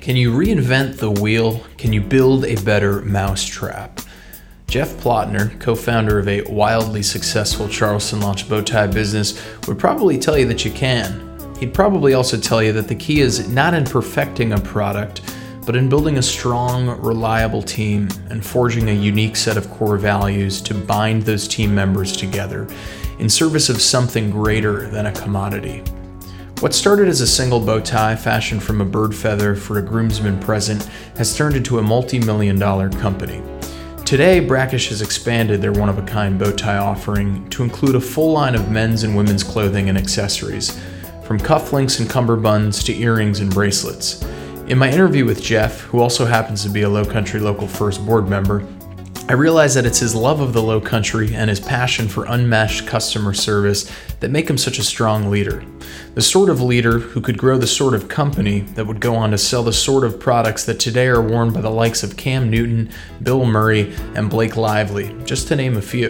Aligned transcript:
Can 0.00 0.16
you 0.16 0.32
reinvent 0.32 0.96
the 0.96 1.10
wheel? 1.10 1.62
Can 1.76 1.92
you 1.92 2.00
build 2.00 2.46
a 2.46 2.54
better 2.62 3.02
mousetrap? 3.02 4.00
Jeff 4.66 4.88
Plotner, 4.94 5.60
co 5.60 5.74
founder 5.74 6.18
of 6.18 6.26
a 6.26 6.40
wildly 6.50 7.02
successful 7.02 7.68
Charleston 7.68 8.22
launch 8.22 8.48
bow 8.48 8.62
tie 8.62 8.86
business, 8.86 9.38
would 9.68 9.78
probably 9.78 10.18
tell 10.18 10.38
you 10.38 10.46
that 10.46 10.64
you 10.64 10.70
can. 10.70 11.28
He'd 11.58 11.74
probably 11.74 12.14
also 12.14 12.40
tell 12.40 12.62
you 12.62 12.72
that 12.72 12.88
the 12.88 12.94
key 12.94 13.20
is 13.20 13.50
not 13.50 13.74
in 13.74 13.84
perfecting 13.84 14.54
a 14.54 14.60
product, 14.60 15.20
but 15.66 15.76
in 15.76 15.90
building 15.90 16.16
a 16.16 16.22
strong, 16.22 16.98
reliable 17.02 17.62
team 17.62 18.08
and 18.30 18.44
forging 18.44 18.88
a 18.88 18.94
unique 18.94 19.36
set 19.36 19.58
of 19.58 19.70
core 19.70 19.98
values 19.98 20.62
to 20.62 20.72
bind 20.72 21.24
those 21.24 21.46
team 21.46 21.74
members 21.74 22.16
together 22.16 22.66
in 23.18 23.28
service 23.28 23.68
of 23.68 23.82
something 23.82 24.30
greater 24.30 24.88
than 24.88 25.04
a 25.04 25.12
commodity. 25.12 25.82
What 26.60 26.74
started 26.74 27.08
as 27.08 27.22
a 27.22 27.26
single 27.26 27.58
bow 27.58 27.80
tie 27.80 28.14
fashioned 28.14 28.62
from 28.62 28.82
a 28.82 28.84
bird 28.84 29.14
feather 29.14 29.54
for 29.54 29.78
a 29.78 29.82
groomsman 29.82 30.38
present 30.40 30.82
has 31.16 31.34
turned 31.34 31.56
into 31.56 31.78
a 31.78 31.82
multi 31.82 32.18
million 32.18 32.58
dollar 32.58 32.90
company. 32.90 33.42
Today, 34.04 34.40
Brackish 34.40 34.90
has 34.90 35.00
expanded 35.00 35.62
their 35.62 35.72
one 35.72 35.88
of 35.88 35.96
a 35.96 36.02
kind 36.02 36.38
bow 36.38 36.52
tie 36.52 36.76
offering 36.76 37.48
to 37.48 37.62
include 37.62 37.94
a 37.94 38.00
full 38.00 38.32
line 38.32 38.54
of 38.54 38.70
men's 38.70 39.04
and 39.04 39.16
women's 39.16 39.42
clothing 39.42 39.88
and 39.88 39.96
accessories, 39.96 40.78
from 41.24 41.38
cufflinks 41.38 41.98
and 41.98 42.10
cummerbunds 42.10 42.84
to 42.84 42.94
earrings 42.94 43.40
and 43.40 43.54
bracelets. 43.54 44.22
In 44.66 44.76
my 44.76 44.92
interview 44.92 45.24
with 45.24 45.42
Jeff, 45.42 45.80
who 45.80 46.00
also 46.00 46.26
happens 46.26 46.62
to 46.64 46.68
be 46.68 46.82
a 46.82 46.88
Low 46.90 47.06
Country 47.06 47.40
Local 47.40 47.68
First 47.68 48.04
board 48.04 48.28
member, 48.28 48.66
I 49.30 49.34
realize 49.34 49.74
that 49.74 49.86
it's 49.86 50.00
his 50.00 50.12
love 50.12 50.40
of 50.40 50.52
the 50.52 50.60
low 50.60 50.80
country 50.80 51.32
and 51.36 51.48
his 51.48 51.60
passion 51.60 52.08
for 52.08 52.24
unmatched 52.24 52.88
customer 52.88 53.32
service 53.32 53.88
that 54.18 54.32
make 54.32 54.50
him 54.50 54.58
such 54.58 54.80
a 54.80 54.82
strong 54.82 55.30
leader. 55.30 55.64
The 56.16 56.20
sort 56.20 56.50
of 56.50 56.60
leader 56.60 56.98
who 56.98 57.20
could 57.20 57.38
grow 57.38 57.56
the 57.56 57.64
sort 57.68 57.94
of 57.94 58.08
company 58.08 58.62
that 58.74 58.88
would 58.88 58.98
go 59.00 59.14
on 59.14 59.30
to 59.30 59.38
sell 59.38 59.62
the 59.62 59.72
sort 59.72 60.02
of 60.02 60.18
products 60.18 60.64
that 60.64 60.80
today 60.80 61.06
are 61.06 61.22
worn 61.22 61.52
by 61.52 61.60
the 61.60 61.70
likes 61.70 62.02
of 62.02 62.16
Cam 62.16 62.50
Newton, 62.50 62.90
Bill 63.22 63.44
Murray, 63.44 63.94
and 64.16 64.28
Blake 64.28 64.56
Lively, 64.56 65.14
just 65.24 65.46
to 65.46 65.54
name 65.54 65.76
a 65.76 65.80
few. 65.80 66.08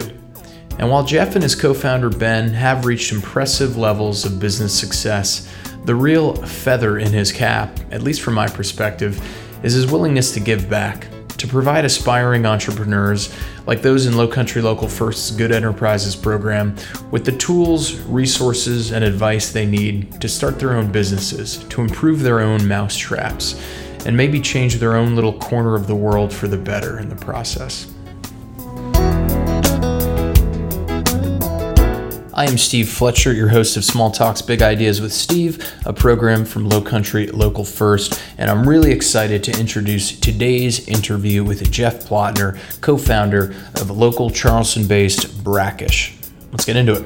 And 0.79 0.89
while 0.89 1.05
Jeff 1.05 1.35
and 1.35 1.43
his 1.43 1.53
co 1.53 1.75
founder 1.75 2.09
Ben 2.09 2.49
have 2.49 2.87
reached 2.87 3.11
impressive 3.11 3.77
levels 3.77 4.25
of 4.25 4.39
business 4.39 4.73
success, 4.73 5.47
the 5.85 5.93
real 5.93 6.33
feather 6.33 6.97
in 6.97 7.13
his 7.13 7.31
cap, 7.31 7.79
at 7.91 8.01
least 8.01 8.21
from 8.21 8.33
my 8.33 8.47
perspective, 8.47 9.23
is 9.61 9.73
his 9.73 9.91
willingness 9.91 10.31
to 10.31 10.39
give 10.39 10.67
back 10.67 11.05
to 11.41 11.47
provide 11.47 11.83
aspiring 11.83 12.45
entrepreneurs 12.45 13.35
like 13.65 13.81
those 13.81 14.05
in 14.05 14.15
Low 14.15 14.27
Country 14.27 14.61
Local 14.61 14.87
First's 14.87 15.31
Good 15.31 15.51
Enterprises 15.51 16.15
program 16.15 16.75
with 17.09 17.25
the 17.25 17.31
tools, 17.31 17.99
resources, 18.01 18.91
and 18.91 19.03
advice 19.03 19.51
they 19.51 19.65
need 19.65 20.21
to 20.21 20.29
start 20.29 20.59
their 20.59 20.73
own 20.73 20.91
businesses, 20.91 21.63
to 21.69 21.81
improve 21.81 22.21
their 22.21 22.41
own 22.41 22.67
mousetraps, 22.67 23.59
and 24.05 24.15
maybe 24.15 24.39
change 24.39 24.75
their 24.75 24.95
own 24.95 25.15
little 25.15 25.33
corner 25.33 25.73
of 25.75 25.87
the 25.87 25.95
world 25.95 26.31
for 26.31 26.47
the 26.47 26.57
better 26.57 26.99
in 26.99 27.09
the 27.09 27.15
process. 27.15 27.91
I 32.41 32.45
am 32.45 32.57
Steve 32.57 32.89
Fletcher, 32.89 33.31
your 33.33 33.49
host 33.49 33.77
of 33.77 33.85
Small 33.85 34.09
Talks 34.09 34.41
Big 34.41 34.63
Ideas 34.63 34.99
with 34.99 35.13
Steve, 35.13 35.63
a 35.85 35.93
program 35.93 36.43
from 36.43 36.67
Low 36.67 36.81
Country 36.81 37.27
Local 37.27 37.63
First, 37.63 38.19
and 38.39 38.49
I'm 38.49 38.67
really 38.67 38.91
excited 38.91 39.43
to 39.43 39.59
introduce 39.59 40.19
today's 40.19 40.87
interview 40.87 41.43
with 41.43 41.71
Jeff 41.71 42.07
Plotner, 42.07 42.57
co 42.81 42.97
founder 42.97 43.53
of 43.75 43.91
local 43.91 44.31
Charleston 44.31 44.87
based 44.87 45.43
Brackish. 45.43 46.17
Let's 46.51 46.65
get 46.65 46.77
into 46.77 46.93
it. 46.93 47.03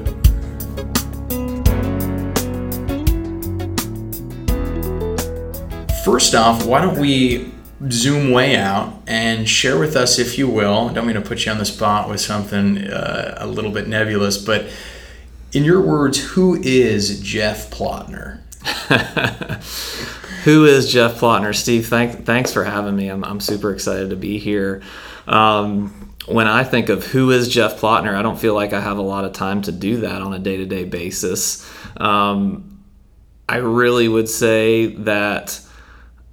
First 6.02 6.34
off, 6.34 6.64
why 6.64 6.80
don't 6.80 6.98
we 6.98 7.52
zoom 7.90 8.30
way 8.30 8.56
out 8.56 9.02
and 9.06 9.46
share 9.46 9.78
with 9.78 9.96
us, 9.96 10.18
if 10.18 10.38
you 10.38 10.48
will, 10.48 10.88
I 10.88 10.94
don't 10.94 11.06
mean 11.06 11.16
to 11.16 11.20
put 11.20 11.44
you 11.44 11.52
on 11.52 11.58
the 11.58 11.66
spot 11.66 12.08
with 12.08 12.22
something 12.22 12.88
uh, 12.88 13.34
a 13.36 13.46
little 13.46 13.70
bit 13.70 13.86
nebulous, 13.86 14.38
but 14.38 14.64
in 15.52 15.64
your 15.64 15.80
words, 15.80 16.18
who 16.18 16.60
is 16.62 17.20
Jeff 17.20 17.70
Plotner? 17.70 18.40
who 20.44 20.64
is 20.64 20.92
Jeff 20.92 21.20
Plotner? 21.20 21.54
Steve, 21.54 21.86
thank, 21.86 22.24
thanks 22.24 22.52
for 22.52 22.64
having 22.64 22.96
me. 22.96 23.08
I'm, 23.08 23.24
I'm 23.24 23.40
super 23.40 23.72
excited 23.72 24.10
to 24.10 24.16
be 24.16 24.38
here. 24.38 24.82
Um, 25.26 26.14
when 26.26 26.48
I 26.48 26.64
think 26.64 26.88
of 26.88 27.06
who 27.06 27.30
is 27.30 27.48
Jeff 27.48 27.80
Plotner, 27.80 28.14
I 28.14 28.22
don't 28.22 28.38
feel 28.38 28.54
like 28.54 28.72
I 28.72 28.80
have 28.80 28.98
a 28.98 29.02
lot 29.02 29.24
of 29.24 29.32
time 29.32 29.62
to 29.62 29.72
do 29.72 29.98
that 29.98 30.22
on 30.22 30.32
a 30.32 30.38
day 30.38 30.56
to 30.56 30.66
day 30.66 30.84
basis. 30.84 31.68
Um, 31.96 32.82
I 33.48 33.56
really 33.56 34.08
would 34.08 34.28
say 34.28 34.86
that 34.96 35.60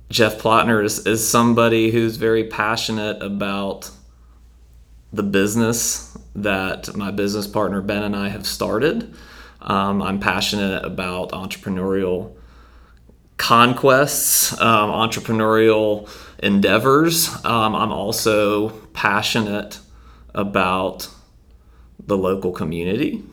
Jeff 0.10 0.40
Plotner 0.40 0.84
is, 0.84 1.06
is 1.06 1.28
somebody 1.28 1.92
who's 1.92 2.18
very 2.18 2.46
passionate 2.46 3.22
about 3.22 3.92
the 5.12 5.24
business 5.24 6.18
that 6.36 6.96
my 6.96 7.12
business 7.12 7.48
partner 7.48 7.82
Ben 7.82 8.04
and 8.04 8.16
I 8.16 8.30
have 8.30 8.48
started. 8.48 9.14
Um, 9.62 10.02
I'm 10.02 10.20
passionate 10.20 10.84
about 10.84 11.32
entrepreneurial 11.32 12.36
conquests, 13.38 14.54
um, 14.60 14.90
entrepreneurial 14.90 16.10
endeavors. 16.40 17.30
Um, 17.46 17.76
I'm 17.76 17.92
also 17.92 18.70
passionate 18.94 19.80
about 20.34 21.08
the 22.06 22.18
local 22.18 22.52
community. 22.52 23.24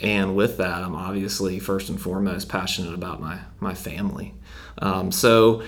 And 0.00 0.36
with 0.36 0.58
that, 0.58 0.84
I'm 0.84 0.94
obviously 0.94 1.58
first 1.58 1.88
and 1.88 2.00
foremost 2.00 2.48
passionate 2.48 2.94
about 2.94 3.20
my, 3.20 3.40
my 3.58 3.74
family. 3.74 4.34
Um, 4.78 5.10
so 5.10 5.62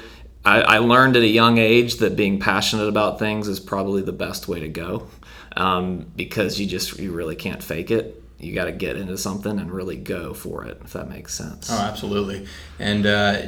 I, 0.44 0.60
I, 0.60 0.78
learned 0.78 1.16
at 1.16 1.22
a 1.22 1.28
young 1.28 1.58
age 1.58 1.96
that 1.96 2.14
being 2.14 2.38
passionate 2.38 2.86
about 2.86 3.18
things 3.18 3.48
is 3.48 3.58
probably 3.58 4.02
the 4.02 4.12
best 4.12 4.46
way 4.46 4.60
to 4.60 4.68
go 4.68 5.08
um, 5.56 6.06
because 6.16 6.60
you 6.60 6.66
just 6.66 6.98
you 6.98 7.12
really 7.12 7.36
can't 7.36 7.62
fake 7.62 7.90
it. 7.90 8.22
You 8.38 8.54
got 8.54 8.64
to 8.64 8.72
get 8.72 8.96
into 8.96 9.18
something 9.18 9.58
and 9.58 9.70
really 9.70 9.96
go 9.96 10.32
for 10.32 10.64
it, 10.64 10.80
if 10.82 10.94
that 10.94 11.08
makes 11.08 11.34
sense. 11.34 11.70
Oh, 11.70 11.78
absolutely. 11.78 12.46
And 12.78 13.04
uh, 13.04 13.42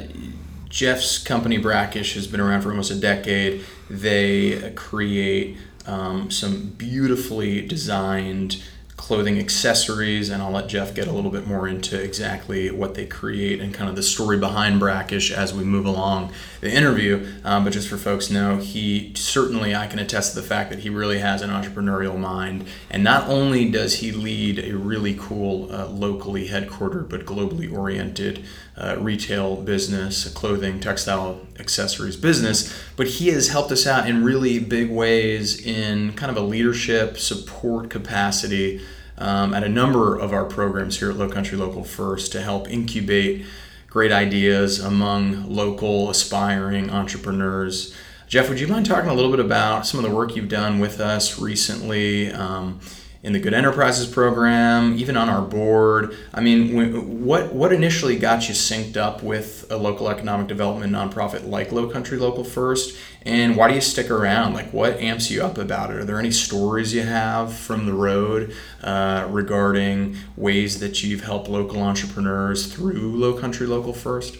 Jeff's 0.69 1.17
company 1.17 1.57
Brackish 1.57 2.13
has 2.13 2.27
been 2.27 2.39
around 2.39 2.61
for 2.61 2.69
almost 2.69 2.91
a 2.91 2.95
decade. 2.95 3.65
They 3.89 4.71
create 4.75 5.57
um, 5.87 6.29
some 6.29 6.67
beautifully 6.77 7.61
designed 7.65 8.61
clothing 9.03 9.37
accessories, 9.37 10.29
and 10.29 10.41
I'll 10.41 10.51
let 10.51 10.67
Jeff 10.69 10.95
get 10.95 11.09
a 11.09 11.11
little 11.11 11.29
bit 11.29 11.45
more 11.45 11.67
into 11.67 12.01
exactly 12.01 12.71
what 12.71 12.93
they 12.93 13.05
create 13.05 13.59
and 13.59 13.73
kind 13.73 13.89
of 13.89 13.97
the 13.97 14.01
story 14.01 14.37
behind 14.37 14.79
Brackish 14.79 15.29
as 15.29 15.53
we 15.53 15.65
move 15.65 15.85
along 15.85 16.31
the 16.61 16.71
interview. 16.71 17.27
Um, 17.43 17.65
but 17.65 17.73
just 17.73 17.89
for 17.89 17.97
folks 17.97 18.29
know, 18.29 18.59
he 18.59 19.11
certainly, 19.13 19.75
I 19.75 19.87
can 19.87 19.99
attest 19.99 20.33
to 20.33 20.39
the 20.39 20.47
fact 20.47 20.69
that 20.69 20.79
he 20.79 20.89
really 20.89 21.19
has 21.19 21.41
an 21.41 21.49
entrepreneurial 21.49 22.17
mind. 22.17 22.65
And 22.89 23.03
not 23.03 23.27
only 23.27 23.69
does 23.69 23.95
he 23.95 24.13
lead 24.13 24.59
a 24.59 24.71
really 24.77 25.17
cool, 25.19 25.69
uh, 25.69 25.87
locally 25.87 26.47
headquartered 26.47 27.09
but 27.09 27.25
globally 27.25 27.69
oriented 27.69 28.45
uh, 28.77 28.95
retail 28.99 29.55
business, 29.57 30.27
clothing, 30.33 30.79
textile, 30.79 31.41
accessories 31.59 32.15
business, 32.15 32.73
but 32.95 33.07
he 33.07 33.27
has 33.27 33.49
helped 33.49 33.71
us 33.71 33.85
out 33.85 34.09
in 34.09 34.23
really 34.23 34.59
big 34.59 34.89
ways 34.89 35.63
in 35.63 36.13
kind 36.13 36.31
of 36.31 36.37
a 36.37 36.45
leadership 36.45 37.17
support 37.17 37.89
capacity 37.89 38.81
um, 39.17 39.53
at 39.53 39.63
a 39.63 39.69
number 39.69 40.17
of 40.17 40.33
our 40.33 40.45
programs 40.45 40.99
here 40.99 41.11
at 41.11 41.17
Low 41.17 41.29
Country 41.29 41.57
Local 41.57 41.83
First 41.83 42.31
to 42.31 42.41
help 42.41 42.67
incubate 42.67 43.45
great 43.87 44.11
ideas 44.11 44.79
among 44.79 45.47
local 45.47 46.09
aspiring 46.09 46.89
entrepreneurs. 46.89 47.95
Jeff, 48.27 48.49
would 48.49 48.59
you 48.59 48.67
mind 48.67 48.87
talking 48.87 49.11
a 49.11 49.13
little 49.13 49.29
bit 49.29 49.39
about 49.39 49.85
some 49.85 50.03
of 50.03 50.09
the 50.09 50.15
work 50.15 50.35
you've 50.35 50.49
done 50.49 50.79
with 50.79 50.99
us 50.99 51.39
recently? 51.39 52.31
Um, 52.31 52.79
in 53.23 53.31
the 53.31 53.39
Good 53.39 53.53
Enterprises 53.53 54.05
program, 54.05 54.97
even 54.97 55.15
on 55.15 55.29
our 55.29 55.41
board. 55.41 56.15
I 56.33 56.41
mean, 56.41 57.23
what 57.25 57.53
what 57.53 57.71
initially 57.71 58.17
got 58.17 58.49
you 58.49 58.53
synced 58.53 58.97
up 58.97 59.23
with 59.23 59.65
a 59.71 59.77
local 59.77 60.09
economic 60.09 60.47
development 60.47 60.91
nonprofit 60.91 61.47
like 61.47 61.71
Low 61.71 61.89
Country 61.89 62.17
Local 62.17 62.43
First, 62.43 62.97
and 63.23 63.55
why 63.55 63.69
do 63.69 63.75
you 63.75 63.81
stick 63.81 64.11
around? 64.11 64.53
Like, 64.53 64.73
what 64.73 64.99
amps 64.99 65.31
you 65.31 65.41
up 65.41 65.57
about 65.57 65.89
it? 65.89 65.97
Are 65.97 66.05
there 66.05 66.19
any 66.19 66.31
stories 66.31 66.93
you 66.93 67.03
have 67.03 67.53
from 67.53 67.85
the 67.85 67.93
road 67.93 68.53
uh, 68.83 69.25
regarding 69.29 70.17
ways 70.35 70.79
that 70.81 71.01
you've 71.01 71.23
helped 71.23 71.47
local 71.47 71.81
entrepreneurs 71.81 72.71
through 72.73 73.15
Low 73.15 73.33
Country 73.39 73.65
Local 73.65 73.93
First? 73.93 74.37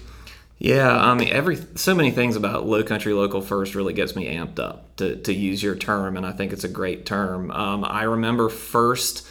Yeah, 0.63 0.97
I 0.97 1.13
mean, 1.13 1.27
every 1.27 1.57
so 1.75 1.93
many 1.93 2.09
things 2.09 2.37
about 2.37 2.65
low 2.65 2.83
country 2.83 3.11
local 3.11 3.41
first 3.41 3.75
really 3.75 3.91
gets 3.91 4.15
me 4.15 4.33
amped 4.33 4.59
up 4.59 4.95
to, 4.95 5.17
to 5.17 5.33
use 5.33 5.61
your 5.61 5.75
term, 5.75 6.15
and 6.15 6.25
I 6.25 6.31
think 6.31 6.53
it's 6.53 6.63
a 6.63 6.69
great 6.69 7.05
term. 7.05 7.51
Um, 7.51 7.83
I 7.83 8.03
remember 8.03 8.47
first 8.47 9.27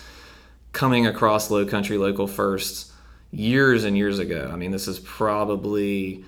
coming 0.73 1.06
across 1.06 1.50
low 1.50 1.64
country 1.64 1.96
local 1.96 2.26
first 2.26 2.93
years 3.31 3.84
and 3.84 3.96
years 3.96 4.19
ago. 4.19 4.50
I 4.52 4.56
mean, 4.56 4.73
this 4.73 4.87
is 4.87 4.99
probably 4.99 6.23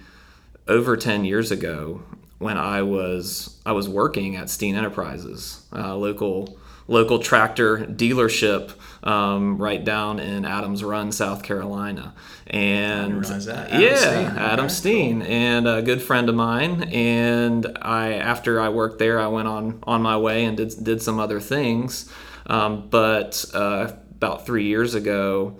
over 0.68 0.96
10 0.96 1.26
years 1.26 1.50
ago 1.50 2.02
when 2.38 2.56
I 2.56 2.80
was 2.80 3.60
I 3.66 3.72
was 3.72 3.90
working 3.90 4.36
at 4.36 4.48
Steen 4.48 4.74
Enterprises, 4.74 5.66
a 5.70 5.94
local 5.94 6.56
local 6.86 7.18
tractor 7.18 7.78
dealership 7.78 8.72
um, 9.06 9.58
right 9.58 9.84
down 9.84 10.18
in 10.18 10.44
Adams 10.44 10.82
Run, 10.82 11.12
South 11.12 11.42
Carolina. 11.42 12.14
And 12.46 13.24
Adam 13.24 13.80
yeah, 13.80 13.96
Steen. 13.96 14.38
Adam 14.38 14.64
Okay, 14.66 14.74
Steen, 14.74 15.22
and 15.22 15.68
a 15.68 15.82
good 15.82 16.02
friend 16.02 16.28
of 16.28 16.34
mine. 16.34 16.84
And 16.84 17.78
I, 17.80 18.14
after 18.14 18.60
I 18.60 18.68
worked 18.68 18.98
there, 18.98 19.18
I 19.18 19.28
went 19.28 19.48
on 19.48 19.78
on 19.84 20.02
my 20.02 20.16
way 20.16 20.44
and 20.44 20.56
did 20.56 20.72
did 20.82 21.02
some 21.02 21.18
other 21.18 21.40
things. 21.40 22.10
Um, 22.46 22.88
but 22.90 23.44
uh, 23.54 23.92
about 24.10 24.46
three 24.46 24.66
years 24.66 24.94
ago. 24.94 25.58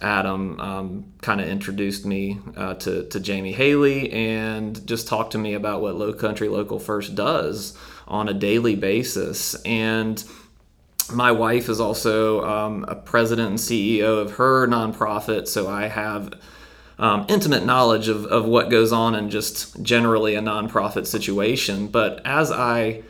Adam 0.00 0.58
um, 0.58 1.12
kind 1.20 1.40
of 1.40 1.46
introduced 1.46 2.04
me 2.04 2.40
uh, 2.56 2.74
to, 2.74 3.08
to 3.10 3.20
Jamee 3.20 3.52
Haley 3.52 4.10
and 4.10 4.84
just 4.84 5.06
talked 5.06 5.30
to 5.32 5.38
me 5.38 5.54
about 5.54 5.80
what 5.80 5.94
Low 5.94 6.12
Country 6.12 6.48
Local 6.48 6.80
First 6.80 7.14
does 7.14 7.78
on 8.08 8.28
a 8.28 8.34
daily 8.34 8.74
basis. 8.74 9.54
And 9.62 10.24
my 11.10 11.32
wife 11.32 11.68
is 11.68 11.80
also 11.80 12.44
um, 12.44 12.84
a 12.86 12.94
president 12.94 13.50
and 13.50 13.58
CEO 13.58 14.20
of 14.20 14.32
her 14.32 14.66
nonprofit, 14.66 15.48
so 15.48 15.68
I 15.68 15.88
have 15.88 16.32
um, 16.98 17.26
intimate 17.28 17.64
knowledge 17.64 18.08
of, 18.08 18.26
of 18.26 18.44
what 18.44 18.70
goes 18.70 18.92
on 18.92 19.14
in 19.14 19.30
just 19.30 19.82
generally 19.82 20.34
a 20.34 20.40
nonprofit 20.40 21.06
situation. 21.06 21.88
But 21.88 22.20
as 22.24 22.50
I 22.50 23.02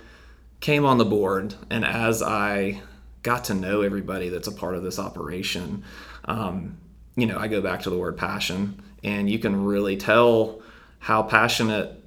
came 0.61 0.85
on 0.85 0.99
the 0.99 1.05
board 1.05 1.55
and 1.71 1.85
as 1.85 2.23
I 2.23 2.81
got 3.23 3.45
to 3.45 3.55
know 3.55 3.83
everybody 3.83 4.29
that's 4.29 4.49
a 4.49 4.53
part 4.53 4.77
of 4.77 4.83
this 4.83 4.99
operation, 4.99 5.85
um, 6.25 6.79
you 7.17 7.27
know, 7.27 7.39
I 7.39 7.49
go 7.49 7.61
back 7.61 7.83
to 7.83 7.91
the 7.91 7.99
word 7.99 8.17
passion, 8.17 8.83
and 9.05 9.29
you 9.29 9.39
can 9.39 9.65
really 9.65 9.97
tell 9.97 10.63
how 10.99 11.23
passionate 11.23 12.03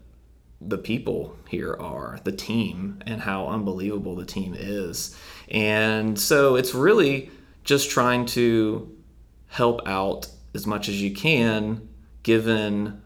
the 0.62 0.78
people 0.78 1.36
here 1.50 1.76
are, 1.80 2.20
the 2.24 2.32
team, 2.32 3.02
and 3.06 3.22
how 3.22 3.48
unbelievable 3.48 4.16
the 4.16 4.26
team 4.26 4.56
is. 4.58 5.16
And 5.50 6.20
so 6.20 6.56
it's 6.56 6.74
really 6.74 7.30
just 7.64 7.90
trying 7.90 8.26
to 8.28 8.92
help 9.48 9.88
out 9.88 10.28
as 10.54 10.66
much 10.68 10.90
as 10.90 11.02
you 11.02 11.12
can 11.14 11.88
given 12.24 13.02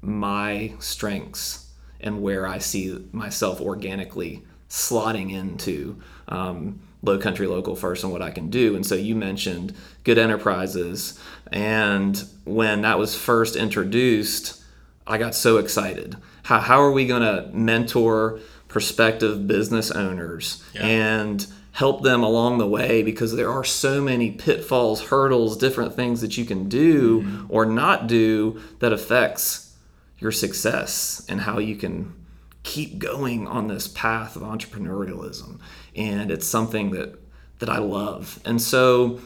my 0.00 0.72
strengths 0.78 1.70
and 2.00 2.22
where 2.22 2.46
I 2.46 2.58
see 2.58 3.06
myself 3.12 3.60
organically 3.60 4.42
slotting 4.68 5.32
into 5.32 6.00
um, 6.28 6.80
low 7.02 7.18
country 7.18 7.46
local 7.46 7.76
first 7.76 8.02
and 8.02 8.12
what 8.12 8.22
I 8.22 8.30
can 8.30 8.48
do. 8.48 8.74
And 8.74 8.84
so 8.86 8.94
you 8.94 9.14
mentioned 9.14 9.74
good 10.04 10.18
enterprises. 10.18 11.18
And 11.52 12.22
when 12.44 12.82
that 12.82 12.98
was 12.98 13.14
first 13.14 13.54
introduced, 13.54 14.62
I 15.06 15.18
got 15.18 15.34
so 15.34 15.58
excited. 15.58 16.16
How, 16.44 16.60
how 16.60 16.80
are 16.82 16.92
we 16.92 17.06
going 17.06 17.22
to 17.22 17.50
mentor 17.54 18.40
prospective 18.68 19.46
business 19.46 19.90
owners 19.90 20.62
Yeah. 20.74 20.86
and 20.86 21.46
help 21.72 22.02
them 22.02 22.22
along 22.22 22.58
the 22.58 22.66
way 22.66 23.02
because 23.02 23.34
there 23.34 23.50
are 23.50 23.64
so 23.64 24.00
many 24.00 24.30
pitfalls, 24.30 25.04
hurdles, 25.04 25.56
different 25.56 25.94
things 25.94 26.20
that 26.20 26.36
you 26.36 26.44
can 26.44 26.68
do 26.68 27.46
or 27.48 27.64
not 27.64 28.06
do 28.06 28.60
that 28.80 28.92
affects 28.92 29.74
your 30.18 30.30
success 30.30 31.24
and 31.28 31.40
how 31.40 31.58
you 31.58 31.74
can 31.74 32.14
keep 32.62 32.98
going 32.98 33.48
on 33.48 33.66
this 33.66 33.88
path 33.88 34.36
of 34.36 34.42
entrepreneurialism. 34.42 35.58
And 35.96 36.30
it's 36.30 36.46
something 36.46 36.90
that 36.92 37.18
that 37.58 37.70
I 37.70 37.78
love. 37.78 38.40
And 38.44 38.60
so 38.60 39.20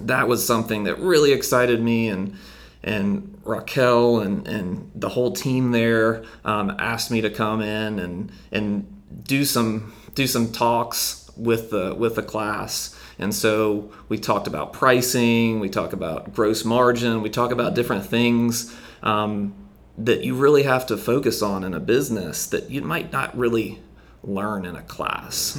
that 0.00 0.28
was 0.28 0.46
something 0.46 0.84
that 0.84 0.98
really 0.98 1.32
excited 1.32 1.82
me 1.82 2.08
and 2.08 2.36
and 2.82 3.40
Raquel 3.44 4.20
and, 4.20 4.46
and 4.46 4.90
the 4.94 5.08
whole 5.08 5.32
team 5.32 5.72
there 5.72 6.24
um, 6.44 6.76
asked 6.78 7.10
me 7.10 7.20
to 7.20 7.30
come 7.30 7.60
in 7.60 7.98
and 7.98 8.32
and 8.52 8.86
do 9.24 9.44
some 9.44 9.92
do 10.14 10.26
some 10.26 10.52
talks 10.52 11.25
with 11.36 11.70
the 11.70 11.94
with 11.94 12.16
the 12.16 12.22
class. 12.22 12.98
And 13.18 13.34
so 13.34 13.90
we 14.08 14.18
talked 14.18 14.46
about 14.46 14.72
pricing 14.72 15.60
we 15.60 15.68
talk 15.68 15.92
about 15.92 16.34
gross 16.34 16.64
margin 16.64 17.22
we 17.22 17.30
talk 17.30 17.50
about 17.50 17.74
different 17.74 18.04
things 18.06 18.74
um, 19.02 19.54
that 19.98 20.24
you 20.24 20.34
really 20.34 20.64
have 20.64 20.86
to 20.86 20.96
focus 20.96 21.42
on 21.42 21.64
in 21.64 21.72
a 21.74 21.80
business 21.80 22.46
that 22.46 22.70
you 22.70 22.82
might 22.82 23.12
not 23.12 23.36
really 23.36 23.80
learn 24.22 24.64
in 24.64 24.76
a 24.76 24.82
class. 24.82 25.56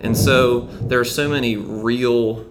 And 0.00 0.16
so 0.16 0.60
there 0.60 1.00
are 1.00 1.04
so 1.04 1.28
many 1.28 1.56
real 1.56 2.46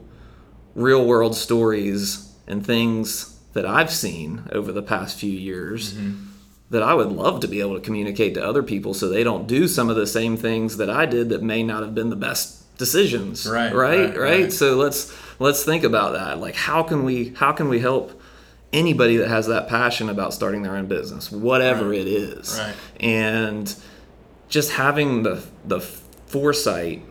real 0.76 1.06
world 1.06 1.36
stories 1.36 2.34
and 2.48 2.66
things 2.66 3.40
that 3.54 3.66
I've 3.66 3.92
seen 3.92 4.44
over 4.52 4.72
the 4.72 4.82
past 4.82 5.20
few 5.20 5.32
years 5.32 5.94
that 6.70 6.84
I 6.84 6.94
would 6.94 7.12
love 7.12 7.40
to 7.42 7.48
be 7.48 7.62
able 7.62 7.76
to 7.76 7.82
communicate 7.82 8.36
to 8.36 8.46
other 8.46 8.62
people 8.62 8.94
so 8.94 9.10
they 9.10 9.24
don't 9.24 9.48
do 9.48 9.68
some 9.68 9.90
of 9.90 9.96
the 9.96 10.06
same 10.06 10.38
things 10.38 10.78
that 10.78 10.90
I 10.90 11.06
did 11.06 11.30
that 11.30 11.42
may 11.42 11.64
not 11.64 11.82
have 11.82 11.96
been 11.96 12.10
the 12.10 12.16
best 12.16 12.59
decisions. 12.80 13.46
Right, 13.48 13.72
Right. 13.74 14.00
right, 14.00 14.18
Right. 14.18 14.40
right. 14.42 14.52
So 14.54 14.76
let's 14.76 15.14
let's 15.38 15.64
think 15.64 15.84
about 15.84 16.14
that. 16.14 16.40
Like 16.40 16.56
how 16.56 16.82
can 16.82 17.04
we 17.06 17.34
how 17.36 17.52
can 17.52 17.70
we 17.70 17.80
help 17.80 18.20
anybody 18.74 19.18
that 19.18 19.28
has 19.28 19.46
that 19.48 19.68
passion 19.68 20.10
about 20.10 20.34
starting 20.34 20.64
their 20.64 20.76
own 20.76 20.88
business, 20.88 21.32
whatever 21.32 21.90
Right. 21.90 22.00
it 22.00 22.08
is. 22.08 22.60
Right. 22.60 22.76
And 23.00 23.76
just 24.48 24.72
having 24.72 25.22
the 25.24 25.44
the 25.66 25.80
foresight 26.28 27.04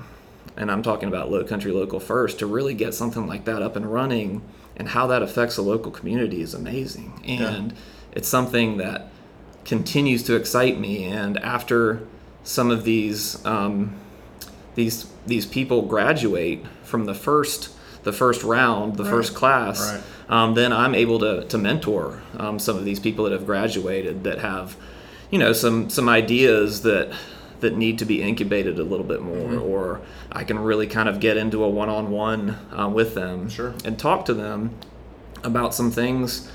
and 0.57 0.73
I'm 0.73 0.83
talking 0.83 1.09
about 1.09 1.31
low 1.31 1.45
country 1.45 1.71
local 1.71 2.01
first 2.01 2.41
to 2.41 2.47
really 2.47 2.75
get 2.75 2.93
something 2.95 3.27
like 3.29 3.45
that 3.45 3.63
up 3.63 3.77
and 3.77 3.87
running 3.93 4.43
and 4.77 4.89
how 4.89 5.07
that 5.09 5.23
affects 5.23 5.55
the 5.57 5.63
local 5.63 5.93
community 5.93 6.41
is 6.41 6.55
amazing 6.55 7.23
and 7.27 7.75
it's 8.13 8.29
something 8.29 8.79
that 8.79 9.09
continues 9.65 10.23
to 10.25 10.35
excite 10.35 10.79
me 10.81 11.05
and 11.05 11.37
after 11.39 12.01
some 12.43 12.71
of 12.71 12.83
these 12.85 13.45
um, 13.45 13.93
these 14.79 15.07
these 15.27 15.45
people 15.45 15.83
graduate 15.83 16.61
from 16.85 17.05
the 17.07 17.15
first 17.15 17.71
the 18.05 18.13
first 18.13 18.43
round 18.45 18.97
the 18.97 19.05
first 19.05 19.35
class 19.35 19.79
Right. 19.81 20.03
um, 20.37 20.55
then 20.55 20.73
I'm 20.73 20.95
able 20.95 21.19
to, 21.27 21.33
to 21.53 21.59
mentor 21.59 22.23
um, 22.39 22.59
some 22.59 22.77
of 22.81 22.85
these 22.85 23.01
people 23.01 23.25
that 23.25 23.33
have 23.33 23.45
graduated 23.45 24.23
that 24.25 24.39
have 24.39 24.77
you 25.33 25.39
know 25.43 25.53
some 25.53 25.91
some 25.91 26.09
ideas 26.09 26.83
that 26.83 27.07
that 27.61 27.77
need 27.77 27.99
to 27.99 28.05
be 28.05 28.23
incubated 28.23 28.79
a 28.79 28.85
little 28.93 29.05
bit 29.15 29.21
more 29.21 29.37
Mm-hmm. 29.51 29.63
or 29.73 30.01
I 30.41 30.45
can 30.45 30.59
really 30.71 30.87
kind 30.87 31.09
of 31.09 31.19
get 31.19 31.37
into 31.37 31.65
a 31.65 31.69
one-on-one 31.69 32.43
uh, 32.79 32.89
with 32.99 33.15
them 33.15 33.49
Sure. 33.49 33.75
and 33.85 33.99
talk 33.99 34.25
to 34.27 34.35
them 34.35 34.71
about 35.43 35.75
some 35.75 35.91
things 35.91 36.49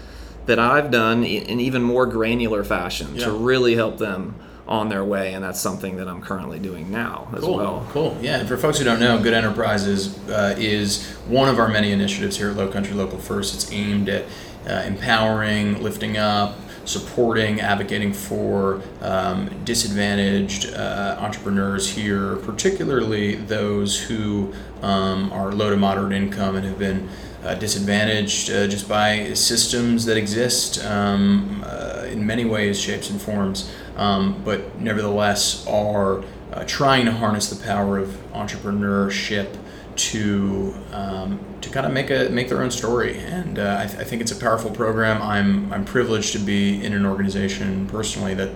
that 0.45 0.59
I've 0.59 0.89
done 0.91 1.23
in 1.25 1.59
even 1.59 1.81
more 1.83 2.05
granular 2.05 2.63
fashion 2.63 3.07
Yeah. 3.15 3.25
to 3.25 3.31
really 3.49 3.75
help 3.75 3.97
them 3.97 4.35
on 4.67 4.87
their 4.89 5.03
way 5.03 5.33
and 5.33 5.43
that's 5.43 5.59
something 5.59 5.97
that 5.97 6.07
I'm 6.07 6.21
currently 6.21 6.57
doing 6.57 6.89
now 6.89 7.27
as 7.35 7.41
Cool. 7.41 7.57
well 7.57 7.87
Cool. 7.91 8.17
Yeah. 8.21 8.39
And 8.39 8.47
for 8.47 8.57
folks 8.57 8.77
who 8.77 8.85
don't 8.85 8.99
know, 8.99 9.21
Good 9.21 9.33
Enterprises 9.33 10.17
uh, 10.29 10.55
is 10.57 11.05
one 11.27 11.49
of 11.49 11.59
our 11.59 11.67
many 11.67 11.91
initiatives 11.91 12.37
here 12.37 12.49
at 12.49 12.55
Low 12.55 12.69
Country 12.69 12.93
Local 12.93 13.17
First. 13.17 13.53
It's 13.55 13.71
aimed 13.73 14.07
at 14.07 14.23
uh, 14.67 14.83
empowering, 14.85 15.83
lifting 15.83 16.15
up, 16.17 16.55
supporting, 16.85 17.59
advocating 17.59 18.13
for 18.13 18.81
um, 19.01 19.49
disadvantaged 19.65 20.73
uh, 20.73 21.17
entrepreneurs 21.19 21.89
here, 21.89 22.37
particularly 22.37 23.35
those 23.35 23.99
who 23.99 24.53
um, 24.81 25.31
are 25.33 25.51
low 25.51 25.69
to 25.69 25.77
moderate 25.77 26.13
income 26.13 26.55
and 26.55 26.65
have 26.65 26.79
been 26.79 27.09
uh, 27.43 27.53
disadvantaged 27.55 28.49
uh, 28.49 28.67
just 28.67 28.87
by 28.87 29.33
systems 29.33 30.05
that 30.05 30.15
exist 30.17 30.83
um, 30.85 31.61
uh, 31.65 32.05
in 32.09 32.25
many 32.25 32.45
ways, 32.45 32.79
shapes, 32.79 33.09
and 33.09 33.21
forms, 33.21 33.69
um, 33.97 34.41
but 34.43 34.79
nevertheless 34.79 35.65
are 35.67 36.23
uh, 36.51 36.63
trying 36.65 37.05
to 37.05 37.11
harness 37.11 37.49
the 37.49 37.63
power 37.63 37.97
of 37.97 38.09
entrepreneurship 38.33 39.57
to 39.95 40.73
um, 40.91 41.39
to 41.61 41.69
kind 41.69 41.85
of 41.85 41.93
make 41.93 42.09
a 42.09 42.29
make 42.29 42.49
their 42.49 42.61
own 42.61 42.71
story. 42.71 43.17
And 43.19 43.59
uh, 43.59 43.77
I, 43.79 43.87
th- 43.87 43.99
I 43.99 44.03
think 44.03 44.21
it's 44.21 44.31
a 44.31 44.35
powerful 44.35 44.71
program. 44.71 45.21
I'm 45.21 45.71
I'm 45.71 45.85
privileged 45.85 46.33
to 46.33 46.39
be 46.39 46.83
in 46.83 46.93
an 46.93 47.05
organization 47.05 47.87
personally 47.87 48.33
that 48.35 48.51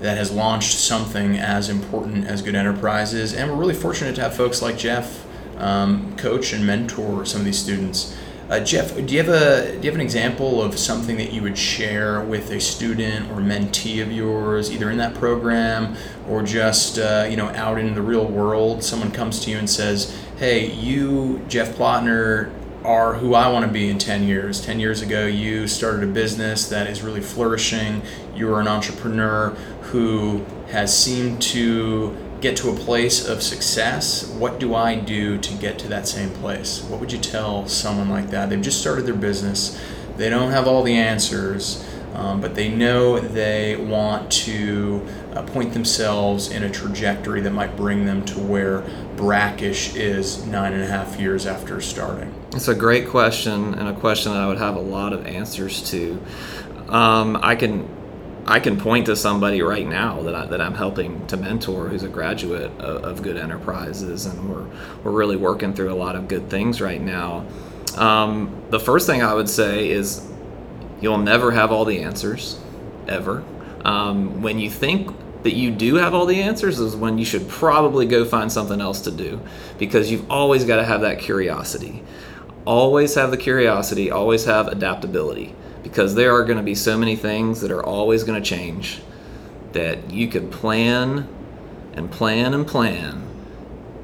that 0.00 0.16
has 0.16 0.32
launched 0.32 0.78
something 0.78 1.36
as 1.36 1.68
important 1.68 2.26
as 2.26 2.40
Good 2.40 2.54
Enterprises, 2.54 3.34
and 3.34 3.50
we're 3.50 3.56
really 3.56 3.74
fortunate 3.74 4.14
to 4.16 4.22
have 4.22 4.34
folks 4.34 4.62
like 4.62 4.78
Jeff 4.78 5.26
um, 5.58 6.16
coach 6.16 6.52
and 6.54 6.66
mentor 6.66 7.26
some 7.26 7.42
of 7.42 7.44
these 7.44 7.58
students. 7.58 8.16
Uh, 8.50 8.58
Jeff, 8.58 8.96
do 8.96 9.14
you 9.14 9.22
have 9.22 9.28
a 9.28 9.76
do 9.76 9.84
you 9.84 9.84
have 9.84 9.94
an 9.94 10.00
example 10.00 10.60
of 10.60 10.76
something 10.76 11.16
that 11.18 11.32
you 11.32 11.40
would 11.40 11.56
share 11.56 12.20
with 12.20 12.50
a 12.50 12.60
student 12.60 13.30
or 13.30 13.36
mentee 13.36 14.02
of 14.02 14.10
yours, 14.10 14.72
either 14.72 14.90
in 14.90 14.98
that 14.98 15.14
program 15.14 15.96
or 16.28 16.42
just 16.42 16.98
uh, 16.98 17.24
you 17.30 17.36
know 17.36 17.46
out 17.50 17.78
in 17.78 17.94
the 17.94 18.02
real 18.02 18.26
world? 18.26 18.82
Someone 18.82 19.12
comes 19.12 19.38
to 19.44 19.52
you 19.52 19.56
and 19.56 19.70
says, 19.70 20.20
"Hey, 20.36 20.68
you, 20.68 21.40
Jeff 21.46 21.76
Plotner, 21.76 22.50
are 22.82 23.14
who 23.14 23.34
I 23.34 23.46
want 23.52 23.66
to 23.66 23.70
be 23.70 23.88
in 23.88 23.98
10 23.98 24.24
years. 24.24 24.60
10 24.60 24.80
years 24.80 25.00
ago, 25.00 25.26
you 25.26 25.68
started 25.68 26.02
a 26.02 26.12
business 26.12 26.68
that 26.70 26.88
is 26.88 27.02
really 27.02 27.20
flourishing. 27.20 28.02
You 28.34 28.52
are 28.52 28.60
an 28.60 28.66
entrepreneur 28.66 29.50
who 29.92 30.44
has 30.70 30.96
seemed 30.96 31.40
to 31.42 32.16
get 32.40 32.56
to 32.56 32.70
a 32.70 32.74
place 32.74 33.26
of 33.26 33.42
success. 33.42 34.26
What 34.26 34.58
do 34.58 34.74
I 34.74 34.94
do 34.94 35.38
to 35.38 35.54
get 35.54 35.78
to 35.80 35.88
that 35.88 36.08
same 36.08 36.30
place? 36.30 36.82
What 36.82 37.00
would 37.00 37.12
you 37.12 37.18
tell 37.18 37.66
someone 37.68 38.08
like 38.08 38.30
that? 38.30 38.48
They've 38.50 38.62
just 38.62 38.80
started 38.80 39.04
their 39.06 39.14
business, 39.14 39.78
they 40.16 40.30
don't 40.30 40.50
have 40.50 40.66
all 40.66 40.82
the 40.82 40.94
answers. 40.94 41.84
um, 42.14 42.40
but 42.40 42.54
they 42.54 42.68
know 42.68 43.18
they 43.20 43.76
want 43.76 44.30
to 44.32 45.06
uh, 45.32 45.42
point 45.42 45.72
themselves 45.72 46.50
in 46.50 46.64
a 46.64 46.70
trajectory 46.70 47.40
that 47.40 47.52
might 47.52 47.76
bring 47.76 48.04
them 48.04 48.24
to 48.26 48.38
where 48.40 48.80
Brackish 49.16 49.94
is 49.94 50.44
nine 50.46 50.72
and 50.72 50.82
a 50.82 50.86
half 50.86 51.20
years 51.20 51.46
after 51.46 51.80
starting? 51.80 52.34
It's 52.52 52.68
a 52.68 52.74
great 52.74 53.08
question 53.08 53.74
and 53.74 53.88
a 53.88 53.94
question 53.94 54.32
that 54.32 54.42
I 54.42 54.46
would 54.48 54.58
have 54.58 54.76
a 54.76 54.80
lot 54.80 55.12
of 55.12 55.26
answers 55.26 55.88
to. 55.90 56.20
Um, 56.88 57.38
I 57.42 57.54
can 57.54 57.88
I 58.50 58.58
can 58.58 58.80
point 58.80 59.06
to 59.06 59.14
somebody 59.14 59.62
right 59.62 59.86
now 59.86 60.22
that, 60.22 60.34
I, 60.34 60.46
that 60.46 60.60
I'm 60.60 60.74
helping 60.74 61.24
to 61.28 61.36
mentor 61.36 61.88
who's 61.88 62.02
a 62.02 62.08
graduate 62.08 62.72
of, 62.80 63.04
of, 63.04 63.22
Good 63.22 63.36
Enterprises, 63.36 64.26
and 64.26 64.50
we're, 64.50 64.66
we're 65.04 65.12
really 65.12 65.36
working 65.36 65.72
through 65.72 65.92
a 65.92 65.94
lot 65.94 66.16
of 66.16 66.26
good 66.26 66.50
things 66.50 66.80
right 66.80 67.00
now. 67.00 67.46
Um, 67.96 68.60
the 68.70 68.80
first 68.80 69.06
thing 69.06 69.22
I 69.22 69.34
would 69.34 69.48
say 69.48 69.88
is 69.88 70.28
you'll 71.00 71.18
never 71.18 71.52
have 71.52 71.70
all 71.70 71.84
the 71.84 72.00
answers, 72.02 72.58
ever. 73.06 73.44
Um, 73.84 74.42
when 74.42 74.58
you 74.58 74.68
think 74.68 75.16
that 75.44 75.54
you 75.54 75.70
do 75.70 75.94
have 75.94 76.12
all 76.12 76.26
the 76.26 76.42
answers 76.42 76.80
is 76.80 76.96
when 76.96 77.18
you 77.18 77.24
should 77.24 77.48
probably 77.48 78.04
go 78.04 78.24
find 78.24 78.50
something 78.50 78.80
else 78.80 79.00
to 79.02 79.12
do 79.12 79.40
because 79.78 80.10
you've 80.10 80.28
always 80.28 80.64
got 80.64 80.76
to 80.76 80.84
have 80.84 81.02
that 81.02 81.20
curiosity. 81.20 82.02
Always 82.64 83.14
have 83.14 83.30
the 83.30 83.36
curiosity, 83.36 84.10
always 84.10 84.44
have 84.46 84.66
adaptability 84.66 85.54
because 85.82 86.14
there 86.14 86.34
are 86.34 86.44
going 86.44 86.58
to 86.58 86.62
be 86.62 86.74
so 86.74 86.96
many 86.96 87.16
things 87.16 87.60
that 87.60 87.70
are 87.70 87.84
always 87.84 88.24
going 88.24 88.40
to 88.40 88.48
change 88.48 89.00
that 89.72 90.10
you 90.10 90.28
could 90.28 90.50
plan 90.50 91.28
and 91.94 92.10
plan 92.10 92.54
and 92.54 92.66
plan 92.66 93.26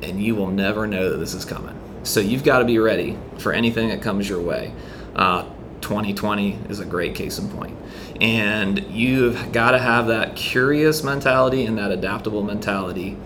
and 0.03 0.23
you 0.23 0.35
will 0.35 0.51
never 0.51 0.87
know 0.87 1.11
that 1.11 1.17
this 1.17 1.35
is 1.35 1.45
coming. 1.45 1.79
So 2.03 2.21
you've 2.21 2.45
got 2.45 2.61
to 2.61 2.65
be 2.65 2.79
ready 2.79 3.19
for 3.39 3.53
anything 3.53 3.89
that 3.89 4.01
comes 4.01 4.29
your 4.29 4.41
way. 4.41 4.73
Uh, 5.15 5.49
2020 5.81 6.59
is 6.69 6.81
a 6.81 6.85
great 6.85 7.15
case 7.15 7.39
in. 7.39 7.77
And 8.21 8.85
you've 8.91 9.53
got 9.53 9.73
to 9.73 9.79
have 9.79 10.07
that 10.07 10.37
curious 10.37 11.03
mentality 11.03 11.67
and 11.67 11.77
that 11.79 11.91
adaptable 11.91 12.43
mentality, 12.43 13.17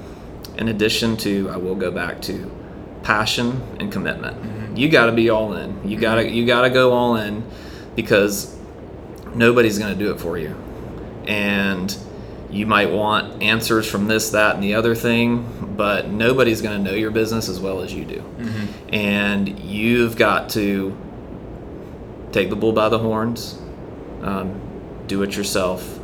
in 0.57 0.69
addition 0.69 1.17
to, 1.19 1.51
I 1.51 1.57
will 1.57 1.75
go 1.75 1.91
back 1.91 2.21
to 2.23 2.51
passion 3.03 3.63
and 3.79 3.93
commitment. 3.93 4.37
Mm-hmm. 4.37 4.77
You 4.77 4.89
got 4.89 5.07
to 5.07 5.13
be 5.13 5.31
all 5.31 5.55
in. 5.55 5.89
You 5.89 5.99
got 5.99 6.17
to 6.17 6.29
you 6.29 6.47
got 6.47 6.63
to 6.63 6.71
go 6.71 6.93
all 6.93 7.17
in 7.17 7.45
because 8.01 8.57
nobody's 9.35 9.79
going 9.79 9.93
to 9.93 9.99
do 9.99 10.11
it 10.13 10.21
for 10.21 10.39
you. 10.39 10.57
And 11.27 11.95
you 12.51 12.67
might 12.67 12.91
want 12.91 13.43
answers 13.43 13.89
from 13.89 14.07
this, 14.07 14.31
that, 14.31 14.55
and 14.55 14.65
the 14.65 14.75
other 14.75 14.95
thing, 14.95 15.75
but 15.77 16.09
nobody's 16.09 16.63
going 16.63 16.83
to 16.83 16.91
know 16.91 16.97
your 16.97 17.11
business 17.11 17.49
as 17.49 17.61
well 17.61 17.83
as 17.83 17.93
you 17.93 18.05
do. 18.05 18.21
Mm-hmm. 18.21 18.95
And 18.95 19.59
you've 19.61 20.17
got 20.17 20.49
to 20.51 20.97
take 22.33 22.51
the 22.51 22.57
bull 22.57 22.73
by 22.73 22.89
the 22.89 22.99
horns, 22.99 23.61
um, 24.23 24.61
do 25.07 25.23
it 25.23 25.37
yourself, 25.37 26.01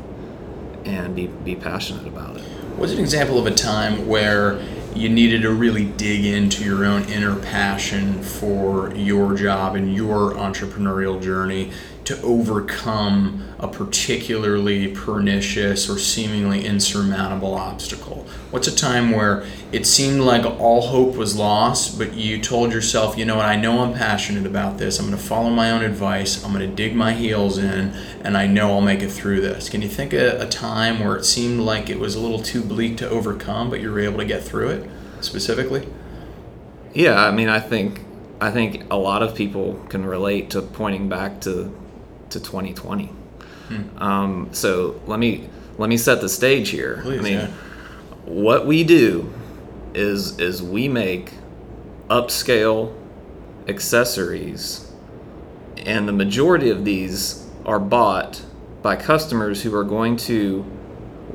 and 0.85 1.17
be, 1.17 1.27
be 1.27 1.57
passionate 1.57 2.07
about 2.07 2.37
it. 2.37 2.43
What's 2.77 2.93
an 2.93 2.99
example 2.99 3.39
of 3.39 3.47
a 3.47 3.55
time 3.55 4.07
where 4.07 4.61
you 4.97 5.09
needed 5.11 5.43
to 5.43 5.51
really 5.51 5.85
dig 5.85 6.25
into 6.25 6.65
your 6.65 6.85
own 6.85 7.05
inner 7.05 7.37
passion 7.37 8.23
for 8.23 8.95
your 8.95 9.35
job 9.35 9.77
and 9.77 9.95
your 9.95 10.33
entrepreneurial 10.35 11.21
journey 11.23 11.71
to 12.07 12.21
overcome 12.23 13.43
a 13.59 13.67
particularly 13.67 14.89
pernicious 14.89 15.91
or 15.91 15.99
seemingly 15.99 16.65
insurmountable 16.65 17.55
obstacle? 17.55 18.27
What's 18.51 18.69
a 18.69 18.75
time 18.75 19.11
where 19.11 19.45
it 19.73 19.87
seemed 19.87 20.21
like 20.21 20.45
all 20.45 20.83
hope 20.83 21.17
was 21.17 21.37
lost, 21.37 21.99
but 21.99 22.15
you 22.15 22.41
told 22.41 22.73
yourself, 22.73 23.19
you 23.19 23.25
know 23.25 23.37
what, 23.37 23.47
I 23.47 23.57
know 23.57 23.81
I'm 23.81 23.93
passionate 23.93 24.47
about 24.47 24.79
this. 24.79 24.99
I'm 24.99 25.07
going 25.07 25.19
to 25.19 25.23
follow 25.23 25.51
my 25.51 25.71
own 25.71 25.83
advice. 25.83 26.45
I'm 26.45 26.53
going 26.53 26.69
to 26.69 26.75
dig 26.75 26.95
my 26.95 27.13
heels 27.13 27.59
in, 27.59 27.93
and 28.23 28.37
I 28.37 28.47
know 28.47 28.71
I'll 28.71 28.81
make 28.81 29.03
it 29.03 29.11
through 29.11 29.41
this. 29.41 29.69
Can 29.69 29.83
you 29.83 29.89
think 29.89 30.13
of 30.13 30.41
a 30.41 30.49
time 30.49 31.01
where 31.01 31.17
it 31.17 31.25
seemed 31.25 31.61
like 31.61 31.91
it 31.91 31.99
was 31.99 32.15
a 32.15 32.21
little 32.21 32.41
too 32.41 32.63
bleak 32.63 32.97
to 32.99 33.09
overcome, 33.09 33.69
but 33.69 33.81
you 33.81 33.91
were 33.91 34.01
able 34.01 34.19
to 34.19 34.25
get 34.25 34.43
through 34.43 34.69
it 34.69 34.91
specifically? 35.21 35.89
Yeah, 36.95 37.23
I 37.23 37.31
mean, 37.31 37.49
I 37.49 37.61
think 37.61 38.05
I 38.41 38.51
think 38.51 38.85
a 38.91 38.97
lot 38.97 39.23
of 39.23 39.35
people 39.35 39.75
can 39.89 40.05
relate 40.05 40.51
to 40.51 40.63
pointing 40.63 41.09
back 41.09 41.41
to 41.43 41.75
to 42.31 42.41
2020. 42.41 43.07
Hmm. 43.07 43.99
Um, 43.99 44.49
so 44.53 45.01
let 45.07 45.19
me 45.19 45.49
let 45.79 45.89
me 45.89 45.97
set 45.97 46.21
the 46.21 46.29
stage 46.29 46.71
here. 46.71 47.01
Please, 47.03 47.21
I 47.21 47.23
mean, 47.23 47.39
yeah. 47.39 47.51
what 48.25 48.67
we 48.67 48.85
do 48.85 49.33
is 49.95 50.39
is 50.39 50.63
we 50.63 50.89
make 50.89 51.33
upscale 52.09 52.95
accessories, 53.69 54.91
and 55.79 56.07
the 56.09 56.13
majority 56.13 56.71
of 56.71 56.85
these 56.85 57.47
are 57.65 57.81
bought 57.81 58.43
by 58.83 58.95
customers 58.95 59.63
who 59.63 59.75
are 59.75 59.85
going 59.85 60.17
to 60.17 60.65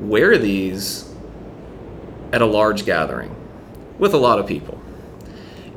wear 0.00 0.38
these 0.38 1.12
at 2.32 2.40
a 2.40 2.46
large 2.46 2.86
gathering 2.86 3.36
with 3.98 4.14
a 4.14 4.16
lot 4.16 4.38
of 4.38 4.46
people. 4.46 4.80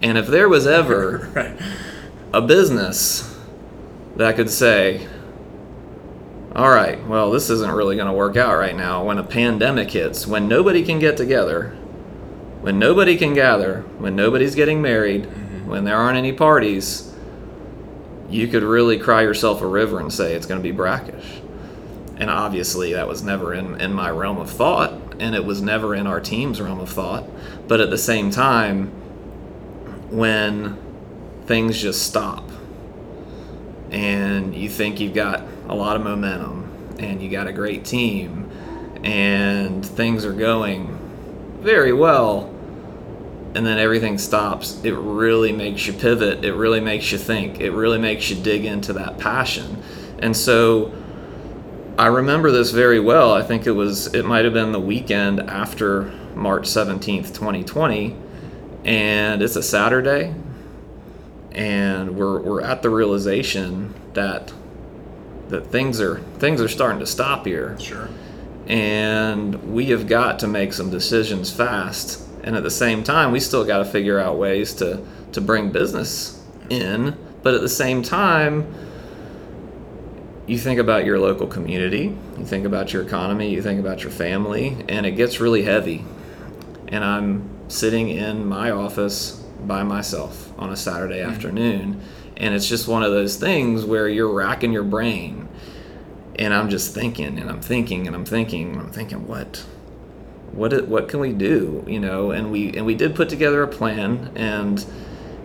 And 0.01 0.17
if 0.17 0.27
there 0.27 0.47
was 0.47 0.65
ever 0.65 1.29
right. 1.35 1.59
a 2.33 2.41
business 2.41 3.34
that 4.15 4.35
could 4.35 4.49
say, 4.49 5.07
all 6.55 6.69
right, 6.69 7.05
well, 7.07 7.31
this 7.31 7.49
isn't 7.49 7.71
really 7.71 7.97
going 7.97 8.07
to 8.07 8.13
work 8.13 8.37
out 8.37 8.55
right 8.55 8.75
now 8.75 9.03
when 9.03 9.17
a 9.17 9.23
pandemic 9.23 9.91
hits, 9.91 10.25
when 10.25 10.47
nobody 10.47 10.85
can 10.85 10.99
get 10.99 11.17
together, 11.17 11.71
when 12.61 12.79
nobody 12.79 13.17
can 13.17 13.33
gather, 13.33 13.81
when 13.97 14.15
nobody's 14.15 14.55
getting 14.55 14.81
married, 14.81 15.23
mm-hmm. 15.23 15.67
when 15.67 15.83
there 15.83 15.97
aren't 15.97 16.17
any 16.17 16.31
parties, 16.31 17.13
you 18.29 18.47
could 18.47 18.63
really 18.63 18.97
cry 18.97 19.21
yourself 19.21 19.61
a 19.61 19.67
river 19.67 19.99
and 19.99 20.11
say 20.11 20.33
it's 20.33 20.45
going 20.45 20.59
to 20.59 20.63
be 20.63 20.71
brackish. 20.71 21.41
And 22.17 22.29
obviously, 22.29 22.93
that 22.93 23.09
was 23.09 23.21
never 23.21 23.53
in, 23.53 23.79
in 23.81 23.91
my 23.91 24.09
realm 24.09 24.37
of 24.37 24.49
thought, 24.49 24.93
and 25.19 25.35
it 25.35 25.43
was 25.43 25.61
never 25.61 25.93
in 25.93 26.07
our 26.07 26.21
team's 26.21 26.61
realm 26.61 26.79
of 26.79 26.89
thought. 26.89 27.25
But 27.67 27.81
at 27.81 27.89
the 27.89 27.97
same 27.97 28.31
time, 28.31 28.87
when 30.09 30.77
things 31.45 31.81
just 31.81 32.03
stop 32.03 32.44
and 33.95 34.53
you 34.53 34.67
think 34.67 34.99
you've 34.99 35.13
got 35.13 35.41
a 35.69 35.73
lot 35.73 35.95
of 35.95 36.03
momentum 36.03 36.69
and 36.99 37.23
you 37.23 37.29
got 37.29 37.47
a 37.47 37.53
great 37.53 37.85
team 37.85 38.51
and 39.05 39.85
things 39.85 40.25
are 40.25 40.33
going 40.33 40.91
very 41.61 41.93
well 41.93 42.53
and 43.55 43.65
then 43.65 43.77
everything 43.79 44.17
stops 44.17 44.83
it 44.83 44.93
really 44.95 45.53
makes 45.53 45.87
you 45.87 45.93
pivot 45.93 46.43
it 46.43 46.53
really 46.55 46.81
makes 46.81 47.09
you 47.09 47.17
think 47.17 47.61
it 47.61 47.71
really 47.71 47.97
makes 47.97 48.29
you 48.29 48.35
dig 48.35 48.65
into 48.65 48.91
that 48.93 49.17
passion. 49.17 49.81
And 50.19 50.35
so 50.35 50.93
i 51.97 52.07
remember 52.07 52.51
this 52.51 52.71
very 52.71 52.99
well. 52.99 53.33
I 53.33 53.43
think 53.43 53.65
it 53.65 53.71
was 53.71 54.13
it 54.13 54.25
might 54.25 54.43
have 54.43 54.53
been 54.53 54.73
the 54.73 54.79
weekend 54.79 55.39
after 55.39 56.11
march 56.35 56.63
17th 56.63 57.33
2020 57.33 58.13
and 58.83 59.41
it's 59.41 59.55
a 59.55 59.63
saturday 59.63 60.33
and 61.55 62.17
we're 62.17 62.39
we're 62.41 62.61
at 62.61 62.81
the 62.81 62.89
realization 62.89 63.93
that 64.13 64.53
that 65.47 65.67
things 65.67 66.01
are 66.01 66.19
things 66.37 66.61
are 66.61 66.67
starting 66.67 66.99
to 66.99 67.05
stop 67.07 67.45
here. 67.45 67.79
Sure. 67.79 68.09
And 68.67 69.73
we 69.73 69.87
have 69.87 70.07
got 70.07 70.39
to 70.39 70.47
make 70.47 70.73
some 70.73 70.89
decisions 70.89 71.51
fast. 71.51 72.21
And 72.43 72.55
at 72.55 72.63
the 72.63 72.71
same 72.71 73.03
time, 73.03 73.31
we 73.31 73.39
still 73.39 73.63
got 73.63 73.77
to 73.79 73.85
figure 73.85 74.19
out 74.19 74.37
ways 74.37 74.73
to 74.75 75.03
to 75.31 75.41
bring 75.41 75.71
business 75.71 76.43
in, 76.69 77.17
but 77.41 77.53
at 77.53 77.61
the 77.61 77.69
same 77.69 78.03
time, 78.03 78.73
you 80.45 80.57
think 80.57 80.79
about 80.79 81.05
your 81.05 81.19
local 81.19 81.47
community, 81.47 82.15
you 82.37 82.45
think 82.45 82.65
about 82.65 82.91
your 82.93 83.01
economy, 83.01 83.49
you 83.49 83.61
think 83.61 83.79
about 83.79 84.03
your 84.03 84.11
family, 84.11 84.77
and 84.89 85.05
it 85.05 85.11
gets 85.11 85.39
really 85.39 85.63
heavy. 85.63 86.05
And 86.87 87.03
I'm 87.03 87.49
sitting 87.67 88.09
in 88.09 88.45
my 88.45 88.71
office 88.71 89.44
by 89.65 89.83
myself 89.83 90.53
on 90.59 90.71
a 90.71 90.75
Saturday 90.75 91.19
mm-hmm. 91.19 91.31
afternoon. 91.31 92.01
And 92.37 92.53
it's 92.53 92.67
just 92.67 92.87
one 92.87 93.03
of 93.03 93.11
those 93.11 93.37
things 93.37 93.85
where 93.85 94.09
you're 94.09 94.31
racking 94.31 94.73
your 94.73 94.83
brain. 94.83 95.47
And 96.37 96.53
I'm 96.53 96.69
just 96.69 96.93
thinking 96.93 97.39
and 97.39 97.49
I'm 97.49 97.61
thinking 97.61 98.07
and 98.07 98.15
I'm 98.15 98.25
thinking 98.25 98.73
and 98.73 98.81
I'm 98.81 98.91
thinking, 98.91 99.27
what? 99.27 99.65
What, 100.51 100.87
what 100.87 101.09
can 101.09 101.19
we 101.19 101.33
do 101.33 101.83
you 101.85 101.99
know 101.99 102.31
and 102.31 102.49
we 102.49 102.77
and 102.77 102.85
we 102.85 102.95
did 102.95 103.13
put 103.13 103.27
together 103.27 103.61
a 103.61 103.67
plan 103.67 104.31
and 104.35 104.85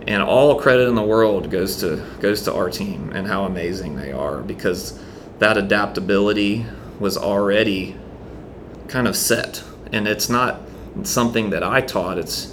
and 0.07 0.23
all 0.23 0.57
credit 0.59 0.87
in 0.87 0.95
the 0.95 1.03
world 1.03 1.51
goes 1.51 1.77
to 1.81 1.97
goes 2.21 2.43
to 2.43 2.53
our 2.53 2.69
team 2.69 3.11
and 3.13 3.27
how 3.27 3.43
amazing 3.43 3.97
they 3.97 4.13
are 4.13 4.41
because 4.41 4.97
that 5.39 5.57
adaptability 5.57 6.65
was 6.99 7.17
already 7.17 7.97
kind 8.87 9.07
of 9.07 9.17
set 9.17 9.63
and 9.91 10.07
it's 10.07 10.29
not 10.29 10.61
something 11.03 11.49
that 11.49 11.63
I 11.63 11.81
taught 11.81 12.17
it's 12.17 12.50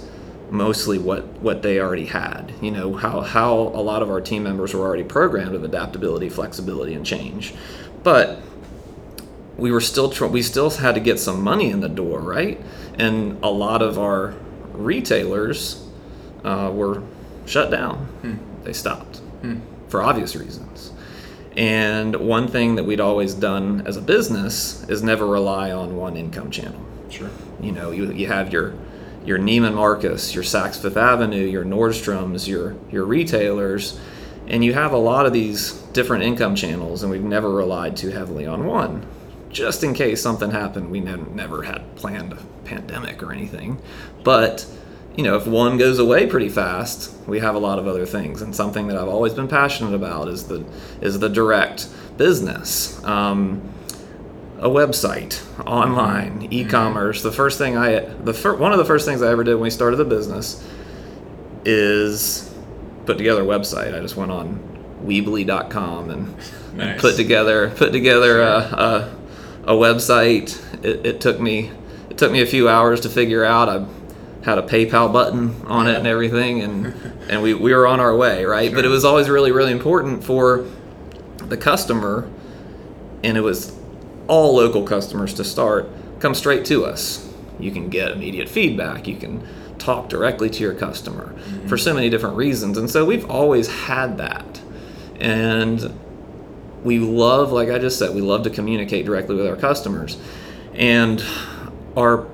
mostly 0.51 0.97
what 0.97 1.25
what 1.39 1.61
they 1.61 1.79
already 1.79 2.05
had. 2.05 2.53
You 2.61 2.71
know 2.71 2.93
how 2.93 3.21
how 3.21 3.53
a 3.53 3.81
lot 3.81 4.01
of 4.01 4.09
our 4.09 4.21
team 4.21 4.43
members 4.43 4.73
were 4.73 4.81
already 4.81 5.03
programmed 5.03 5.51
with 5.51 5.65
adaptability, 5.65 6.29
flexibility, 6.29 6.93
and 6.93 7.05
change, 7.05 7.53
but 8.03 8.41
we 9.57 9.71
were 9.71 9.81
still 9.81 10.09
tr- 10.09 10.27
we 10.27 10.41
still 10.41 10.69
had 10.69 10.95
to 10.95 11.01
get 11.01 11.19
some 11.19 11.43
money 11.43 11.69
in 11.69 11.81
the 11.81 11.89
door, 11.89 12.19
right? 12.19 12.59
And 12.97 13.41
a 13.43 13.49
lot 13.49 13.81
of 13.81 13.99
our 13.99 14.33
retailers 14.73 15.85
uh, 16.43 16.71
were 16.73 17.03
shut 17.45 17.69
down. 17.71 17.97
Hmm. 18.21 18.63
They 18.63 18.73
stopped 18.73 19.17
hmm. 19.41 19.59
for 19.87 20.01
obvious 20.01 20.35
reasons. 20.35 20.91
And 21.55 22.15
one 22.15 22.47
thing 22.47 22.75
that 22.75 22.83
we'd 22.83 22.99
always 22.99 23.33
done 23.33 23.85
as 23.85 23.97
a 23.97 24.01
business 24.01 24.87
is 24.87 25.03
never 25.03 25.25
rely 25.25 25.71
on 25.71 25.97
one 25.97 26.15
income 26.15 26.51
channel. 26.51 26.79
Sure. 27.09 27.29
You 27.59 27.71
know, 27.71 27.91
you, 27.91 28.11
you 28.13 28.27
have 28.27 28.53
your 28.53 28.75
your 29.25 29.39
Neiman 29.39 29.75
Marcus, 29.75 30.33
your 30.33 30.43
Saks 30.43 30.81
Fifth 30.81 30.97
Avenue, 30.97 31.45
your 31.45 31.65
Nordstrom's, 31.65 32.47
your 32.47 32.75
your 32.91 33.05
retailers, 33.05 33.99
and 34.47 34.63
you 34.63 34.73
have 34.73 34.93
a 34.93 34.97
lot 34.97 35.25
of 35.25 35.33
these 35.33 35.73
different 35.93 36.23
income 36.23 36.55
channels, 36.55 37.03
and 37.03 37.11
we've 37.11 37.23
never 37.23 37.49
relied 37.49 37.95
too 37.97 38.09
heavily 38.09 38.45
on 38.45 38.65
one, 38.65 39.05
just 39.49 39.83
in 39.83 39.93
case 39.93 40.21
something 40.21 40.51
happened. 40.51 40.89
We 40.89 40.99
ne- 40.99 41.17
never 41.33 41.63
had 41.63 41.95
planned 41.95 42.33
a 42.33 42.37
pandemic 42.65 43.21
or 43.21 43.31
anything, 43.31 43.81
but 44.23 44.65
you 45.15 45.23
know, 45.23 45.35
if 45.35 45.45
one 45.45 45.77
goes 45.77 45.99
away 45.99 46.27
pretty 46.27 46.49
fast, 46.49 47.13
we 47.27 47.39
have 47.39 47.55
a 47.55 47.59
lot 47.59 47.77
of 47.77 47.87
other 47.87 48.05
things. 48.05 48.41
And 48.41 48.55
something 48.55 48.87
that 48.87 48.97
I've 48.97 49.09
always 49.09 49.33
been 49.33 49.49
passionate 49.49 49.93
about 49.93 50.29
is 50.29 50.47
the 50.47 50.63
is 51.01 51.19
the 51.19 51.29
direct 51.29 51.89
business. 52.17 53.03
Um, 53.03 53.68
a 54.59 54.69
website, 54.69 55.41
online, 55.65 56.41
Mm-hmm. 56.41 56.53
e-commerce. 56.53 57.21
The 57.23 57.31
first 57.31 57.57
thing 57.57 57.77
I, 57.77 57.99
the 57.99 58.33
fir- 58.33 58.55
one 58.55 58.71
of 58.71 58.77
the 58.77 58.85
first 58.85 59.05
things 59.05 59.21
I 59.21 59.31
ever 59.31 59.43
did 59.43 59.53
when 59.55 59.63
we 59.63 59.69
started 59.69 59.95
the 59.97 60.05
business 60.05 60.63
is 61.65 62.53
put 63.05 63.17
together 63.17 63.41
a 63.41 63.45
website. 63.45 63.95
I 63.95 63.99
just 64.01 64.15
went 64.15 64.31
on 64.31 64.59
Weebly.com 65.05 66.09
and, 66.09 66.35
and 66.81 66.99
put 66.99 67.15
together 67.15 67.69
put 67.71 67.91
together 67.91 68.41
a, 68.41 68.57
a, 68.57 69.15
a 69.63 69.73
website. 69.73 70.61
It, 70.83 71.05
it 71.05 71.21
took 71.21 71.39
me 71.39 71.71
it 72.09 72.17
took 72.17 72.31
me 72.31 72.41
a 72.41 72.45
few 72.45 72.67
hours 72.69 73.01
to 73.01 73.09
figure 73.09 73.45
out. 73.45 73.69
I 73.69 73.85
had 74.43 74.57
a 74.57 74.61
PayPal 74.61 75.11
button 75.11 75.61
on 75.67 75.87
it 75.87 75.95
and 75.97 76.07
everything, 76.07 76.61
and 76.61 76.87
and 77.29 77.41
we, 77.41 77.53
we 77.53 77.73
were 77.73 77.87
on 77.87 77.99
our 77.99 78.15
way, 78.15 78.45
right? 78.45 78.73
But 78.73 78.85
it 78.85 78.89
was 78.89 79.05
always 79.05 79.29
really 79.29 79.51
really 79.51 79.71
important 79.71 80.23
for 80.23 80.65
the 81.37 81.57
customer, 81.57 82.29
and 83.23 83.37
it 83.37 83.41
was 83.41 83.71
all 84.29 84.55
local 84.55 84.83
customers 84.83 85.33
to 85.33 85.43
start 85.43 85.89
come 86.19 86.35
straight 86.35 86.63
to 86.65 86.85
us. 86.85 87.27
You 87.59 87.71
can 87.71 87.89
get 87.89 88.11
immediate 88.11 88.47
feedback. 88.47 89.07
You 89.07 89.17
can 89.17 89.45
talk 89.79 90.07
directly 90.09 90.49
to 90.49 90.61
your 90.61 90.73
customer 90.75 91.33
mm-hmm. 91.33 91.67
for 91.67 91.77
so 91.77 91.93
many 91.93 92.09
different 92.09 92.35
reasons, 92.35 92.77
and 92.77 92.89
so 92.89 93.03
we've 93.03 93.29
always 93.29 93.67
had 93.67 94.17
that, 94.17 94.61
and 95.19 95.97
we 96.83 96.99
love, 96.99 97.51
like 97.51 97.69
I 97.69 97.79
just 97.79 97.97
said, 97.97 98.13
we 98.13 98.21
love 98.21 98.43
to 98.43 98.49
communicate 98.49 99.05
directly 99.05 99.35
with 99.35 99.47
our 99.47 99.55
customers, 99.55 100.17
and 100.73 101.23
our 101.95 102.25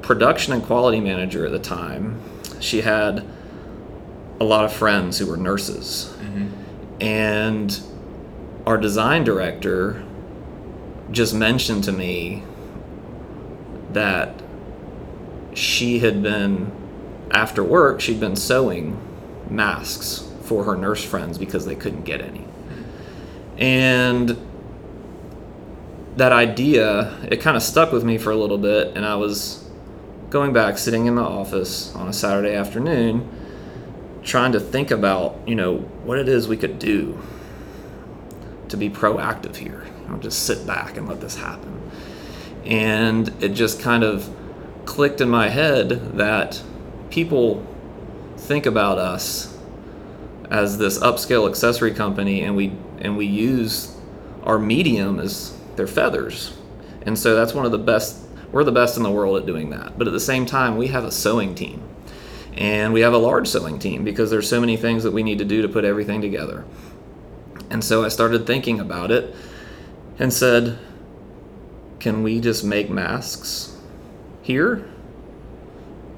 production 0.00 0.54
and 0.54 0.62
quality 0.62 1.00
manager 1.00 1.44
at 1.44 1.52
the 1.52 1.58
time, 1.58 2.20
she 2.60 2.80
had 2.80 3.24
a 4.40 4.44
lot 4.44 4.64
of 4.64 4.72
friends 4.72 5.18
who 5.18 5.26
were 5.26 5.36
nurses, 5.36 6.14
mm-hmm. 6.18 7.02
and 7.02 7.80
our 8.66 8.78
design 8.78 9.22
director 9.22 10.02
just 11.10 11.34
mentioned 11.34 11.84
to 11.84 11.92
me 11.92 12.42
that 13.92 14.42
she 15.54 16.00
had 16.00 16.22
been 16.22 16.70
after 17.30 17.62
work 17.64 18.00
she'd 18.00 18.20
been 18.20 18.36
sewing 18.36 19.00
masks 19.48 20.28
for 20.42 20.64
her 20.64 20.76
nurse 20.76 21.04
friends 21.04 21.38
because 21.38 21.64
they 21.66 21.74
couldn't 21.74 22.04
get 22.04 22.20
any. 22.20 22.44
And 23.58 24.36
that 26.16 26.32
idea 26.32 27.14
it 27.30 27.40
kind 27.40 27.56
of 27.56 27.62
stuck 27.62 27.92
with 27.92 28.02
me 28.02 28.16
for 28.18 28.30
a 28.30 28.36
little 28.36 28.58
bit 28.58 28.96
and 28.96 29.04
i 29.04 29.14
was 29.14 29.68
going 30.30 30.52
back 30.52 30.78
sitting 30.78 31.06
in 31.06 31.14
my 31.14 31.22
office 31.22 31.94
on 31.94 32.08
a 32.08 32.12
saturday 32.12 32.54
afternoon 32.54 33.28
trying 34.22 34.50
to 34.50 34.58
think 34.58 34.90
about 34.90 35.38
you 35.46 35.54
know 35.54 35.76
what 36.04 36.18
it 36.18 36.28
is 36.28 36.48
we 36.48 36.56
could 36.56 36.78
do 36.78 37.18
to 38.68 38.76
be 38.76 38.88
proactive 38.88 39.56
here 39.56 39.86
i'll 40.08 40.18
just 40.18 40.44
sit 40.44 40.66
back 40.66 40.96
and 40.96 41.08
let 41.08 41.20
this 41.20 41.36
happen. 41.36 41.90
And 42.64 43.32
it 43.42 43.50
just 43.50 43.80
kind 43.80 44.02
of 44.02 44.28
clicked 44.84 45.20
in 45.20 45.28
my 45.28 45.48
head 45.48 46.16
that 46.16 46.62
people 47.10 47.64
think 48.36 48.66
about 48.66 48.98
us 48.98 49.56
as 50.50 50.78
this 50.78 50.98
upscale 50.98 51.48
accessory 51.48 51.92
company 51.92 52.42
and 52.42 52.56
we 52.56 52.72
and 52.98 53.16
we 53.16 53.26
use 53.26 53.94
our 54.44 54.58
medium 54.58 55.18
as 55.20 55.56
their 55.76 55.86
feathers. 55.86 56.56
And 57.02 57.18
so 57.18 57.34
that's 57.34 57.52
one 57.52 57.66
of 57.66 57.72
the 57.72 57.78
best 57.78 58.22
we're 58.52 58.64
the 58.64 58.72
best 58.72 58.96
in 58.96 59.02
the 59.02 59.10
world 59.10 59.36
at 59.36 59.46
doing 59.46 59.70
that. 59.70 59.98
But 59.98 60.06
at 60.06 60.12
the 60.12 60.20
same 60.20 60.46
time 60.46 60.76
we 60.76 60.88
have 60.88 61.04
a 61.04 61.10
sewing 61.10 61.54
team. 61.54 61.82
And 62.56 62.94
we 62.94 63.02
have 63.02 63.12
a 63.12 63.18
large 63.18 63.48
sewing 63.48 63.78
team 63.78 64.02
because 64.02 64.30
there's 64.30 64.48
so 64.48 64.60
many 64.60 64.78
things 64.78 65.02
that 65.02 65.12
we 65.12 65.22
need 65.22 65.38
to 65.38 65.44
do 65.44 65.60
to 65.60 65.68
put 65.68 65.84
everything 65.84 66.22
together. 66.22 66.64
And 67.68 67.84
so 67.84 68.04
i 68.04 68.08
started 68.08 68.46
thinking 68.46 68.80
about 68.80 69.10
it 69.10 69.34
and 70.18 70.32
said 70.32 70.78
can 71.98 72.22
we 72.22 72.40
just 72.40 72.62
make 72.64 72.88
masks 72.90 73.76
here 74.42 74.88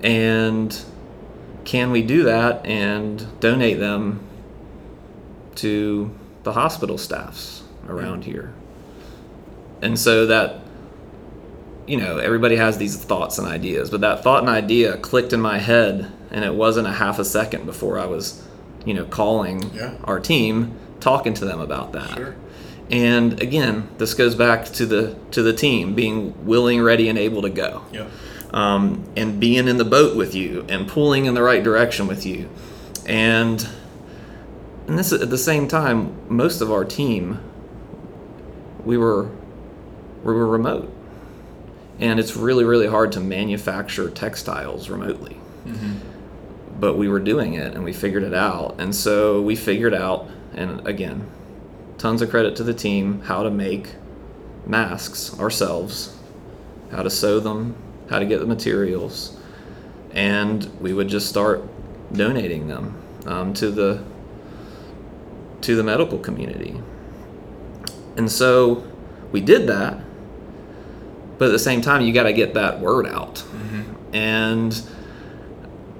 and 0.03 0.85
can 1.65 1.91
we 1.91 2.03
do 2.03 2.25
that 2.25 2.65
and 2.65 3.27
donate 3.41 3.79
them 3.79 4.21
to 5.57 6.11
the 6.45 6.53
hospital 6.53 6.97
staffs 6.97 7.63
around 7.89 8.25
here? 8.25 8.55
And 9.83 9.99
so 9.99 10.27
that, 10.27 10.61
you 11.87 11.97
know, 11.97 12.19
everybody 12.19 12.57
has 12.57 12.79
these 12.79 12.97
thoughts 12.97 13.39
and 13.39 13.47
ideas, 13.47 13.91
but 13.91 14.01
that 14.01 14.23
thought 14.23 14.41
and 14.41 14.49
idea 14.49 14.97
clicked 14.97 15.33
in 15.33 15.41
my 15.41 15.59
head, 15.59 16.11
and 16.31 16.45
it 16.45 16.55
wasn't 16.55 16.87
a 16.89 16.93
half 16.93 17.19
a 17.19 17.25
second 17.25 17.67
before 17.67 17.99
I 17.99 18.07
was, 18.07 18.43
you 18.85 18.95
know, 18.95 19.05
calling 19.05 19.71
Yeah. 19.75 19.95
our 20.05 20.21
team, 20.21 20.73
talking 21.01 21.35
to 21.35 21.45
them 21.45 21.61
about 21.61 21.93
that. 21.93 22.11
Sure. 22.17 22.35
And 22.91 23.41
again, 23.43 23.89
this 23.99 24.15
goes 24.15 24.35
back 24.35 24.65
to 24.67 24.87
the 24.87 25.15
to 25.33 25.43
the 25.43 25.53
team 25.53 25.95
being 25.95 26.47
willing, 26.47 26.81
ready, 26.83 27.09
and 27.09 27.19
able 27.19 27.43
to 27.43 27.51
go 27.51 27.83
Yeah. 27.93 28.07
um, 28.53 29.05
and 29.17 29.39
being 29.39 29.69
in 29.69 29.77
the 29.77 29.85
boat 29.85 30.17
with 30.17 30.35
you 30.35 30.65
and 30.69 30.89
pulling 30.89 31.27
in 31.27 31.35
the 31.35 31.43
right 31.43 31.63
direction 31.63 32.07
with 32.07 32.25
you. 32.25 32.49
And 33.07 33.67
and 34.87 34.99
this 34.99 35.13
at 35.13 35.29
the 35.29 35.37
same 35.39 35.69
time, 35.69 36.15
most 36.29 36.61
of 36.63 36.73
our 36.73 36.85
team 36.85 37.41
we 38.85 38.97
were 38.97 39.29
we 40.25 40.33
were 40.33 40.47
remote. 40.47 40.91
And 42.01 42.19
it's 42.21 42.37
really, 42.37 42.65
really 42.65 42.87
hard 42.87 43.13
to 43.13 43.21
manufacture 43.21 44.09
textiles 44.09 44.89
remotely. 44.89 45.37
But 46.81 46.95
we 46.97 47.09
were 47.09 47.19
doing 47.19 47.55
it 47.55 47.75
and 47.75 47.83
we 47.85 47.93
figured 47.93 48.23
it 48.23 48.33
out. 48.35 48.77
And 48.79 48.95
so 48.95 49.43
we 49.43 49.57
figured 49.57 49.93
out, 49.95 50.29
and 50.55 50.87
again, 50.87 51.27
tons 51.99 52.23
of 52.23 52.31
credit 52.31 52.57
to 52.57 52.65
the 52.65 52.75
team, 52.75 53.21
how 53.23 53.43
to 53.43 53.51
make 53.51 53.95
masks 54.67 55.39
ourselves, 55.39 56.17
how 56.91 57.03
to 57.03 57.11
sew 57.11 57.41
them, 57.41 57.77
how 58.09 58.19
to 58.19 58.25
get 58.25 58.41
the 58.41 58.47
materials, 58.47 59.37
and 60.13 60.71
we 60.81 60.93
would 60.93 61.09
just 61.09 61.29
start 61.29 61.63
donating 62.13 62.69
them 62.69 62.97
um, 63.27 63.53
to 63.55 63.71
the 63.71 64.03
to 65.61 65.75
the 65.75 65.83
medical 65.83 66.19
community. 66.19 66.81
And 68.17 68.31
so 68.31 68.85
we 69.33 69.41
did 69.41 69.67
that, 69.67 69.99
but 71.37 71.47
at 71.47 71.53
the 71.53 71.59
same 71.59 71.81
time, 71.81 72.03
you 72.03 72.13
got 72.13 72.25
to 72.25 72.33
get 72.33 72.55
that 72.55 72.81
word 72.81 73.07
out. 73.07 73.45
And 74.13 74.83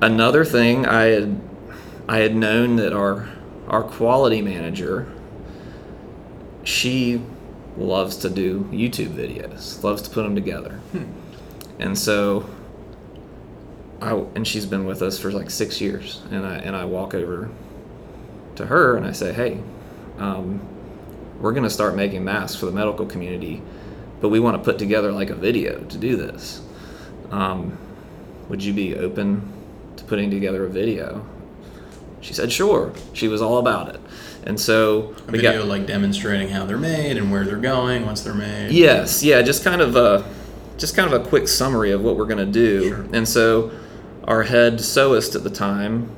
another 0.01 0.45
thing, 0.45 0.87
I 0.87 1.05
had 1.05 1.41
I 2.09 2.19
had 2.19 2.35
known 2.35 2.77
that 2.77 2.93
our 2.93 3.29
our 3.69 3.83
quality 3.83 4.41
manager, 4.41 5.07
she 6.69 7.23
loves 7.79 8.19
to 8.19 8.29
do 8.29 8.69
YouTube 8.71 9.15
videos, 9.15 9.83
loves 9.83 10.03
to 10.03 10.11
put 10.11 10.23
them 10.23 10.35
together. 10.35 10.81
And 11.81 11.97
so 11.97 12.51
I 14.03 14.13
and 14.35 14.47
she's 14.47 14.67
been 14.67 14.85
with 14.85 15.01
us 15.01 15.17
for 15.17 15.31
like 15.31 15.49
6 15.49 15.81
years 15.81 16.21
and 16.31 16.45
I 16.45 16.57
and 16.57 16.75
I 16.75 16.85
walk 16.85 17.15
over 17.15 17.49
to 18.57 18.67
her 18.67 18.97
and 18.97 19.07
I 19.07 19.13
say, 19.13 19.33
"Hey, 19.33 19.63
um, 20.19 20.61
we're 21.41 21.53
going 21.53 21.63
to 21.63 21.71
start 21.71 21.95
making 21.95 22.25
masks 22.25 22.59
for 22.59 22.67
the 22.67 22.73
medical 22.73 23.07
community, 23.07 23.63
but 24.21 24.31
we 24.31 24.41
want 24.41 24.57
to 24.57 24.63
put 24.63 24.77
together 24.79 25.13
like 25.13 25.31
a 25.31 25.37
video 25.37 25.79
to 25.85 25.97
do 25.97 26.17
this. 26.17 26.61
Um, 27.31 27.79
would 28.49 28.63
you 28.65 28.73
be 28.73 28.97
open 28.97 29.49
to 29.97 30.05
putting 30.05 30.31
together 30.31 30.65
a 30.67 30.69
video?" 30.69 31.25
She 32.21 32.35
said, 32.35 32.51
"Sure." 32.51 32.93
She 33.13 33.29
was 33.29 33.41
all 33.41 33.59
about 33.59 33.95
it. 33.95 34.01
And 34.49 34.59
so 34.59 35.15
A 35.29 35.31
we 35.31 35.39
video 35.39 35.59
got 35.59 35.69
like 35.69 35.87
demonstrating 35.87 36.49
how 36.49 36.65
they're 36.65 36.79
made 36.79 37.19
and 37.19 37.31
where 37.31 37.45
they're 37.45 37.57
going 37.59 38.07
once 38.07 38.23
they're 38.23 38.35
made. 38.35 38.73
Yes, 38.73 39.23
yeah, 39.23 39.43
just 39.43 39.63
kind 39.63 39.81
of 39.83 39.95
a 39.95 40.25
just 40.79 40.97
kind 40.97 41.13
of 41.13 41.21
a 41.21 41.29
quick 41.29 41.47
summary 41.49 41.91
of 41.93 42.01
what 42.03 42.17
we're 42.17 42.25
going 42.25 42.39
to 42.39 42.47
do. 42.47 42.89
Sure. 42.89 43.07
And 43.13 43.29
so 43.29 43.71
our 44.25 44.45
head 44.45 44.75
sewist 44.79 45.35
at 45.37 45.45
the 45.45 45.51
time, 45.51 46.11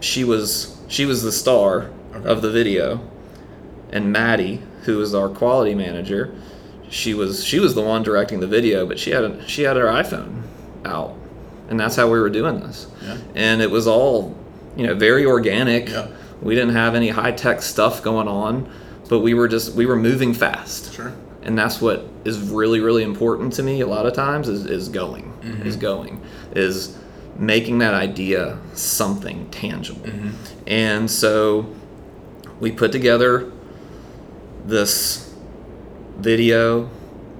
she 0.00 0.22
was 0.22 0.80
she 0.88 1.04
was 1.04 1.22
the 1.22 1.32
star 1.32 1.90
Okay. 2.14 2.28
of 2.28 2.40
the 2.42 2.50
video. 2.50 3.00
And 3.90 4.12
Maddie, 4.12 4.60
who 4.82 4.98
was 4.98 5.14
our 5.14 5.28
quality 5.30 5.74
manager, 5.74 6.34
she 6.90 7.14
was 7.14 7.42
she 7.44 7.58
was 7.58 7.74
the 7.74 7.82
one 7.82 8.02
directing 8.02 8.38
the 8.40 8.46
video, 8.46 8.86
but 8.86 8.98
she 8.98 9.10
had 9.10 9.24
a, 9.24 9.48
she 9.48 9.62
had 9.62 9.76
her 9.76 9.86
iPhone 9.86 10.42
out. 10.84 11.16
And 11.68 11.80
that's 11.80 11.96
how 11.96 12.08
we 12.10 12.20
were 12.20 12.30
doing 12.30 12.60
this. 12.60 12.86
Yeah. 13.02 13.16
And 13.34 13.62
it 13.62 13.70
was 13.70 13.86
all, 13.86 14.36
you 14.76 14.86
know, 14.86 14.94
very 14.94 15.24
organic. 15.24 15.88
Yeah. 15.88 16.08
We 16.42 16.54
didn't 16.54 16.74
have 16.74 16.94
any 16.94 17.08
high 17.08 17.32
tech 17.32 17.62
stuff 17.62 18.02
going 18.02 18.28
on, 18.28 18.70
but 19.08 19.20
we 19.20 19.34
were 19.34 19.48
just 19.48 19.74
we 19.74 19.86
were 19.86 19.96
moving 19.96 20.34
fast. 20.34 20.92
Sure. 20.92 21.12
And 21.42 21.56
that's 21.58 21.80
what 21.80 22.06
is 22.24 22.38
really 22.38 22.80
really 22.80 23.02
important 23.02 23.52
to 23.54 23.62
me 23.62 23.80
a 23.80 23.86
lot 23.86 24.06
of 24.06 24.12
times 24.14 24.48
is 24.48 24.66
is 24.66 24.88
going 24.88 25.32
Mm-hmm. 25.42 25.66
is 25.66 25.76
going 25.76 26.20
is 26.52 26.96
making 27.36 27.78
that 27.78 27.94
idea 27.94 28.58
something 28.74 29.50
tangible. 29.50 30.06
Mm-hmm. 30.06 30.30
And 30.66 31.10
so 31.10 31.66
we 32.60 32.70
put 32.70 32.92
together 32.92 33.50
this 34.64 35.34
video. 36.18 36.88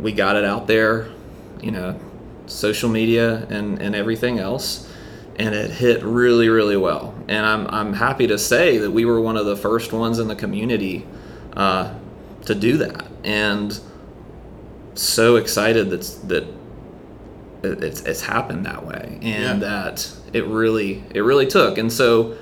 We 0.00 0.12
got 0.12 0.34
it 0.36 0.44
out 0.44 0.66
there, 0.66 1.10
you 1.60 1.70
know, 1.70 2.00
social 2.46 2.88
media 2.88 3.46
and, 3.50 3.80
and 3.80 3.94
everything 3.94 4.38
else. 4.38 4.90
And 5.38 5.54
it 5.54 5.70
hit 5.70 6.02
really, 6.02 6.48
really 6.48 6.76
well. 6.76 7.14
And 7.28 7.46
I'm, 7.46 7.66
I'm 7.68 7.92
happy 7.94 8.26
to 8.26 8.38
say 8.38 8.78
that 8.78 8.90
we 8.90 9.04
were 9.04 9.20
one 9.20 9.36
of 9.36 9.46
the 9.46 9.56
first 9.56 9.92
ones 9.92 10.18
in 10.18 10.28
the 10.28 10.36
community 10.36 11.06
uh, 11.56 11.94
to 12.44 12.54
do 12.54 12.76
that. 12.78 13.06
And 13.24 13.78
so 14.94 15.36
excited 15.36 15.90
that's, 15.90 16.14
that 16.16 16.44
it- 17.62 17.82
it's, 17.82 18.02
it's 18.02 18.20
happened 18.22 18.66
that 18.66 18.86
way 18.86 19.18
and 19.22 19.62
Yeah. 19.62 19.68
that 19.68 20.10
it 20.32 20.44
really, 20.46 21.02
it 21.14 21.20
really 21.20 21.46
took. 21.46 21.78
And 21.78 21.90
so 21.92 22.36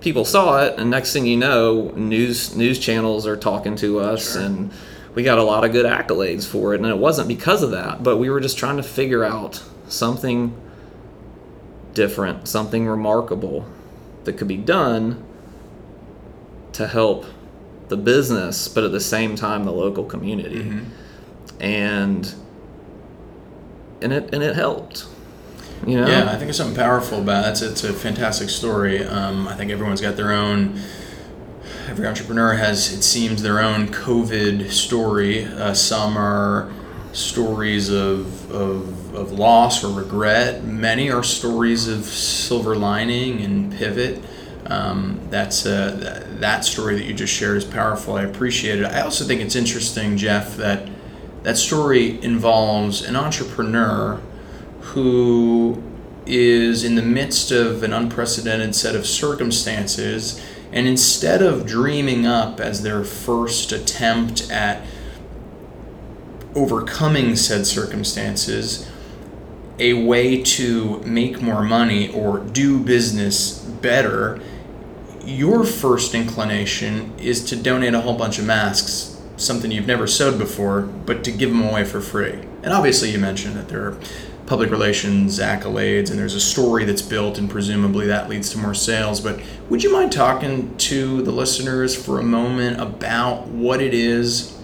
people 0.00 0.24
saw 0.24 0.62
it 0.62 0.74
and 0.78 0.90
next 0.90 1.12
thing 1.14 1.24
you 1.26 1.36
know 1.38 1.90
news 1.96 2.54
news 2.54 2.78
channels 2.78 3.26
are 3.26 3.36
talking 3.36 3.74
to 3.74 3.98
us 3.98 4.34
Sure. 4.34 4.42
and 4.42 4.70
we 5.14 5.22
got 5.22 5.38
a 5.38 5.42
lot 5.42 5.64
of 5.64 5.72
good 5.72 5.86
accolades 5.86 6.46
for 6.46 6.74
it 6.74 6.80
and 6.80 6.88
it 6.88 6.98
wasn't 6.98 7.26
because 7.26 7.62
of 7.62 7.70
that 7.72 8.02
but 8.04 8.18
we 8.18 8.28
were 8.28 8.38
just 8.38 8.56
trying 8.58 8.76
to 8.76 8.82
figure 8.84 9.24
out 9.24 9.60
something 9.88 10.54
different 11.96 12.46
something 12.46 12.86
remarkable 12.86 13.66
that 14.24 14.34
could 14.34 14.46
be 14.48 14.56
done 14.58 15.24
to 16.72 16.86
help 16.86 17.24
the 17.88 17.96
business 17.96 18.68
but 18.68 18.84
at 18.84 18.92
the 18.92 19.00
same 19.00 19.34
time 19.34 19.64
the 19.64 19.72
local 19.72 20.04
community 20.04 20.62
Mm-hmm. 20.62 21.62
and 21.62 22.34
and 24.02 24.12
it 24.12 24.34
and 24.34 24.42
it 24.42 24.54
helped 24.54 25.06
you 25.86 25.96
know 26.00 26.06
Yeah, 26.06 26.24
I 26.26 26.32
think 26.32 26.42
there's 26.42 26.56
something 26.58 26.76
powerful 26.76 27.18
about 27.20 27.46
it. 27.46 27.50
It's, 27.50 27.62
it's 27.62 27.84
a 27.84 27.92
fantastic 27.92 28.48
story. 28.50 29.04
Um, 29.04 29.46
I 29.48 29.54
think 29.56 29.70
everyone's 29.70 30.00
got 30.00 30.16
their 30.16 30.32
own. 30.32 30.80
Every 31.88 32.06
entrepreneur 32.06 32.54
has, 32.54 32.92
it 32.92 33.02
seems, 33.02 33.42
their 33.42 33.60
own 33.60 33.88
COVID 33.88 34.70
story. 34.70 35.44
Uh, 35.44 35.74
some 35.74 36.16
are 36.16 36.72
stories 37.16 37.88
of, 37.88 38.50
of, 38.52 39.14
of 39.14 39.32
loss 39.32 39.82
or 39.82 39.88
regret. 39.88 40.64
Many 40.64 41.10
are 41.10 41.22
stories 41.22 41.88
of 41.88 42.04
silver 42.04 42.76
lining 42.76 43.40
and 43.40 43.72
pivot. 43.72 44.22
Um, 44.66 45.20
that's 45.30 45.64
uh, 45.64 45.96
that, 46.00 46.40
that 46.40 46.64
story 46.64 46.96
that 46.96 47.04
you 47.04 47.14
just 47.14 47.32
shared 47.32 47.56
is 47.56 47.64
powerful. 47.64 48.16
I 48.16 48.24
appreciate 48.24 48.80
it. 48.80 48.84
I 48.84 49.00
also 49.00 49.24
think 49.24 49.40
it's 49.40 49.56
interesting, 49.56 50.16
Jeff, 50.18 50.56
that 50.56 50.88
that 51.42 51.56
story 51.56 52.22
involves 52.22 53.02
an 53.02 53.16
entrepreneur 53.16 54.20
who 54.80 55.82
is 56.26 56.84
in 56.84 56.96
the 56.96 57.02
midst 57.02 57.50
of 57.50 57.82
an 57.82 57.92
unprecedented 57.92 58.74
set 58.74 58.94
of 58.94 59.06
circumstances, 59.06 60.44
and 60.72 60.86
instead 60.86 61.40
of 61.40 61.64
dreaming 61.64 62.26
up 62.26 62.60
as 62.60 62.82
their 62.82 63.04
first 63.04 63.72
attempt 63.72 64.50
at 64.50 64.84
overcoming 66.56 67.36
said 67.36 67.66
circumstances, 67.66 68.90
a 69.78 69.92
way 69.92 70.42
to 70.42 71.00
make 71.00 71.42
more 71.42 71.62
money 71.62 72.08
or 72.12 72.38
do 72.38 72.80
business 72.80 73.58
better, 73.60 74.40
your 75.24 75.64
first 75.64 76.14
inclination 76.14 77.12
is 77.18 77.44
to 77.44 77.56
donate 77.56 77.92
a 77.94 78.00
whole 78.00 78.16
bunch 78.16 78.38
of 78.38 78.46
masks, 78.46 79.20
something 79.36 79.70
you've 79.70 79.86
never 79.86 80.06
sewed 80.06 80.38
before, 80.38 80.80
but 80.80 81.22
to 81.24 81.30
give 81.30 81.50
them 81.50 81.62
away 81.62 81.84
for 81.84 82.00
free. 82.00 82.32
And 82.62 82.72
obviously, 82.72 83.10
you 83.10 83.18
mentioned 83.18 83.56
that 83.56 83.68
there 83.68 83.86
are 83.86 83.98
public 84.46 84.70
relations 84.70 85.40
accolades 85.40 86.08
and 86.10 86.18
there's 86.18 86.34
a 86.34 86.40
story 86.40 86.84
that's 86.84 87.02
built, 87.02 87.36
and 87.36 87.50
presumably 87.50 88.06
that 88.06 88.30
leads 88.30 88.50
to 88.50 88.58
more 88.58 88.74
sales. 88.74 89.20
But 89.20 89.40
would 89.68 89.82
you 89.82 89.92
mind 89.92 90.12
talking 90.12 90.74
to 90.78 91.20
the 91.22 91.32
listeners 91.32 91.94
for 92.02 92.18
a 92.18 92.22
moment 92.22 92.80
about 92.80 93.48
what 93.48 93.82
it 93.82 93.92
is? 93.92 94.56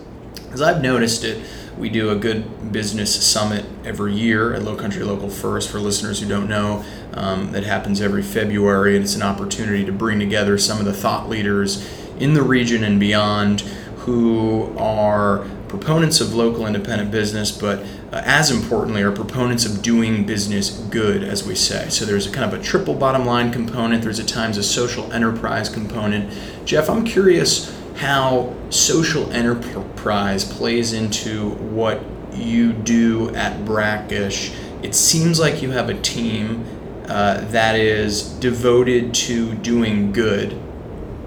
Because 0.45 0.63
I've 0.63 0.81
noticed 0.81 1.25
it. 1.25 1.45
We 1.83 1.89
do 1.89 2.11
a 2.11 2.15
good 2.15 2.71
business 2.71 3.13
summit 3.27 3.65
every 3.85 4.15
year 4.15 4.55
at 4.55 4.63
Low 4.63 4.77
Country 4.77 5.03
Local 5.03 5.29
First. 5.29 5.69
For 5.69 5.81
listeners 5.81 6.21
who 6.21 6.29
don't 6.29 6.49
know, 6.49 6.85
um, 7.13 7.51
that 7.51 7.65
happens 7.65 8.01
every 8.01 8.23
February, 8.23 8.95
and 8.95 9.03
it's 9.03 9.17
an 9.17 9.23
opportunity 9.23 9.85
to 9.87 9.91
bring 9.91 10.21
together 10.21 10.57
some 10.59 10.79
of 10.79 10.85
the 10.85 10.93
thought 10.93 11.29
leaders 11.29 11.85
in 12.21 12.35
the 12.35 12.43
region 12.43 12.85
and 12.85 13.01
beyond 13.01 13.63
who 14.03 14.73
are 14.79 15.45
proponents 15.67 16.21
of 16.21 16.33
local 16.33 16.69
independent 16.69 17.11
business, 17.11 17.51
but 17.51 17.81
uh, 18.13 18.23
as 18.25 18.53
importantly, 18.53 19.03
are 19.03 19.11
proponents 19.11 19.67
of 19.67 19.83
doing 19.83 20.25
business 20.25 20.71
good, 20.71 21.25
as 21.25 21.45
we 21.45 21.57
say. 21.57 21.89
So 21.89 22.05
there's 22.05 22.29
a 22.29 22.31
kind 22.31 22.55
of 22.55 22.61
a 22.61 22.63
triple 22.63 22.95
bottom 22.95 23.27
line 23.27 23.51
component. 23.51 24.05
There's 24.05 24.21
at 24.21 24.29
times 24.29 24.57
a 24.57 24.63
social 24.63 25.13
enterprise 25.13 25.69
component. 25.69 26.33
Jeff, 26.65 26.89
I'm 26.89 27.05
curious 27.05 27.77
how 27.97 28.55
social 28.71 29.31
enterprise 29.33 30.45
plays 30.45 30.93
into 30.93 31.51
what 31.51 32.03
you 32.33 32.73
do 32.73 33.35
at 33.35 33.65
Brackish. 33.65 34.53
It 34.83 34.95
seems 34.95 35.39
like 35.39 35.63
you 35.63 35.71
have 35.71 35.89
a 35.89 36.01
team 36.01 36.65
uh, 37.09 37.41
that 37.51 37.77
is 37.77 38.23
devoted 38.23 39.15
to 39.15 39.55
doing 39.57 40.13
good, 40.13 40.53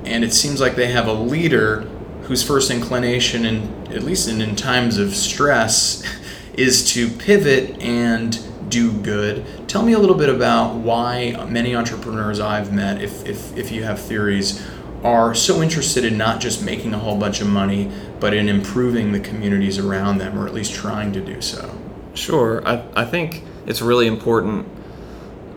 and 0.04 0.23
it 0.23 0.34
seems 0.34 0.60
like 0.60 0.75
they 0.75 0.88
have 0.88 1.08
a 1.08 1.13
leader 1.13 1.82
whose 2.23 2.43
first 2.43 2.71
inclination, 2.71 3.45
in, 3.45 3.88
at 3.93 4.04
least 4.04 4.28
in, 4.28 4.41
in 4.41 4.56
times 4.56 4.97
of 4.97 5.13
stress, 5.13 6.04
is 6.54 6.91
to 6.93 7.10
pivot 7.10 7.80
and 7.82 8.39
do 8.69 8.91
good. 8.91 9.45
Tell 9.67 9.84
me 9.84 9.93
a 9.93 9.99
little 9.99 10.15
bit 10.15 10.30
about 10.30 10.75
why 10.75 11.45
many 11.49 11.75
entrepreneurs 11.75 12.39
I've 12.39 12.73
met, 12.73 13.01
if, 13.01 13.25
if, 13.25 13.56
if 13.56 13.71
you 13.71 13.84
have 13.84 13.99
theories, 13.99 14.65
are 15.03 15.36
so 15.36 15.62
interested 15.62 16.03
in 16.03 16.17
not 16.17 16.39
just 16.39 16.63
making 16.63 16.93
a 16.93 16.99
whole 16.99 17.17
bunch 17.17 17.41
of 17.41 17.47
money, 17.47 17.91
but 18.19 18.34
in 18.34 18.49
improving 18.49 19.12
the 19.12 19.19
communities 19.19 19.77
around 19.77 20.17
them, 20.17 20.38
or 20.38 20.47
at 20.47 20.53
least 20.53 20.73
trying 20.73 21.13
to 21.13 21.21
do 21.21 21.41
so. 21.41 21.77
Sure. 22.13 22.65
I, 22.67 22.84
I 22.95 23.05
think 23.05 23.43
it's 23.67 23.81
really 23.81 24.08
important 24.08 24.67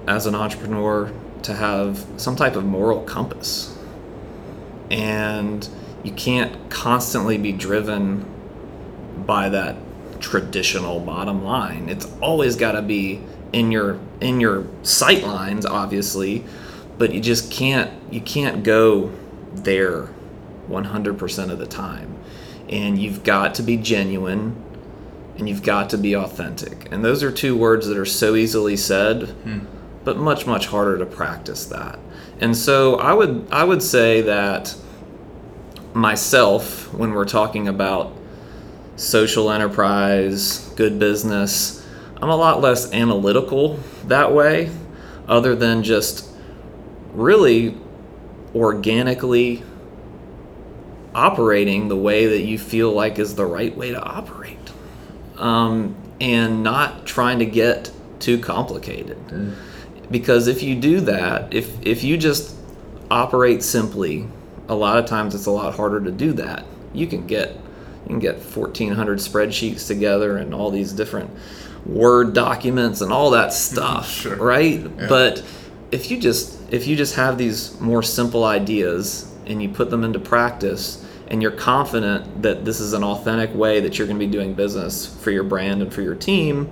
as 0.07 0.27
an 0.27 0.35
entrepreneur 0.35 1.13
to 1.43 1.55
have 1.55 2.05
some 2.17 2.37
type 2.37 2.57
of 2.57 2.65
moral 2.65 3.03
compass. 3.03 3.77
And 4.91 5.69
you 6.03 6.13
can't 6.13 6.71
constantly 6.71 7.39
be 7.39 7.53
driven 7.53 8.25
by 9.27 9.49
that 9.51 9.77
traditional 10.21 11.01
bottom 11.01 11.45
line. 11.45 11.89
It's 11.89 12.07
always 12.21 12.57
got 12.57 12.73
to 12.73 12.83
be 12.83 13.21
in 13.53 13.73
your 13.73 13.99
in 14.21 14.41
your 14.41 14.67
sight 14.83 15.23
lines 15.23 15.65
obviously, 15.65 16.45
but 16.99 17.13
you 17.13 17.21
just 17.21 17.51
can't 17.51 17.91
you 18.13 18.21
can't 18.21 18.63
go 18.63 19.13
there 19.55 20.09
100% 20.69 21.51
of 21.51 21.59
the 21.59 21.67
time. 21.67 22.17
And 22.69 22.99
you've 22.99 23.25
got 23.25 23.55
to 23.57 23.63
be 23.63 23.77
genuine 23.77 24.63
and 25.39 25.49
you've 25.49 25.63
got 25.63 25.91
to 25.91 25.99
be 25.99 26.15
authentic. 26.15 26.91
And 26.93 27.05
those 27.05 27.23
are 27.23 27.31
two 27.31 27.57
words 27.57 27.87
that 27.87 27.97
are 27.97 28.05
so 28.05 28.35
easily 28.35 28.77
said, 28.77 29.29
hmm. 29.29 29.61
but 30.05 30.19
much 30.19 30.47
much 30.47 30.67
harder 30.67 30.99
to 30.99 31.07
practice 31.07 31.67
that. 31.67 31.99
And 32.41 32.57
so 32.57 32.97
I 32.97 33.13
would 33.13 33.47
I 33.51 33.65
would 33.65 33.83
say 33.83 34.21
that 34.23 34.77
myself 35.95 36.93
when 36.93 37.13
we're 37.13 37.25
talking 37.25 37.69
about 37.69 38.13
social 38.97 39.51
enterprise, 39.51 40.71
good 40.77 40.99
business, 40.99 41.87
I'm 42.21 42.29
a 42.29 42.37
lot 42.37 42.61
less 42.61 42.93
analytical 42.93 43.79
that 44.07 44.33
way 44.33 44.71
other 45.29 45.55
than 45.55 45.83
just 45.83 46.29
really 47.13 47.77
organically 48.59 49.63
operating 51.15 51.89
the 51.89 51.97
way 51.97 52.27
that 52.27 52.43
you 52.43 52.59
feel 52.59 52.93
like 52.93 53.19
is 53.19 53.35
the 53.35 53.47
right 53.47 53.77
way 53.77 53.91
to 53.91 54.01
operate 54.03 54.57
um, 55.37 55.95
and 56.21 56.63
not 56.63 57.07
trying 57.07 57.39
to 57.39 57.47
get 57.47 57.91
too 58.21 58.39
complicated. 58.39 59.17
Because 60.11 60.47
if 60.49 60.63
you 60.63 60.75
do 60.75 61.01
that, 61.03 61.53
if 61.53 61.71
if 61.87 62.03
you 62.03 62.17
just 62.17 62.55
operate 63.11 63.63
simply, 63.63 64.27
a 64.69 64.75
lot 64.75 64.99
of 64.99 65.07
times 65.07 65.35
it's 65.35 65.47
a 65.47 65.51
lot 65.51 65.75
harder 65.75 66.01
to 66.01 66.11
do 66.11 66.33
that. 66.35 66.65
You 66.93 67.07
can 67.07 67.27
get 67.27 67.51
you 68.05 68.09
can 68.09 68.19
get 68.19 68.37
1400 68.37 69.19
spreadsheets 69.19 69.87
together 69.87 70.39
and 70.39 70.55
all 70.55 70.71
these 70.71 70.93
different 70.93 71.31
word 71.87 72.33
documents 72.33 73.01
and 73.03 73.13
all 73.13 73.31
that 73.31 73.53
stuff, 73.53 74.09
Sure. 74.11 74.37
right? 74.37 74.83
But 75.09 75.45
if 75.91 76.11
you 76.11 76.19
just 76.19 76.61
if 76.73 76.87
you 76.87 76.97
just 76.97 77.15
have 77.15 77.39
these 77.39 77.79
more 77.81 78.03
simple 78.03 78.45
ideas 78.45 79.33
and 79.47 79.63
you 79.63 79.69
put 79.69 79.91
them 79.91 80.05
into 80.05 80.19
practice 80.19 81.05
and 81.29 81.43
you're 81.43 81.51
confident 81.51 82.43
that 82.43 82.65
this 82.65 82.81
is 82.81 82.93
an 82.93 83.05
authentic 83.05 83.55
way 83.55 83.81
that 83.81 83.99
you're 83.99 84.07
going 84.07 84.19
to 84.19 84.27
be 84.27 84.31
doing 84.31 84.55
business 84.55 85.07
for 85.07 85.31
your 85.31 85.45
brand 85.45 85.83
and 85.83 85.93
for 85.93 86.01
your 86.01 86.15
team, 86.15 86.71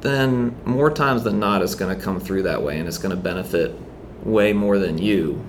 then 0.00 0.56
more 0.64 0.90
times 0.90 1.22
than 1.22 1.38
not 1.38 1.60
it's 1.60 1.74
going 1.74 1.94
to 1.94 2.02
come 2.02 2.18
through 2.18 2.42
that 2.42 2.62
way 2.62 2.78
and 2.78 2.88
it's 2.88 2.98
going 2.98 3.14
to 3.14 3.22
benefit 3.22 3.74
way 4.22 4.52
more 4.52 4.78
than 4.78 4.96
you. 4.96 5.44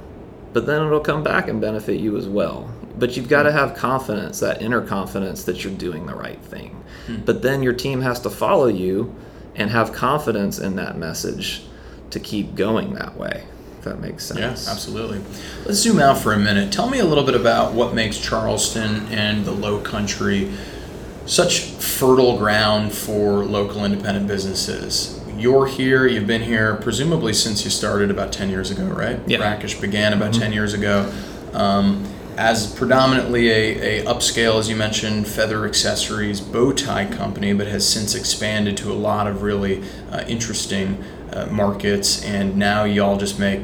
But 0.51 0.65
then 0.65 0.85
it'll 0.85 0.99
come 0.99 1.23
back 1.23 1.47
and 1.47 1.61
benefit 1.61 1.99
you 1.99 2.17
as 2.17 2.27
well 2.27 2.69
but 2.99 3.15
you've 3.15 3.29
got 3.29 3.43
to 3.43 3.51
have 3.51 3.75
confidence, 3.75 4.41
that 4.41 4.61
inner 4.61 4.81
confidence 4.81 5.45
that 5.45 5.63
you're 5.63 5.73
doing 5.73 6.05
the 6.05 6.15
right 6.15 6.41
thing. 6.41 6.83
Hmm. 7.07 7.17
But 7.25 7.41
then 7.41 7.63
your 7.63 7.73
team 7.73 8.01
has 8.01 8.19
to 8.21 8.29
follow 8.29 8.67
you 8.67 9.15
and 9.55 9.71
have 9.71 9.93
confidence 9.93 10.59
in 10.59 10.75
that 10.75 10.97
message 10.97 11.63
to 12.11 12.19
keep 12.19 12.55
going 12.55 12.93
that 12.93 13.17
way. 13.17 13.45
If 13.77 13.85
that 13.85 14.01
makes 14.01 14.25
sense. 14.25 14.65
Yeah, 14.65 14.71
absolutely. 14.71 15.21
Let's 15.65 15.77
zoom 15.77 15.99
out 15.99 16.17
for 16.17 16.33
a 16.33 16.37
minute. 16.37 16.73
Tell 16.73 16.89
me 16.89 16.99
a 16.99 17.05
little 17.05 17.23
bit 17.23 17.35
about 17.35 17.73
what 17.73 17.93
makes 17.93 18.17
Charleston 18.17 19.07
and 19.07 19.45
the 19.45 19.51
Low 19.51 19.79
Country 19.79 20.51
such 21.25 21.61
fertile 21.61 22.37
ground 22.37 22.91
for 22.91 23.45
local 23.45 23.85
independent 23.85 24.27
businesses. 24.27 25.21
You're 25.37 25.67
here, 25.67 26.07
you've 26.07 26.27
been 26.27 26.41
here 26.41 26.75
presumably 26.75 27.33
since 27.33 27.63
you 27.63 27.69
started 27.69 28.11
about 28.11 28.33
10 28.33 28.49
years 28.49 28.71
ago, 28.71 28.83
right? 28.83 29.19
Yeah. 29.25 29.37
Brackish 29.37 29.79
began 29.79 30.11
about 30.11 30.33
10 30.33 30.51
years 30.51 30.73
ago. 30.73 31.09
Um, 31.53 32.05
as 32.35 32.73
predominantly 32.73 33.49
a, 33.49 34.01
a 34.01 34.05
upscale, 34.05 34.59
as 34.59 34.69
you 34.69 34.75
mentioned, 34.75 35.27
feather 35.27 35.65
accessories 35.65 36.41
bow 36.41 36.71
tie 36.71 37.05
company, 37.05 37.53
but 37.53 37.67
has 37.67 37.87
since 37.87 38.15
expanded 38.15 38.77
to 38.77 38.91
a 38.91 38.95
lot 38.95 39.27
of 39.27 39.41
really 39.41 39.83
uh, 40.11 40.23
interesting 40.27 41.03
uh, 41.33 41.47
markets. 41.47 42.23
And 42.23 42.57
now 42.57 42.83
y'all 42.83 43.17
just 43.17 43.39
make 43.39 43.61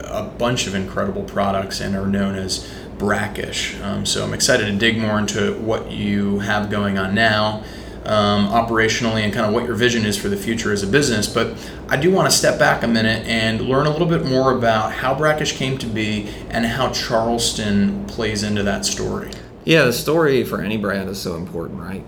a 0.00 0.22
bunch 0.22 0.66
of 0.66 0.74
incredible 0.74 1.24
products 1.24 1.80
and 1.80 1.96
are 1.96 2.06
known 2.06 2.34
as 2.34 2.70
brackish. 2.98 3.78
Um, 3.80 4.06
so 4.06 4.24
I'm 4.24 4.32
excited 4.32 4.66
to 4.66 4.72
dig 4.72 4.98
more 4.98 5.18
into 5.18 5.54
what 5.58 5.90
you 5.90 6.38
have 6.40 6.70
going 6.70 6.98
on 6.98 7.14
now. 7.14 7.62
Um, 8.04 8.46
operationally 8.50 9.22
and 9.22 9.34
kind 9.34 9.46
of 9.46 9.52
what 9.52 9.64
your 9.64 9.74
vision 9.74 10.06
is 10.06 10.16
for 10.16 10.28
the 10.28 10.36
future 10.36 10.72
as 10.72 10.84
a 10.84 10.86
business. 10.86 11.26
But 11.26 11.56
I 11.88 11.96
do 11.96 12.12
want 12.12 12.30
to 12.30 12.36
step 12.36 12.56
back 12.56 12.84
a 12.84 12.86
minute 12.86 13.26
and 13.26 13.62
learn 13.62 13.88
a 13.88 13.90
little 13.90 14.06
bit 14.06 14.24
more 14.24 14.56
about 14.56 14.92
how 14.92 15.12
Brackish 15.12 15.56
came 15.56 15.76
to 15.78 15.86
be 15.88 16.28
and 16.48 16.64
how 16.64 16.92
Charleston 16.92 18.04
plays 18.06 18.44
into 18.44 18.62
that 18.62 18.84
story. 18.84 19.32
Yeah, 19.64 19.86
the 19.86 19.92
story 19.92 20.44
for 20.44 20.60
any 20.60 20.76
brand 20.76 21.10
is 21.10 21.20
so 21.20 21.34
important, 21.34 21.80
right? 21.80 22.04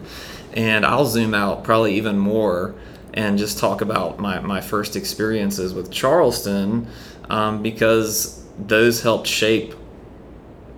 And 0.52 0.86
I'll 0.86 1.04
zoom 1.04 1.34
out 1.34 1.64
probably 1.64 1.96
even 1.96 2.16
more 2.16 2.76
and 3.14 3.38
just 3.38 3.58
talk 3.58 3.80
about 3.80 4.18
my, 4.18 4.40
my 4.40 4.60
first 4.60 4.96
experiences 4.96 5.74
with 5.74 5.90
Charleston 5.90 6.88
um, 7.30 7.62
because 7.62 8.44
those 8.58 9.02
helped 9.02 9.26
shape 9.26 9.74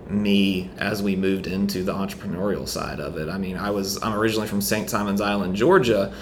me 0.07 0.69
as 0.77 1.01
we 1.01 1.15
moved 1.15 1.47
into 1.47 1.83
the 1.83 1.93
entrepreneurial 1.93 2.67
side 2.67 2.99
of 2.99 3.17
it. 3.17 3.29
I 3.29 3.37
mean, 3.37 3.57
I 3.57 3.71
was 3.71 4.01
I'm 4.03 4.13
originally 4.13 4.47
from 4.47 4.61
St. 4.61 4.89
Simons 4.89 5.21
Island, 5.21 5.55
Georgia, 5.55 6.13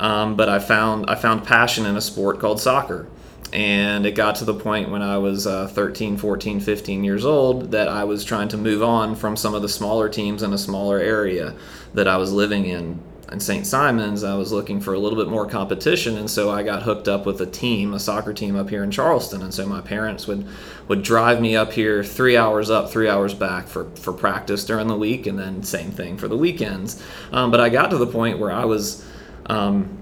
um, 0.00 0.36
but 0.36 0.48
I 0.48 0.58
found 0.58 1.06
I 1.08 1.14
found 1.14 1.44
passion 1.44 1.86
in 1.86 1.96
a 1.96 2.00
sport 2.00 2.40
called 2.40 2.60
soccer. 2.60 3.06
And 3.52 4.04
it 4.04 4.16
got 4.16 4.34
to 4.36 4.44
the 4.44 4.54
point 4.54 4.90
when 4.90 5.00
I 5.00 5.18
was 5.18 5.46
uh, 5.46 5.68
13, 5.68 6.16
14, 6.16 6.58
15 6.58 7.04
years 7.04 7.24
old 7.24 7.70
that 7.70 7.86
I 7.86 8.02
was 8.02 8.24
trying 8.24 8.48
to 8.48 8.56
move 8.56 8.82
on 8.82 9.14
from 9.14 9.36
some 9.36 9.54
of 9.54 9.62
the 9.62 9.68
smaller 9.68 10.08
teams 10.08 10.42
in 10.42 10.52
a 10.52 10.58
smaller 10.58 10.98
area 10.98 11.54
that 11.92 12.08
I 12.08 12.16
was 12.16 12.32
living 12.32 12.64
in 12.64 13.00
in 13.34 13.40
St. 13.40 13.66
Simons, 13.66 14.22
I 14.22 14.36
was 14.36 14.52
looking 14.52 14.80
for 14.80 14.94
a 14.94 14.98
little 14.98 15.18
bit 15.18 15.28
more 15.28 15.44
competition, 15.44 16.16
and 16.18 16.30
so 16.30 16.50
I 16.50 16.62
got 16.62 16.84
hooked 16.84 17.08
up 17.08 17.26
with 17.26 17.40
a 17.40 17.46
team, 17.46 17.92
a 17.92 17.98
soccer 17.98 18.32
team 18.32 18.54
up 18.54 18.70
here 18.70 18.84
in 18.84 18.92
Charleston. 18.92 19.42
And 19.42 19.52
so 19.52 19.66
my 19.66 19.80
parents 19.80 20.28
would 20.28 20.46
would 20.86 21.02
drive 21.02 21.40
me 21.40 21.56
up 21.56 21.72
here 21.72 22.04
three 22.04 22.36
hours 22.36 22.70
up, 22.70 22.92
three 22.92 23.08
hours 23.08 23.34
back 23.34 23.66
for 23.66 23.90
for 23.96 24.12
practice 24.12 24.64
during 24.64 24.86
the 24.86 24.96
week, 24.96 25.26
and 25.26 25.36
then 25.36 25.64
same 25.64 25.90
thing 25.90 26.16
for 26.16 26.28
the 26.28 26.36
weekends. 26.36 27.02
Um, 27.32 27.50
but 27.50 27.58
I 27.58 27.70
got 27.70 27.90
to 27.90 27.98
the 27.98 28.06
point 28.06 28.38
where 28.38 28.52
I 28.52 28.64
was, 28.66 29.04
um, 29.46 29.98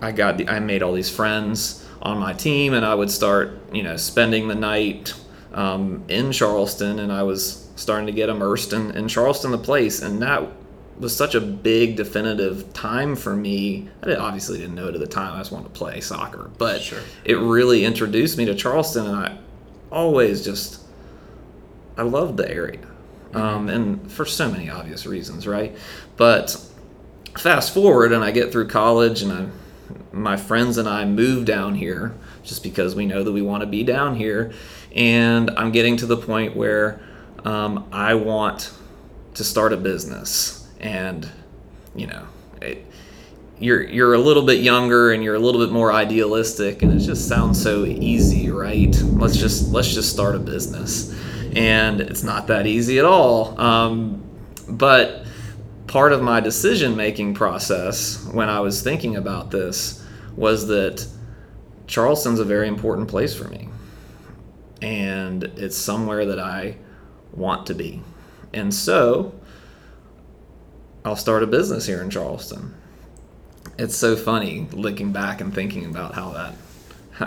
I 0.00 0.12
got 0.12 0.38
the, 0.38 0.48
I 0.48 0.60
made 0.60 0.84
all 0.84 0.92
these 0.92 1.10
friends 1.10 1.84
on 2.00 2.18
my 2.18 2.34
team, 2.34 2.72
and 2.72 2.86
I 2.86 2.94
would 2.94 3.10
start 3.10 3.58
you 3.72 3.82
know 3.82 3.96
spending 3.96 4.46
the 4.46 4.54
night 4.54 5.12
um, 5.52 6.04
in 6.06 6.30
Charleston, 6.30 7.00
and 7.00 7.10
I 7.10 7.24
was 7.24 7.68
starting 7.74 8.06
to 8.06 8.12
get 8.12 8.28
immersed 8.28 8.72
in, 8.72 8.92
in 8.92 9.08
Charleston, 9.08 9.50
the 9.50 9.58
place, 9.58 10.02
and 10.02 10.22
that 10.22 10.46
was 10.98 11.14
such 11.14 11.34
a 11.34 11.40
big 11.40 11.96
definitive 11.96 12.72
time 12.72 13.16
for 13.16 13.36
me. 13.36 13.88
I 14.02 14.06
didn't, 14.06 14.20
obviously 14.22 14.58
didn't 14.58 14.74
know 14.74 14.88
it 14.88 14.94
at 14.94 15.00
the 15.00 15.06
time. 15.06 15.34
I 15.34 15.38
just 15.38 15.52
wanted 15.52 15.72
to 15.72 15.78
play 15.78 16.00
soccer, 16.00 16.50
but 16.58 16.80
Sure. 16.80 17.00
it 17.24 17.38
really 17.38 17.84
introduced 17.84 18.38
me 18.38 18.44
to 18.46 18.54
Charleston, 18.54 19.06
and 19.06 19.16
I 19.16 19.38
always 19.90 20.44
just 20.44 20.80
I 21.98 22.02
loved 22.02 22.36
the 22.36 22.50
area, 22.50 22.80
um, 23.32 23.68
and 23.70 24.10
for 24.10 24.26
so 24.26 24.50
many 24.50 24.68
obvious 24.68 25.06
reasons, 25.06 25.46
right? 25.46 25.74
But 26.16 26.56
fast 27.38 27.72
forward, 27.72 28.12
and 28.12 28.22
I 28.22 28.30
get 28.30 28.52
through 28.52 28.68
college, 28.68 29.22
and 29.22 29.32
I, 29.32 29.46
my 30.12 30.36
friends 30.36 30.76
and 30.76 30.88
I 30.88 31.04
move 31.06 31.46
down 31.46 31.74
here 31.74 32.14
just 32.42 32.62
because 32.62 32.94
we 32.94 33.06
know 33.06 33.22
that 33.22 33.32
we 33.32 33.42
want 33.42 33.62
to 33.62 33.66
be 33.66 33.82
down 33.82 34.14
here, 34.14 34.52
and 34.94 35.50
I'm 35.56 35.72
getting 35.72 35.96
to 35.98 36.06
the 36.06 36.16
point 36.16 36.54
where 36.56 37.00
um, 37.44 37.86
I 37.92 38.14
want 38.14 38.72
to 39.34 39.44
start 39.44 39.72
a 39.72 39.76
business 39.76 40.55
and 40.80 41.28
you 41.94 42.06
know 42.06 42.26
it, 42.60 42.84
you're 43.58 43.82
you're 43.82 44.14
a 44.14 44.18
little 44.18 44.44
bit 44.44 44.60
younger 44.60 45.12
and 45.12 45.22
you're 45.22 45.34
a 45.34 45.38
little 45.38 45.60
bit 45.60 45.72
more 45.72 45.92
idealistic 45.92 46.82
and 46.82 46.92
it 46.92 46.98
just 46.98 47.28
sounds 47.28 47.60
so 47.62 47.84
easy 47.84 48.50
right? 48.50 48.94
Let's 49.02 49.36
just 49.36 49.72
let's 49.72 49.92
just 49.92 50.10
start 50.10 50.34
a 50.34 50.38
business. 50.38 51.14
And 51.54 52.00
it's 52.00 52.22
not 52.22 52.48
that 52.48 52.66
easy 52.66 52.98
at 52.98 53.06
all. 53.06 53.58
Um, 53.58 54.22
but 54.68 55.24
part 55.86 56.12
of 56.12 56.20
my 56.20 56.40
decision 56.40 56.96
making 56.96 57.32
process 57.32 58.24
when 58.32 58.48
i 58.48 58.58
was 58.58 58.82
thinking 58.82 59.14
about 59.14 59.52
this 59.52 60.04
was 60.34 60.66
that 60.66 61.06
charleston's 61.86 62.40
a 62.40 62.44
very 62.44 62.66
important 62.68 63.08
place 63.08 63.34
for 63.34 63.48
me. 63.48 63.68
And 64.82 65.44
it's 65.44 65.76
somewhere 65.76 66.26
that 66.26 66.40
i 66.40 66.76
want 67.32 67.66
to 67.68 67.74
be. 67.74 68.02
And 68.52 68.74
so 68.74 69.32
I'll 71.06 71.16
start 71.16 71.42
a 71.42 71.46
business 71.46 71.86
here 71.86 72.02
in 72.02 72.10
Charleston. 72.10 72.74
It's 73.78 73.96
so 73.96 74.16
funny 74.16 74.66
looking 74.72 75.12
back 75.12 75.40
and 75.40 75.54
thinking 75.54 75.84
about 75.86 76.14
how 76.14 76.30
that 76.32 76.54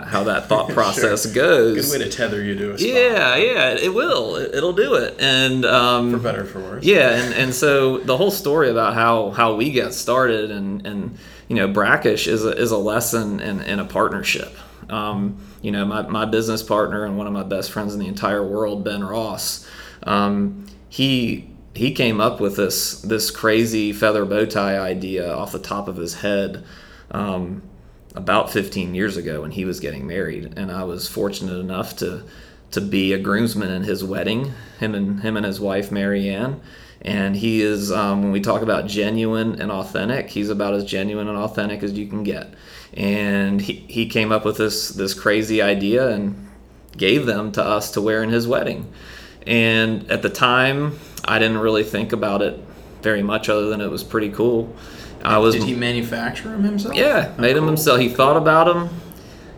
how 0.06 0.22
that 0.24 0.46
thought 0.46 0.68
process 0.72 1.24
Sure. 1.24 1.32
goes. 1.34 1.90
Good 1.90 1.98
way 2.00 2.04
to 2.04 2.10
tether 2.16 2.42
you 2.42 2.54
to 2.56 2.74
a 2.74 2.78
spot. 2.78 2.88
yeah, 2.88 3.36
yeah, 3.36 3.70
it 3.70 3.92
will. 3.92 4.36
It, 4.36 4.54
it'll 4.54 4.72
do 4.74 4.94
it. 4.94 5.16
And 5.18 5.64
um, 5.64 6.12
For 6.12 6.18
better 6.18 6.42
or 6.42 6.44
for 6.44 6.60
worse. 6.60 6.84
yeah, 6.84 7.16
and, 7.16 7.34
and 7.34 7.54
so 7.54 7.98
the 7.98 8.16
whole 8.16 8.30
story 8.30 8.70
about 8.70 8.94
how, 8.94 9.30
how 9.30 9.56
we 9.56 9.72
got 9.72 9.92
started 9.94 10.50
and, 10.52 10.86
and 10.86 11.18
you 11.48 11.56
know 11.56 11.66
brackish 11.66 12.28
is 12.28 12.44
a, 12.44 12.50
is 12.56 12.70
a 12.70 12.76
lesson 12.78 13.40
in, 13.40 13.60
in 13.62 13.80
a 13.80 13.84
partnership. 13.84 14.54
Um, 14.88 15.38
you 15.62 15.72
know, 15.72 15.84
my, 15.84 16.02
my 16.02 16.24
business 16.24 16.62
partner 16.62 17.04
and 17.04 17.16
one 17.18 17.26
of 17.26 17.32
my 17.32 17.42
best 17.44 17.70
friends 17.72 17.92
in 17.94 18.00
the 18.00 18.06
entire 18.08 18.44
world, 18.46 18.84
Ben 18.84 19.02
Ross, 19.04 19.68
um, 20.04 20.66
he 20.88 21.48
he 21.80 21.92
came 21.92 22.20
up 22.20 22.40
with 22.40 22.56
this 22.56 23.00
this 23.00 23.30
crazy 23.30 23.90
feather 23.90 24.26
bow 24.26 24.44
tie 24.44 24.78
idea 24.78 25.32
off 25.32 25.50
the 25.50 25.58
top 25.58 25.88
of 25.88 25.96
his 25.96 26.14
head. 26.16 26.62
Um, 27.10 27.62
about 28.14 28.50
15 28.50 28.94
years 28.94 29.16
ago 29.16 29.42
when 29.42 29.52
he 29.52 29.64
was 29.64 29.80
getting 29.80 30.06
married. 30.06 30.52
And 30.56 30.70
I 30.70 30.84
was 30.84 31.08
fortunate 31.08 31.58
enough 31.58 31.96
to 31.96 32.24
to 32.72 32.82
be 32.82 33.12
a 33.14 33.18
groomsman 33.18 33.70
in 33.70 33.82
his 33.82 34.04
wedding 34.04 34.52
him 34.78 34.94
and 34.94 35.20
him 35.20 35.36
and 35.36 35.46
his 35.46 35.58
wife 35.58 35.90
Marianne 35.90 36.60
and 37.02 37.34
he 37.34 37.62
is 37.62 37.90
um, 37.90 38.22
when 38.22 38.30
we 38.30 38.40
talk 38.40 38.62
about 38.62 38.86
genuine 38.86 39.60
and 39.60 39.72
authentic 39.72 40.28
he's 40.28 40.50
about 40.50 40.74
as 40.74 40.84
genuine 40.84 41.28
and 41.28 41.38
authentic 41.38 41.82
as 41.82 41.92
you 41.92 42.06
can 42.06 42.24
get. 42.24 42.52
And 42.92 43.60
he, 43.62 43.84
he 43.88 44.06
came 44.06 44.32
up 44.32 44.44
with 44.44 44.58
this 44.58 44.90
this 44.90 45.14
crazy 45.14 45.62
idea 45.62 46.10
and 46.10 46.48
gave 46.96 47.26
them 47.26 47.52
to 47.52 47.64
us 47.64 47.92
to 47.92 48.02
wear 48.02 48.22
in 48.22 48.30
his 48.30 48.46
wedding. 48.46 48.92
And 49.46 50.10
at 50.10 50.22
the 50.22 50.28
time 50.28 50.98
I 51.30 51.38
didn't 51.38 51.58
really 51.58 51.84
think 51.84 52.12
about 52.12 52.42
it 52.42 52.58
very 53.02 53.22
much 53.22 53.48
other 53.48 53.66
than 53.68 53.80
it 53.80 53.90
was 53.90 54.04
pretty 54.04 54.30
cool 54.30 54.74
I 55.22 55.38
was 55.38 55.54
Did 55.54 55.64
he 55.64 55.74
manufacture 55.74 56.48
them 56.48 56.64
himself? 56.64 56.94
yeah, 56.96 57.32
made 57.38 57.50
him 57.56 57.64
cool. 57.64 57.68
himself. 57.68 58.00
He 58.00 58.08
thought 58.08 58.36
about 58.36 58.64
them, 58.72 58.88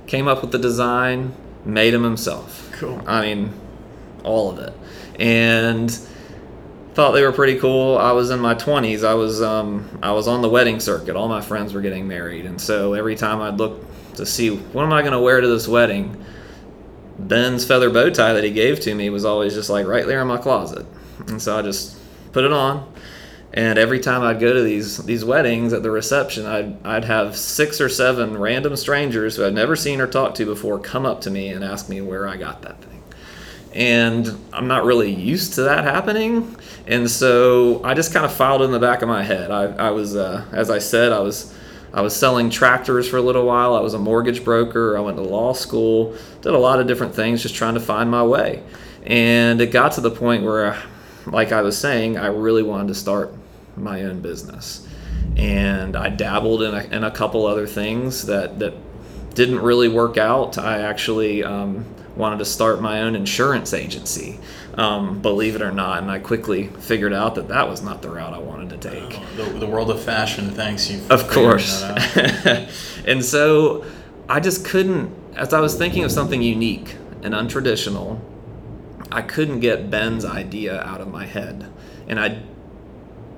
came 0.06 0.26
up 0.26 0.42
with 0.42 0.50
the 0.50 0.58
design, 0.58 1.32
made 1.64 1.94
them 1.94 2.02
himself. 2.02 2.68
Cool. 2.72 3.00
I 3.06 3.20
mean, 3.22 3.52
all 4.24 4.50
of 4.50 4.58
it, 4.58 4.72
and 5.20 5.88
thought 6.94 7.12
they 7.12 7.22
were 7.22 7.32
pretty 7.32 7.58
cool. 7.60 7.96
I 7.96 8.10
was 8.10 8.30
in 8.30 8.40
my 8.40 8.54
twenties. 8.54 9.04
I 9.04 9.14
was 9.14 9.40
um, 9.40 9.88
I 10.02 10.10
was 10.10 10.26
on 10.26 10.42
the 10.42 10.48
wedding 10.48 10.80
circuit. 10.80 11.14
All 11.14 11.28
my 11.28 11.40
friends 11.40 11.74
were 11.74 11.80
getting 11.80 12.08
married, 12.08 12.44
and 12.44 12.60
so 12.60 12.94
every 12.94 13.14
time 13.14 13.40
I'd 13.40 13.58
look 13.58 13.84
to 14.16 14.26
see 14.26 14.50
what 14.56 14.82
am 14.84 14.92
I 14.92 15.00
going 15.02 15.12
to 15.12 15.20
wear 15.20 15.40
to 15.40 15.46
this 15.46 15.68
wedding, 15.68 16.22
Ben's 17.20 17.64
feather 17.64 17.88
bow 17.88 18.10
tie 18.10 18.32
that 18.32 18.42
he 18.42 18.50
gave 18.50 18.80
to 18.80 18.94
me 18.96 19.10
was 19.10 19.24
always 19.24 19.54
just 19.54 19.70
like 19.70 19.86
right 19.86 20.06
there 20.06 20.20
in 20.20 20.26
my 20.26 20.38
closet, 20.38 20.84
and 21.28 21.40
so 21.40 21.58
I 21.58 21.62
just 21.62 21.96
put 22.32 22.44
it 22.44 22.52
on. 22.52 22.92
And 23.54 23.78
every 23.78 24.00
time 24.00 24.22
I'd 24.22 24.40
go 24.40 24.54
to 24.54 24.62
these 24.62 24.98
these 24.98 25.24
weddings 25.24 25.74
at 25.74 25.82
the 25.82 25.90
reception, 25.90 26.46
I'd 26.46 26.86
I'd 26.86 27.04
have 27.04 27.36
six 27.36 27.80
or 27.80 27.88
seven 27.88 28.38
random 28.38 28.76
strangers 28.76 29.36
who 29.36 29.44
I'd 29.44 29.54
never 29.54 29.76
seen 29.76 30.00
or 30.00 30.06
talked 30.06 30.38
to 30.38 30.46
before 30.46 30.78
come 30.78 31.04
up 31.04 31.20
to 31.22 31.30
me 31.30 31.48
and 31.48 31.62
ask 31.62 31.88
me 31.88 32.00
where 32.00 32.26
I 32.26 32.36
got 32.36 32.62
that 32.62 32.82
thing. 32.82 33.02
And 33.74 34.38
I'm 34.52 34.68
not 34.68 34.84
really 34.84 35.12
used 35.12 35.54
to 35.54 35.62
that 35.62 35.84
happening, 35.84 36.56
and 36.86 37.10
so 37.10 37.82
I 37.84 37.94
just 37.94 38.12
kind 38.12 38.24
of 38.24 38.32
filed 38.32 38.62
in 38.62 38.70
the 38.70 38.78
back 38.78 39.02
of 39.02 39.08
my 39.08 39.22
head. 39.22 39.50
I, 39.50 39.64
I 39.64 39.90
was, 39.90 40.14
uh, 40.14 40.44
as 40.52 40.68
I 40.68 40.78
said, 40.78 41.12
I 41.12 41.20
was 41.20 41.54
I 41.94 42.00
was 42.00 42.16
selling 42.16 42.48
tractors 42.48 43.06
for 43.08 43.18
a 43.18 43.22
little 43.22 43.44
while. 43.44 43.74
I 43.74 43.80
was 43.80 43.92
a 43.92 43.98
mortgage 43.98 44.44
broker. 44.44 44.96
I 44.96 45.00
went 45.00 45.18
to 45.18 45.22
law 45.22 45.52
school, 45.52 46.16
did 46.40 46.54
a 46.54 46.58
lot 46.58 46.80
of 46.80 46.86
different 46.86 47.14
things, 47.14 47.42
just 47.42 47.54
trying 47.54 47.74
to 47.74 47.80
find 47.80 48.10
my 48.10 48.22
way. 48.22 48.62
And 49.04 49.60
it 49.60 49.72
got 49.72 49.92
to 49.92 50.00
the 50.00 50.10
point 50.10 50.42
where 50.42 50.82
like 51.26 51.52
I 51.52 51.62
was 51.62 51.76
saying, 51.76 52.18
I 52.18 52.26
really 52.26 52.62
wanted 52.62 52.88
to 52.88 52.94
start 52.94 53.34
my 53.76 54.02
own 54.02 54.20
business. 54.20 54.86
And 55.36 55.96
I 55.96 56.08
dabbled 56.08 56.62
in 56.62 56.74
a, 56.74 56.82
in 56.84 57.04
a 57.04 57.10
couple 57.10 57.46
other 57.46 57.66
things 57.66 58.26
that, 58.26 58.58
that 58.58 58.74
didn't 59.34 59.60
really 59.60 59.88
work 59.88 60.18
out. 60.18 60.58
I 60.58 60.82
actually 60.82 61.42
um, 61.42 61.86
wanted 62.16 62.38
to 62.38 62.44
start 62.44 62.80
my 62.80 63.02
own 63.02 63.14
insurance 63.14 63.72
agency, 63.72 64.38
um, 64.74 65.20
believe 65.20 65.54
it 65.54 65.62
or 65.62 65.72
not. 65.72 66.02
And 66.02 66.10
I 66.10 66.18
quickly 66.18 66.68
figured 66.68 67.12
out 67.12 67.34
that 67.36 67.48
that 67.48 67.68
was 67.68 67.82
not 67.82 68.02
the 68.02 68.10
route 68.10 68.34
I 68.34 68.38
wanted 68.38 68.70
to 68.70 68.90
take. 68.90 69.18
The, 69.36 69.44
the 69.44 69.66
world 69.66 69.90
of 69.90 70.02
fashion 70.02 70.50
thanks 70.50 70.90
you. 70.90 71.00
of 71.08 71.28
course. 71.28 71.82
and 73.06 73.24
so 73.24 73.84
I 74.28 74.40
just 74.40 74.64
couldn't, 74.64 75.14
as 75.34 75.54
I 75.54 75.60
was 75.60 75.76
thinking 75.76 76.04
of 76.04 76.12
something 76.12 76.42
unique 76.42 76.96
and 77.22 77.32
untraditional, 77.32 78.20
I 79.12 79.20
couldn't 79.20 79.60
get 79.60 79.90
Ben's 79.90 80.24
idea 80.24 80.80
out 80.82 81.00
of 81.02 81.08
my 81.08 81.26
head. 81.26 81.70
And 82.08 82.18
I 82.18 82.42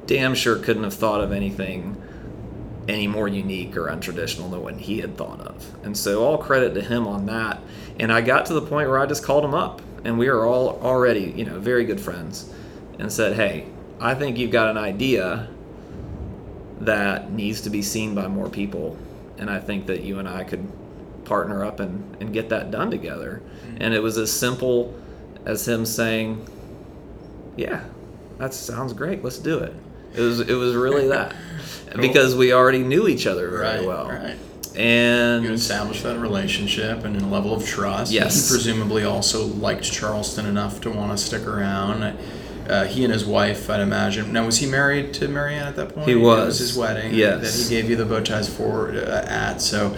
damn 0.07 0.35
sure 0.35 0.57
couldn't 0.57 0.85
have 0.85 0.95
thought 0.95 1.21
of 1.21 1.33
anything 1.33 2.01
any 2.87 3.09
more 3.09 3.27
unique 3.27 3.77
or 3.77 3.87
untraditional 3.87 4.51
than 4.51 4.63
what 4.63 4.77
he 4.77 5.01
had 5.01 5.17
thought 5.17 5.41
of. 5.41 5.75
And 5.85 5.97
so 5.97 6.23
all 6.23 6.39
credit 6.39 6.75
to 6.75 6.83
him 6.83 7.07
on 7.07 7.27
that. 7.27 7.61
And 7.99 8.13
I 8.13 8.21
got 8.21 8.47
to 8.47 8.55
the 8.55 8.61
point 8.61 8.89
where 8.89 8.99
I 8.99 9.07
just 9.07 9.25
called 9.25 9.45
him 9.45 9.55
up 9.55 9.83
and 10.05 10.19
we 10.19 10.29
were 10.29 10.47
all 10.47 10.79
already, 10.81 11.33
you 11.37 11.45
know, 11.45 11.59
very 11.59 11.85
good 11.85 12.01
friends 12.01 12.53
and 12.99 13.11
said, 13.11 13.35
"Hey, 13.35 13.67
I 14.01 14.15
think 14.15 14.39
you've 14.39 14.51
got 14.51 14.69
an 14.69 14.77
idea 14.77 15.49
that 16.81 17.33
needs 17.33 17.63
to 17.63 17.71
be 17.71 17.83
seen 17.83 18.15
by 18.15 18.29
more 18.29 18.49
people 18.49 18.97
and 19.39 19.49
I 19.51 19.59
think 19.59 19.87
that 19.87 20.03
you 20.03 20.19
and 20.19 20.29
I 20.29 20.45
could 20.45 20.71
partner 21.25 21.65
up 21.65 21.81
and, 21.81 22.17
and 22.21 22.33
get 22.33 22.51
that 22.51 22.71
done 22.71 22.91
together." 22.91 23.43
Mm-hmm. 23.43 23.77
And 23.81 23.95
it 23.95 24.03
was 24.03 24.19
as 24.19 24.31
simple 24.31 24.95
as 25.45 25.67
him 25.69 25.85
saying, 25.87 26.47
"Yeah, 27.57 27.85
that 28.39 28.55
sounds 28.55 28.93
great. 28.93 29.23
Let's 29.25 29.39
do 29.39 29.59
it." 29.59 29.73
It 30.15 30.21
was 30.21 30.41
it 30.41 30.55
was 30.55 30.75
really 30.75 31.09
that 31.09 31.35
because 32.01 32.35
we 32.37 32.53
already 32.53 32.79
knew 32.85 33.09
each 33.09 33.27
other 33.27 33.51
very 33.51 33.79
Right, 33.79 33.87
well. 33.87 34.09
right. 34.09 34.37
And 34.77 35.45
You 35.45 35.53
established 35.53 36.03
that 36.03 36.19
relationship 36.19 37.05
and 37.05 37.21
a 37.21 37.27
level 37.27 37.55
of 37.55 37.65
trust. 37.65 38.11
Yes. 38.13 38.49
He 38.49 38.55
presumably 38.55 39.05
also 39.05 39.47
liked 39.47 39.85
Charleston 39.93 40.47
enough 40.47 40.81
to 40.81 40.91
want 40.91 41.17
to 41.17 41.25
stick 41.25 41.47
around. 41.47 42.17
Uh, 42.69 42.85
he 42.87 43.05
and 43.05 43.13
his 43.13 43.25
wife, 43.25 43.71
I'd 43.71 43.81
imagine. 43.81 44.33
Now, 44.33 44.47
was 44.47 44.59
he 44.59 44.67
married 44.67 45.13
to 45.15 45.29
Marianne 45.29 45.69
at 45.69 45.77
that 45.77 45.95
point? 45.95 46.09
He 46.09 46.15
It 46.15 46.17
was. 46.17 46.47
was 46.47 46.59
his 46.59 46.77
wedding. 46.77 47.15
Yes. 47.15 47.41
That 47.43 47.63
he 47.63 47.69
gave 47.81 47.89
you 47.91 47.95
the 47.95 48.05
bow 48.05 48.21
ties 48.21 48.49
for 48.53 48.91
uh, 48.91 49.25
at. 49.29 49.61
So, 49.61 49.97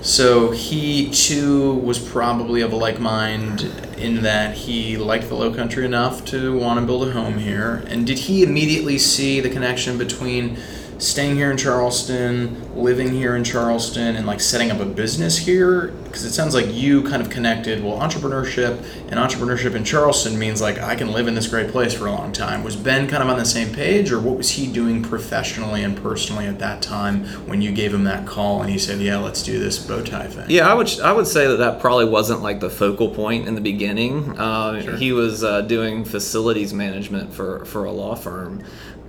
so 0.00 0.50
he 0.50 1.10
too 1.10 1.74
was 1.74 1.98
probably 1.98 2.62
of 2.62 2.72
a 2.72 2.76
like 2.76 3.00
mind 3.00 3.70
in 4.00 4.22
that 4.22 4.56
he 4.56 4.96
liked 4.96 5.28
the 5.28 5.34
Low 5.34 5.52
Country 5.52 5.84
enough 5.84 6.24
to 6.26 6.58
want 6.58 6.80
to 6.80 6.86
build 6.86 7.08
a 7.08 7.12
home 7.12 7.38
here. 7.38 7.84
And 7.86 8.06
did 8.06 8.18
he 8.18 8.42
immediately 8.42 8.98
see 8.98 9.40
the 9.40 9.50
connection 9.50 9.98
between 9.98 10.58
staying 11.00 11.34
here 11.34 11.50
in 11.50 11.56
Charleston, 11.56 12.74
living 12.76 13.10
here 13.10 13.34
in 13.34 13.42
Charleston, 13.42 14.16
and 14.16 14.26
like 14.26 14.40
setting 14.40 14.70
up 14.70 14.80
a 14.80 14.84
business 14.84 15.36
here? 15.38 15.88
Because 16.04 16.24
it 16.24 16.32
sounds 16.32 16.54
like 16.54 16.66
you 16.72 17.02
kind 17.02 17.22
of 17.22 17.30
connected. 17.30 17.82
Well, 17.82 17.98
entrepreneurship 17.98 18.78
and 19.08 19.14
entrepreneurship 19.14 19.74
in 19.74 19.84
Charleston 19.84 20.38
means 20.38 20.60
like 20.60 20.78
I 20.78 20.94
can 20.94 21.12
live 21.12 21.26
in 21.26 21.34
this 21.34 21.46
great 21.48 21.70
place 21.70 21.94
for 21.94 22.06
a 22.06 22.12
long 22.12 22.32
time. 22.32 22.62
Was 22.62 22.76
Ben 22.76 23.08
kind 23.08 23.22
of 23.22 23.28
on 23.28 23.38
the 23.38 23.44
same 23.44 23.72
page, 23.74 24.12
or 24.12 24.20
what 24.20 24.36
was 24.36 24.50
he 24.50 24.70
doing 24.70 25.02
professionally 25.02 25.82
and 25.82 25.96
personally 26.00 26.46
at 26.46 26.58
that 26.58 26.82
time 26.82 27.24
when 27.48 27.62
you 27.62 27.72
gave 27.72 27.92
him 27.94 28.04
that 28.04 28.26
call 28.26 28.60
and 28.62 28.70
he 28.70 28.78
said, 28.78 29.00
"Yeah, 29.00 29.18
let's 29.18 29.42
do 29.42 29.58
this 29.58 29.78
bow 29.78 30.02
tie 30.02 30.26
thing"? 30.26 30.46
Yeah, 30.50 30.68
I 30.70 30.74
would 30.74 31.00
I 31.00 31.12
would 31.12 31.26
say 31.26 31.46
that 31.46 31.56
that 31.56 31.80
probably 31.80 32.04
wasn't 32.04 32.42
like 32.42 32.60
the 32.60 32.70
focal 32.70 33.08
point 33.08 33.48
in 33.48 33.54
the 33.54 33.60
beginning. 33.60 34.38
Uh, 34.38 34.80
Sure. 34.80 34.96
He 34.96 35.12
was 35.12 35.42
uh, 35.42 35.62
doing 35.62 36.04
facilities 36.04 36.72
management 36.72 37.32
for 37.32 37.64
for 37.64 37.84
a 37.84 37.92
law 37.92 38.14
firm, 38.14 38.62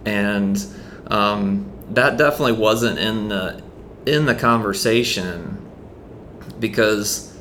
and 0.05 0.63
um, 1.07 1.71
that 1.91 2.17
definitely 2.17 2.53
wasn't 2.53 2.97
in 2.99 3.27
the 3.29 3.61
in 4.05 4.25
the 4.25 4.35
conversation 4.35 5.57
because 6.59 7.37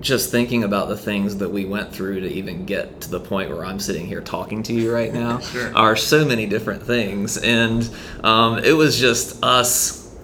just 0.00 0.30
thinking 0.30 0.64
about 0.64 0.88
the 0.88 0.96
things 0.96 1.36
that 1.38 1.50
we 1.50 1.64
went 1.66 1.92
through 1.92 2.20
to 2.20 2.26
even 2.32 2.64
get 2.64 3.00
to 3.02 3.10
the 3.10 3.20
point 3.20 3.50
where 3.50 3.64
I'm 3.64 3.78
sitting 3.78 4.06
here 4.06 4.20
talking 4.22 4.62
to 4.64 4.72
you 4.72 4.92
right 4.92 5.12
now 5.12 5.38
Sure. 5.52 5.76
are 5.76 5.94
so 5.96 6.24
many 6.24 6.46
different 6.46 6.82
things, 6.82 7.36
and 7.36 7.88
um, 8.24 8.58
it 8.58 8.72
was 8.72 8.98
just 8.98 9.42
us 9.44 10.14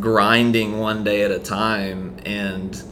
grinding 0.00 0.78
one 0.78 1.04
day 1.04 1.22
at 1.22 1.30
a 1.30 1.38
time, 1.38 2.16
and 2.24 2.82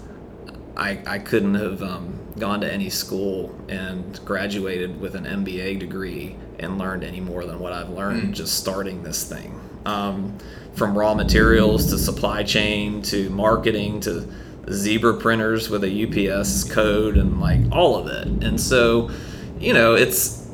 I 0.77 0.99
I 1.07 1.19
couldn't 1.19 1.55
have 1.55 1.83
um, 1.83 2.19
gone 2.39 2.61
to 2.61 2.73
any 2.73 2.91
school 2.91 3.55
and 3.69 4.21
graduated 4.25 5.01
with 5.01 5.15
an 5.15 5.25
MBA 5.25 5.79
degree 5.79 6.37
and 6.59 6.79
learned 6.79 7.05
any 7.05 7.21
more 7.21 7.45
than 7.45 7.59
what 7.59 7.73
I've 7.73 7.91
learned 7.91 8.35
just 8.35 8.59
starting 8.59 9.03
this 9.03 9.29
thing. 9.29 9.61
Um, 9.87 10.39
from 10.75 10.97
raw 10.99 11.15
materials 11.15 11.91
to 11.91 11.99
supply 11.99 12.43
chain 12.43 13.03
to 13.03 13.31
marketing 13.31 14.01
to 14.01 14.29
zebra 14.71 15.19
printers 15.19 15.69
with 15.69 15.85
a 15.85 16.31
UPS 16.33 16.65
code 16.65 17.17
and 17.17 17.41
like 17.41 17.61
all 17.71 17.97
of 17.97 18.07
it. 18.07 18.27
And 18.45 18.61
so, 18.61 19.11
you 19.59 19.73
know, 19.73 19.95
it's 19.95 20.49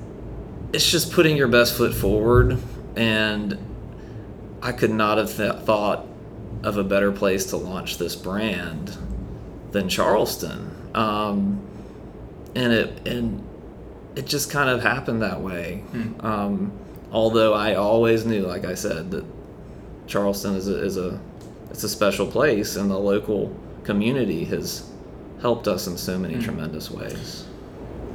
it's 0.73 0.91
just 0.91 1.13
putting 1.13 1.37
your 1.37 1.49
best 1.49 1.77
foot 1.77 1.95
forward 1.95 2.59
and 2.97 3.59
I 4.63 4.73
could 4.73 4.91
not 4.91 5.19
have 5.19 5.35
th- 5.35 5.65
thought 5.65 6.07
of 6.63 6.77
a 6.77 6.85
better 6.85 7.11
place 7.13 7.47
to 7.47 7.57
launch 7.57 7.99
this 7.99 8.15
brand 8.15 8.97
than 9.73 9.89
Charleston. 9.89 10.71
Um, 10.95 11.67
and 12.55 12.73
it 12.73 13.07
and 13.07 13.47
it 14.17 14.27
just 14.27 14.51
kind 14.51 14.69
of 14.69 14.83
happened 14.83 15.23
that 15.23 15.41
way. 15.41 15.83
Um, 16.21 16.73
although 17.13 17.55
I 17.55 17.75
always 17.75 18.25
knew, 18.25 18.47
like 18.47 18.65
I 18.65 18.75
said, 18.75 19.11
that 19.13 19.25
Charleston 20.07 20.55
is 20.55 20.69
a, 20.69 20.83
is 20.83 20.97
a 20.97 21.21
it's 21.71 21.85
a 21.85 21.89
special 21.89 22.27
place, 22.27 22.77
and 22.77 22.91
the 22.91 22.99
local 22.99 23.55
community 23.85 24.45
has 24.47 24.91
helped 25.41 25.69
us 25.69 25.87
in 25.87 25.97
so 25.97 26.19
many 26.19 26.43
tremendous 26.43 26.91
ways. 26.91 27.47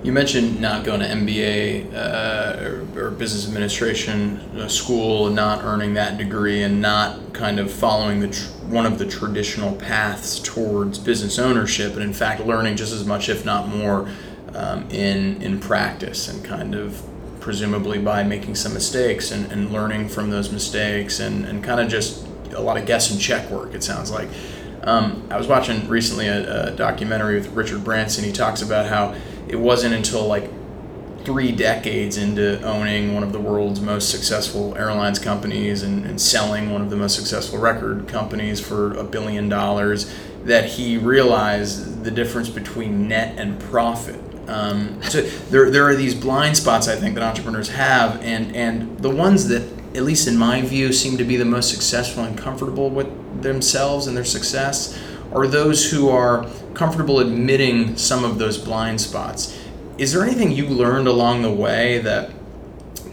You 0.03 0.11
mentioned 0.11 0.61
not 0.61 0.83
going 0.85 0.99
to 0.99 1.07
MBA 1.07 1.91
uh, 1.95 2.95
or, 2.95 3.07
or 3.07 3.09
business 3.11 3.47
administration 3.47 4.37
uh, 4.59 4.67
school 4.67 5.25
and 5.25 5.35
not 5.35 5.63
earning 5.63 5.95
that 5.95 6.17
degree 6.19 6.61
and 6.61 6.79
not 6.79 7.33
kind 7.33 7.59
of 7.59 7.71
following 7.71 8.19
the 8.19 8.27
tr- 8.27 8.51
one 8.67 8.85
of 8.85 8.99
the 8.99 9.05
traditional 9.07 9.75
paths 9.77 10.39
towards 10.39 10.99
business 10.99 11.39
ownership, 11.39 11.93
and 11.93 12.03
in 12.03 12.13
fact 12.13 12.45
learning 12.45 12.75
just 12.75 12.93
as 12.93 13.05
much, 13.05 13.29
if 13.29 13.45
not 13.45 13.67
more, 13.67 14.07
um, 14.55 14.89
in 14.89 15.41
in 15.41 15.59
practice 15.59 16.27
and 16.27 16.43
kind 16.43 16.73
of 16.73 17.01
presumably 17.39 17.99
by 17.99 18.23
making 18.23 18.55
some 18.55 18.73
mistakes 18.73 19.29
and, 19.31 19.51
and 19.51 19.71
learning 19.71 20.09
from 20.09 20.31
those 20.31 20.51
mistakes 20.51 21.19
and, 21.19 21.45
and 21.45 21.63
kind 21.63 21.79
of 21.79 21.87
just 21.87 22.25
a 22.55 22.59
lot 22.61 22.75
of 22.75 22.87
guess 22.87 23.11
and 23.11 23.21
check 23.21 23.49
work. 23.51 23.73
It 23.73 23.83
sounds 23.83 24.09
like. 24.09 24.29
Um, 24.81 25.27
I 25.31 25.37
was 25.37 25.47
watching 25.47 25.87
recently 25.87 26.27
a, 26.27 26.67
a 26.67 26.71
documentary 26.71 27.35
with 27.35 27.47
Richard 27.49 27.83
Branson. 27.83 28.23
He 28.23 28.31
talks 28.31 28.61
about 28.61 28.85
how 28.85 29.15
it 29.47 29.55
wasn't 29.55 29.95
until 29.95 30.27
like 30.27 30.49
three 31.25 31.51
decades 31.51 32.17
into 32.17 32.61
owning 32.63 33.13
one 33.13 33.23
of 33.23 33.31
the 33.31 33.39
world's 33.39 33.81
most 33.81 34.09
successful 34.09 34.75
airlines 34.77 35.17
companies 35.17 35.81
and, 35.81 36.05
and 36.05 36.21
selling 36.21 36.71
one 36.71 36.81
of 36.81 36.91
the 36.91 36.95
most 36.95 37.15
successful 37.15 37.57
record 37.57 38.07
companies 38.07 38.59
for 38.59 38.93
a 38.93 39.03
billion 39.03 39.49
dollars 39.49 40.13
that 40.43 40.65
he 40.65 40.97
realized 40.97 42.03
the 42.03 42.11
difference 42.11 42.49
between 42.49 43.07
net 43.07 43.37
and 43.39 43.59
profit. 43.59 44.19
Um, 44.47 45.01
so 45.03 45.21
there, 45.21 45.69
there 45.71 45.87
are 45.87 45.95
these 45.95 46.13
blind 46.13 46.57
spots 46.57 46.87
I 46.87 46.95
think 46.95 47.15
that 47.15 47.23
entrepreneurs 47.23 47.69
have, 47.69 48.21
and 48.21 48.55
and 48.55 48.99
the 48.99 49.09
ones 49.09 49.47
that, 49.47 49.63
at 49.95 50.03
least 50.03 50.27
in 50.27 50.37
my 50.37 50.61
view, 50.61 50.93
seem 50.93 51.17
to 51.17 51.23
be 51.23 51.35
the 51.37 51.45
most 51.45 51.69
successful 51.69 52.23
and 52.23 52.37
comfortable 52.37 52.89
with 52.89 53.41
themselves 53.41 54.07
and 54.07 54.15
their 54.15 54.25
success 54.25 54.97
are 55.33 55.47
those 55.47 55.91
who 55.91 56.09
are 56.09 56.47
comfortable 56.73 57.19
admitting 57.19 57.97
some 57.97 58.23
of 58.23 58.37
those 58.37 58.57
blind 58.57 59.01
spots. 59.01 59.57
Is 59.97 60.13
there 60.13 60.23
anything 60.23 60.51
you 60.51 60.67
learned 60.67 61.07
along 61.07 61.41
the 61.41 61.51
way 61.51 61.99
that, 61.99 62.31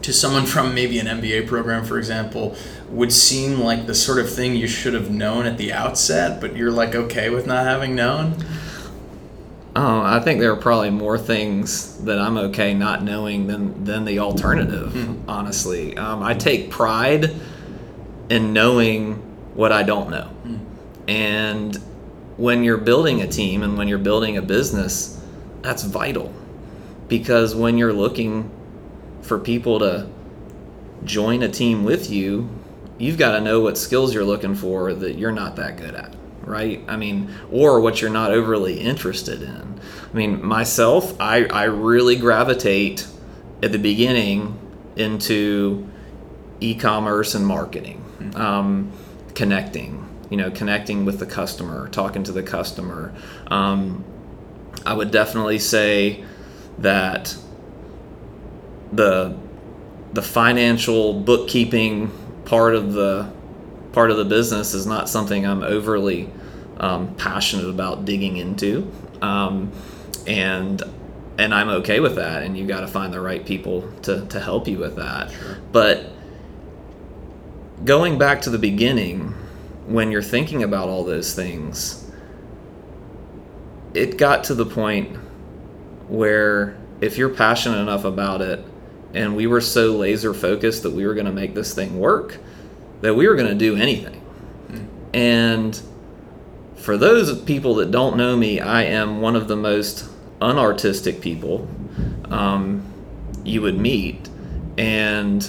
to 0.03 0.13
someone 0.13 0.47
from 0.47 0.75
maybe 0.75 0.99
an 0.99 1.07
MBA 1.07 1.47
program, 1.47 1.85
for 1.85 1.99
example, 1.99 2.57
would 2.89 3.13
seem 3.13 3.59
like 3.61 3.87
the 3.87 3.95
sort 3.95 4.19
of 4.19 4.33
thing 4.33 4.55
you 4.55 4.67
should 4.67 4.95
have 4.95 5.11
known 5.11 5.47
at 5.47 5.59
the 5.59 5.73
outset, 5.73 6.41
but 6.41 6.57
you're 6.57 6.73
like 6.73 6.95
okay 6.95 7.31
with 7.31 7.47
not 7.47 7.65
having 7.65 7.95
known? 7.95 8.37
Oh, 9.75 10.03
I 10.03 10.21
think 10.21 10.41
there 10.41 10.53
are 10.53 10.57
probably 10.57 10.91
more 10.91 11.17
things 11.17 11.97
that 12.05 12.19
I'm 12.19 12.37
okay 12.37 12.75
not 12.75 13.03
knowing 13.03 13.47
than 13.47 13.85
than 13.85 14.05
the 14.05 14.19
alternative. 14.19 14.95
Honestly, 15.29 15.97
um, 15.97 16.23
I 16.23 16.35
take 16.35 16.71
pride 16.71 17.35
in 18.29 18.53
knowing 18.53 19.15
what 19.55 19.73
I 19.73 19.83
don't 19.83 20.11
know, 20.11 20.31
and 21.09 21.75
when 22.37 22.65
you're 22.65 22.79
building 22.79 23.23
a 23.23 23.27
team 23.27 23.63
and 23.63 23.79
when 23.79 23.89
you're 23.89 23.99
building 23.99 24.37
a 24.37 24.43
business, 24.43 25.23
that's 25.63 25.83
vital. 25.85 26.33
Because 27.09 27.55
when 27.55 27.79
you're 27.79 27.93
looking 27.93 28.51
for 29.23 29.39
people 29.39 29.79
to 29.79 30.09
join 31.05 31.43
a 31.43 31.49
team 31.49 31.85
with 31.85 32.11
you, 32.11 32.49
you've 32.99 33.19
got 33.19 33.33
to 33.33 33.41
know 33.41 33.61
what 33.61 33.77
skills 33.77 34.15
you're 34.15 34.25
looking 34.25 34.55
for 34.55 34.95
that 34.95 35.17
you're 35.17 35.33
not 35.33 35.57
that 35.57 35.77
good 35.77 35.95
at, 35.95 36.15
right? 36.45 36.83
I 36.89 36.97
mean, 36.97 37.33
or 37.51 37.81
what 37.81 38.01
you're 38.01 38.11
not 38.11 38.31
overly 38.31 38.81
interested 38.81 39.43
in. 39.43 39.81
I 40.13 40.17
mean, 40.17 40.45
myself, 40.45 41.19
I, 41.21 41.45
I 41.47 41.65
really 41.65 42.17
gravitate 42.17 43.07
at 43.63 43.73
the 43.73 43.79
beginning 43.79 44.59
into 44.97 45.89
e-commerce 46.61 47.35
and 47.35 47.47
marketing, 47.47 48.03
um, 48.35 48.93
connecting, 49.35 50.09
you 50.31 50.37
know, 50.37 50.51
connecting 50.51 51.05
with 51.05 51.19
the 51.19 51.27
customer, 51.27 51.89
talking 51.89 52.23
to 52.25 52.33
the 52.33 52.43
customer. 52.43 53.15
Um, 53.49 54.05
I 54.85 54.95
would 54.95 55.11
definitely 55.11 55.59
say 55.59 56.25
that 56.79 57.37
the 58.93 59.37
the 60.13 60.23
financial 60.23 61.15
bookkeeping 61.15 62.11
part 62.45 62.75
of 62.75 62.93
the 62.93 63.31
part 63.93 64.11
of 64.11 64.17
the 64.17 64.25
business 64.25 64.75
is 64.75 64.87
not 64.87 65.09
something 65.09 65.47
I'm 65.47 65.63
overly 65.63 66.31
um, 66.79 67.15
passionate 67.15 67.69
about 67.69 68.05
digging 68.05 68.37
into, 68.37 68.91
um, 69.21 69.73
and 70.27 70.83
and 71.39 71.55
I'm 71.55 71.69
okay 71.69 72.01
with 72.01 72.17
that. 72.17 72.43
And 72.43 72.57
you 72.57 72.67
got 72.67 72.81
to 72.81 72.89
find 72.89 73.13
the 73.13 73.21
right 73.21 73.45
people 73.45 73.91
to 74.03 74.27
to 74.27 74.41
help 74.41 74.67
you 74.69 74.79
with 74.79 74.97
that. 74.97 75.31
Sure. 75.31 75.59
But 75.71 76.11
going 77.85 78.19
back 78.19 78.43
to 78.43 78.51
the 78.51 78.59
beginning, 78.59 79.35
when 79.87 80.11
you're 80.11 80.23
thinking 80.23 80.63
about 80.63 80.89
all 80.89 81.05
those 81.05 81.35
things, 81.35 82.11
it 83.95 84.17
got 84.17 84.45
to 84.45 84.55
the 84.55 84.67
point 84.67 85.17
where 86.09 86.77
if 87.01 87.19
you're 87.19 87.31
passionate 87.31 87.79
enough 87.79 88.05
about 88.05 88.41
it, 88.41 88.65
and 89.15 89.37
we 89.37 89.47
were 89.47 89.61
so 89.61 89.93
laser 89.93 90.33
focused 90.33 90.85
that 90.85 90.93
we 90.93 91.07
were 91.07 91.15
going 91.15 91.27
to 91.27 91.33
make 91.33 91.55
this 91.55 91.75
thing 91.75 91.99
work, 91.99 92.39
that 93.03 93.15
we 93.15 93.29
were 93.29 93.37
going 93.37 93.49
to 93.49 93.55
do 93.55 93.77
anything. 93.77 94.21
And 95.13 95.79
for 96.77 96.97
those 96.97 97.41
people 97.43 97.77
that 97.77 97.91
don't 97.91 98.17
know 98.17 98.37
me, 98.37 98.61
I 98.61 98.85
am 98.85 99.21
one 99.21 99.37
of 99.37 99.47
the 99.47 99.57
most 99.57 100.09
unartistic 100.41 101.21
people 101.21 101.69
um, 102.31 102.83
you 103.45 103.61
would 103.63 103.79
meet. 103.79 104.29
And 104.79 105.49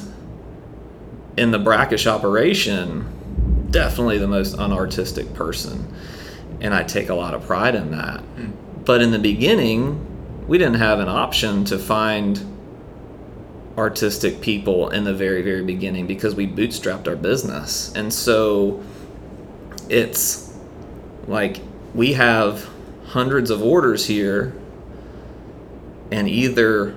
in 1.38 1.52
the 1.52 1.60
brackish 1.60 2.06
operation, 2.06 3.68
definitely 3.72 4.18
the 4.18 4.28
most 4.28 4.58
unartistic 4.58 5.34
person. 5.34 5.92
And 6.62 6.74
I 6.74 6.84
take 6.84 7.10
a 7.10 7.16
lot 7.16 7.34
of 7.34 7.46
pride 7.46 7.76
in 7.76 7.92
that. 7.92 8.22
But 8.86 9.02
in 9.02 9.12
the 9.12 9.20
beginning, 9.20 10.46
we 10.48 10.58
didn't 10.58 10.76
have 10.76 11.00
an 11.00 11.08
option 11.08 11.66
to 11.66 11.80
find 11.80 12.53
artistic 13.78 14.40
people 14.42 14.90
in 14.90 15.04
the 15.04 15.14
very, 15.14 15.42
very 15.42 15.64
beginning 15.64 16.08
because 16.08 16.36
we 16.36 16.48
bootstrapped 16.48 17.08
our 17.08 17.16
business. 17.16 17.92
And 17.96 18.14
so 18.14 18.84
it's 19.90 20.54
like 21.28 21.60
we 21.94 22.14
have 22.14 22.70
hundreds 23.08 23.50
of 23.50 23.62
orders 23.62 24.06
here, 24.06 24.56
and 26.12 26.28
either 26.28 26.96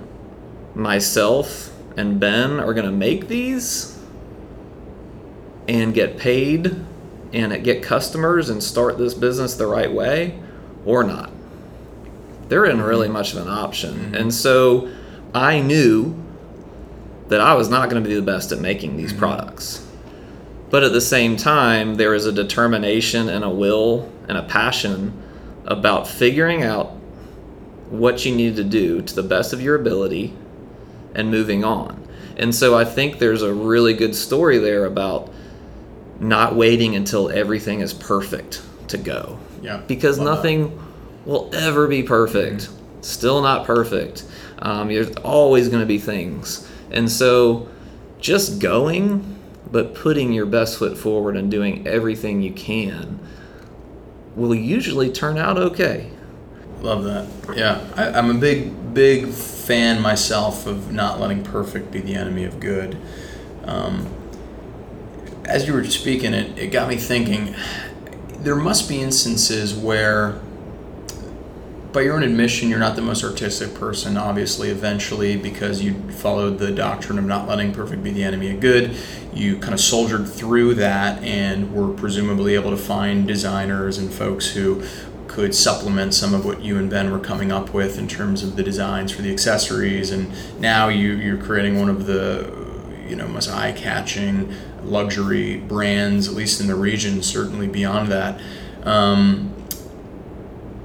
myself 0.74 1.72
and 1.96 2.20
Ben 2.20 2.60
are 2.60 2.74
going 2.74 2.86
to 2.86 2.92
make 2.92 3.28
these 3.28 3.98
and 5.68 5.94
get 5.94 6.18
paid 6.18 6.76
and 7.32 7.64
get 7.64 7.82
customers 7.82 8.50
and 8.50 8.62
start 8.62 8.98
this 8.98 9.14
business 9.14 9.54
the 9.54 9.66
right 9.66 9.92
way 9.92 10.38
or 10.84 11.02
not. 11.02 11.30
There 12.48 12.64
isn't 12.64 12.80
really 12.80 13.06
mm-hmm. 13.06 13.14
much 13.14 13.32
of 13.32 13.38
an 13.38 13.48
option. 13.48 13.94
Mm-hmm. 13.94 14.14
And 14.14 14.34
so 14.34 14.90
I 15.34 15.60
knew 15.60 16.14
that 17.28 17.40
I 17.40 17.54
was 17.54 17.68
not 17.68 17.90
going 17.90 18.02
to 18.02 18.08
be 18.08 18.14
the 18.14 18.22
best 18.22 18.52
at 18.52 18.60
making 18.60 18.96
these 18.96 19.12
products. 19.12 19.86
But 20.70 20.84
at 20.84 20.92
the 20.92 21.00
same 21.00 21.36
time, 21.36 21.94
there 21.94 22.14
is 22.14 22.26
a 22.26 22.32
determination 22.32 23.28
and 23.28 23.44
a 23.44 23.50
will 23.50 24.10
and 24.28 24.36
a 24.36 24.42
passion 24.42 25.22
about 25.64 26.06
figuring 26.06 26.62
out 26.62 26.92
what 27.90 28.24
you 28.24 28.34
need 28.34 28.56
to 28.56 28.64
do 28.64 29.02
to 29.02 29.14
the 29.14 29.22
best 29.22 29.52
of 29.52 29.60
your 29.60 29.76
ability 29.76 30.34
and 31.14 31.30
moving 31.30 31.64
on. 31.64 32.06
And 32.36 32.54
so 32.54 32.76
I 32.76 32.84
think 32.84 33.18
there's 33.18 33.42
a 33.42 33.52
really 33.52 33.94
good 33.94 34.14
story 34.14 34.58
there 34.58 34.84
about 34.84 35.32
not 36.20 36.54
waiting 36.54 36.96
until 36.96 37.30
everything 37.30 37.80
is 37.80 37.92
perfect 37.92 38.62
to 38.88 38.98
go. 38.98 39.38
Yeah. 39.62 39.78
Because 39.86 40.18
love 40.18 40.26
that. 40.26 40.34
nothing 40.34 40.82
will 41.24 41.50
ever 41.54 41.86
be 41.88 42.02
perfect. 42.02 42.68
Still 43.00 43.42
not 43.42 43.66
perfect. 43.66 44.24
Um, 44.58 44.88
there's 44.88 45.14
always 45.18 45.68
going 45.68 45.80
to 45.80 45.86
be 45.86 45.98
things. 45.98 46.68
And 46.96 47.10
so 47.10 47.68
just 48.18 48.58
going, 48.58 49.38
but 49.70 49.94
putting 49.94 50.32
your 50.32 50.46
best 50.46 50.78
foot 50.78 50.96
forward 50.96 51.36
and 51.36 51.50
doing 51.50 51.86
everything 51.86 52.40
you 52.40 52.52
can 52.52 53.18
will 54.34 54.54
usually 54.54 55.12
turn 55.12 55.38
out 55.38 55.58
okay. 55.58 56.10
Love 56.80 57.04
that. 57.04 57.28
Yeah, 57.56 57.84
I, 57.96 58.10
I'm 58.10 58.30
a 58.30 58.38
big, 58.38 58.94
big 58.94 59.28
fan 59.28 60.00
myself 60.00 60.66
of 60.66 60.92
not 60.92 61.20
letting 61.20 61.42
perfect 61.42 61.90
be 61.90 62.00
the 62.00 62.14
enemy 62.14 62.44
of 62.44 62.60
good. 62.60 62.96
Um, 63.64 64.08
as 65.44 65.66
you 65.66 65.72
were 65.72 65.84
speaking, 65.84 66.34
it, 66.34 66.58
it 66.58 66.66
got 66.68 66.88
me 66.88 66.96
thinking 66.96 67.54
there 68.40 68.56
must 68.56 68.88
be 68.88 69.00
instances 69.00 69.74
where, 69.74 70.40
by 71.92 72.02
your 72.02 72.14
own 72.14 72.22
admission, 72.22 72.68
you're 72.68 72.78
not 72.78 72.96
the 72.96 73.02
most 73.02 73.24
artistic 73.24 73.74
person, 73.74 74.16
obviously, 74.16 74.70
eventually, 74.70 75.36
because 75.36 75.82
you 75.82 75.94
followed 76.10 76.58
the 76.58 76.72
doctrine 76.72 77.18
of 77.18 77.24
not 77.24 77.48
letting 77.48 77.72
perfect 77.72 78.02
be 78.02 78.10
the 78.10 78.24
enemy 78.24 78.50
of 78.50 78.60
good. 78.60 78.96
You 79.32 79.58
kind 79.58 79.74
of 79.74 79.80
soldiered 79.80 80.28
through 80.28 80.74
that 80.74 81.22
and 81.22 81.74
were 81.74 81.92
presumably 81.92 82.54
able 82.54 82.70
to 82.70 82.76
find 82.76 83.26
designers 83.26 83.98
and 83.98 84.12
folks 84.12 84.50
who 84.50 84.82
could 85.26 85.54
supplement 85.54 86.14
some 86.14 86.32
of 86.34 86.44
what 86.44 86.62
you 86.62 86.78
and 86.78 86.88
Ben 86.88 87.10
were 87.10 87.18
coming 87.18 87.52
up 87.52 87.74
with 87.74 87.98
in 87.98 88.08
terms 88.08 88.42
of 88.42 88.56
the 88.56 88.62
designs 88.62 89.12
for 89.12 89.22
the 89.22 89.32
accessories. 89.32 90.10
And 90.10 90.30
now 90.60 90.88
you, 90.88 91.12
you're 91.12 91.36
creating 91.36 91.78
one 91.78 91.88
of 91.88 92.06
the 92.06 92.66
you 93.08 93.16
know 93.16 93.28
most 93.28 93.48
eye-catching 93.48 94.52
luxury 94.82 95.58
brands, 95.58 96.28
at 96.28 96.34
least 96.34 96.60
in 96.60 96.66
the 96.66 96.74
region, 96.74 97.22
certainly 97.22 97.66
beyond 97.66 98.08
that. 98.08 98.40
Um, 98.84 99.55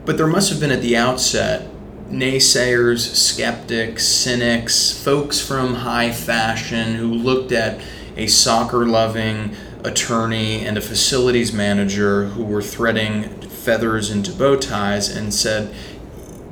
but 0.06 0.18
there 0.18 0.28
must 0.28 0.50
have 0.50 0.60
been 0.60 0.72
at 0.72 0.82
the 0.82 0.98
outset 0.98 1.68
naysayers, 2.12 3.00
skeptics, 3.16 4.06
cynics, 4.06 4.92
folks 4.92 5.40
from 5.40 5.76
high 5.76 6.12
fashion 6.12 6.96
who 6.96 7.08
looked 7.08 7.52
at 7.52 7.82
a 8.18 8.28
soccer 8.28 8.86
loving 8.86 9.56
attorney 9.84 10.66
and 10.66 10.78
a 10.78 10.82
facilities 10.82 11.54
manager 11.54 12.26
who 12.26 12.44
were 12.44 12.62
threading 12.62 13.24
feathers 13.42 14.12
into 14.12 14.32
bow 14.32 14.58
ties 14.58 15.16
and 15.16 15.34
said, 15.34 15.74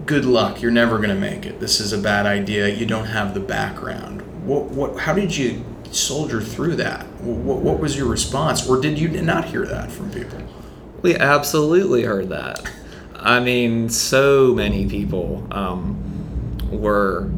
Good 0.06 0.26
luck, 0.26 0.62
you're 0.62 0.72
never 0.72 0.98
going 0.98 1.10
to 1.10 1.16
make 1.16 1.46
it. 1.46 1.60
This 1.60 1.80
is 1.80 1.94
a 1.94 1.98
bad 1.98 2.26
idea. 2.26 2.68
You 2.68 2.88
don't 2.88 3.06
have 3.06 3.36
the 3.36 3.40
background. 3.40 4.22
What, 4.48 4.66
what, 4.66 5.00
how 5.02 5.14
did 5.14 5.36
you 5.36 5.64
soldier 5.92 6.42
through 6.42 6.78
that? 6.78 7.06
What, 7.22 7.60
what 7.60 7.80
was 7.80 7.96
your 7.96 8.08
response? 8.08 8.68
Or 8.68 8.82
did 8.82 8.98
you 8.98 9.10
not 9.10 9.46
hear 9.46 9.68
that 9.68 9.92
from 9.92 10.10
people? 10.12 10.42
We 11.04 11.16
absolutely 11.16 12.04
heard 12.04 12.30
that. 12.30 12.72
I 13.22 13.40
mean, 13.40 13.90
so 13.90 14.54
many 14.54 14.88
people 14.88 15.46
um, 15.52 16.58
were 16.72 17.30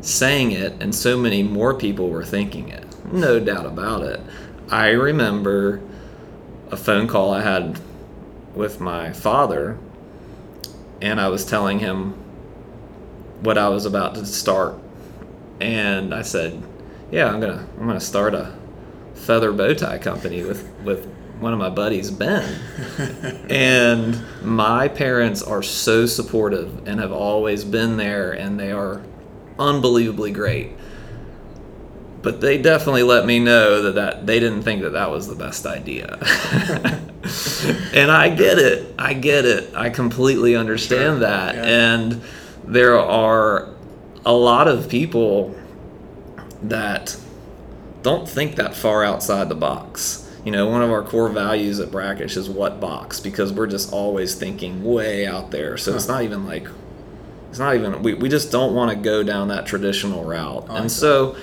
saying 0.00 0.52
it, 0.52 0.74
and 0.80 0.94
so 0.94 1.16
many 1.16 1.42
more 1.42 1.74
people 1.74 2.08
were 2.08 2.24
thinking 2.24 2.68
it. 2.68 2.84
No 3.12 3.40
doubt 3.40 3.66
about 3.66 4.02
it. 4.02 4.20
I 4.70 4.88
remember 4.88 5.80
a 6.70 6.76
phone 6.76 7.06
call 7.06 7.32
I 7.32 7.42
had 7.42 7.80
with 8.54 8.80
my 8.80 9.12
father, 9.12 9.78
and 11.00 11.20
I 11.20 11.28
was 11.28 11.44
telling 11.44 11.78
him 11.78 12.12
what 13.40 13.56
I 13.56 13.68
was 13.68 13.86
about 13.86 14.14
to 14.16 14.26
start. 14.26 14.74
And 15.60 16.12
I 16.14 16.22
said, 16.22 16.62
"Yeah, 17.10 17.32
I'm 17.32 17.40
gonna 17.40 17.66
I'm 17.78 17.86
gonna 17.86 18.00
start 18.00 18.34
a 18.34 18.52
feather 19.14 19.52
bow 19.52 19.74
tie 19.74 19.98
company 19.98 20.42
with 20.44 20.68
with 20.84 21.08
one 21.40 21.52
of 21.52 21.58
my 21.58 21.70
buddies, 21.70 22.10
Ben." 22.10 22.60
and 23.50 24.20
my 24.42 24.88
parents 24.88 25.42
are 25.42 25.62
so 25.62 26.06
supportive 26.06 26.86
and 26.86 27.00
have 27.00 27.12
always 27.12 27.64
been 27.64 27.96
there, 27.96 28.32
and 28.32 28.58
they 28.58 28.72
are 28.72 29.02
unbelievably 29.58 30.32
great. 30.32 30.70
But 32.20 32.40
they 32.40 32.60
definitely 32.60 33.04
let 33.04 33.26
me 33.26 33.38
know 33.38 33.82
that, 33.82 33.94
that 33.94 34.26
they 34.26 34.40
didn't 34.40 34.62
think 34.62 34.82
that 34.82 34.90
that 34.90 35.10
was 35.10 35.28
the 35.28 35.36
best 35.36 35.64
idea. 35.66 36.18
and 37.94 38.10
I 38.10 38.28
get 38.34 38.58
it. 38.58 38.92
I 38.98 39.14
get 39.14 39.44
it. 39.44 39.72
I 39.74 39.90
completely 39.90 40.56
understand 40.56 41.18
Sure, 41.18 41.20
that. 41.20 41.54
yeah. 41.54 41.64
And 41.64 42.22
there 42.64 42.98
are 42.98 43.68
a 44.26 44.32
lot 44.32 44.66
of 44.66 44.88
people 44.88 45.54
that 46.64 47.16
don't 48.02 48.28
think 48.28 48.56
that 48.56 48.74
far 48.74 49.04
outside 49.04 49.48
the 49.48 49.54
box. 49.54 50.27
You 50.48 50.52
know, 50.52 50.66
one 50.66 50.80
of 50.80 50.90
our 50.90 51.02
core 51.02 51.28
values 51.28 51.78
at 51.78 51.90
Brackish 51.90 52.34
is 52.38 52.48
what 52.48 52.80
box 52.80 53.20
because 53.20 53.52
we're 53.52 53.66
just 53.66 53.92
always 53.92 54.34
thinking 54.34 54.82
way 54.82 55.26
out 55.26 55.50
there. 55.50 55.76
So 55.76 55.94
it's 55.94 56.08
not 56.08 56.22
even 56.22 56.46
like 56.46 56.66
it's 57.50 57.58
not 57.58 57.74
even 57.74 58.02
we, 58.02 58.14
we 58.14 58.30
just 58.30 58.50
don't 58.50 58.74
want 58.74 58.90
to 58.90 58.96
go 58.96 59.22
down 59.22 59.48
that 59.48 59.66
traditional 59.66 60.24
route. 60.24 60.66
Like 60.70 60.80
and 60.80 60.90
so 60.90 61.36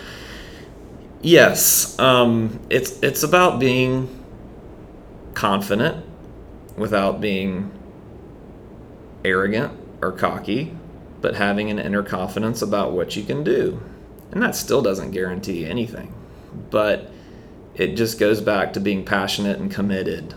yes, 1.21 1.99
um, 1.99 2.59
it's 2.71 2.99
it's 3.03 3.21
about 3.21 3.59
being 3.59 4.09
confident 5.35 6.03
without 6.75 7.21
being 7.21 7.71
arrogant 9.23 9.71
or 10.01 10.13
cocky, 10.13 10.75
but 11.21 11.35
having 11.35 11.69
an 11.69 11.77
inner 11.77 12.01
confidence 12.01 12.63
about 12.63 12.91
what 12.91 13.15
you 13.15 13.23
can 13.23 13.43
do. 13.43 13.79
And 14.31 14.41
that 14.41 14.55
still 14.55 14.81
doesn't 14.81 15.11
guarantee 15.11 15.63
anything. 15.63 16.11
But 16.71 17.11
it 17.75 17.95
just 17.95 18.19
goes 18.19 18.41
back 18.41 18.73
to 18.73 18.79
being 18.79 19.03
passionate 19.03 19.59
and 19.59 19.71
committed 19.71 20.33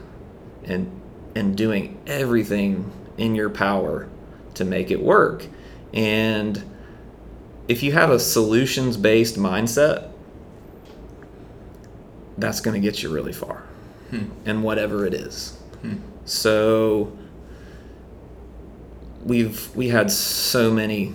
and 0.65 0.91
and 1.35 1.57
doing 1.57 2.01
everything 2.07 2.91
in 3.17 3.35
your 3.35 3.51
power 3.51 4.09
to 4.55 4.65
make 4.65 4.91
it 4.91 5.03
work. 5.03 5.47
And 5.93 6.63
if 7.69 7.83
you 7.83 7.93
have 7.93 8.11
a 8.11 8.19
solutions 8.19 8.97
based 8.97 9.37
mindset, 9.37 10.11
that's 12.39 12.61
going 12.61 12.81
to 12.81 12.81
get 12.81 13.03
you 13.03 13.11
really 13.11 13.33
far 13.33 13.63
hmm. 14.11 14.25
and 14.45 14.63
whatever 14.63 15.07
it 15.07 15.15
is. 15.15 15.57
Hmm. 15.83 15.97
So 16.25 17.17
we've 19.25 19.75
we 19.77 19.89
had 19.89 20.11
so 20.11 20.73
many 20.73 21.15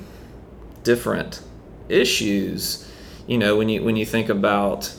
different 0.83 1.41
issues. 1.89 2.89
You 3.27 3.37
know, 3.37 3.57
when 3.57 3.69
you 3.69 3.83
when 3.83 3.95
you 3.95 4.05
think 4.05 4.29
about 4.29 4.93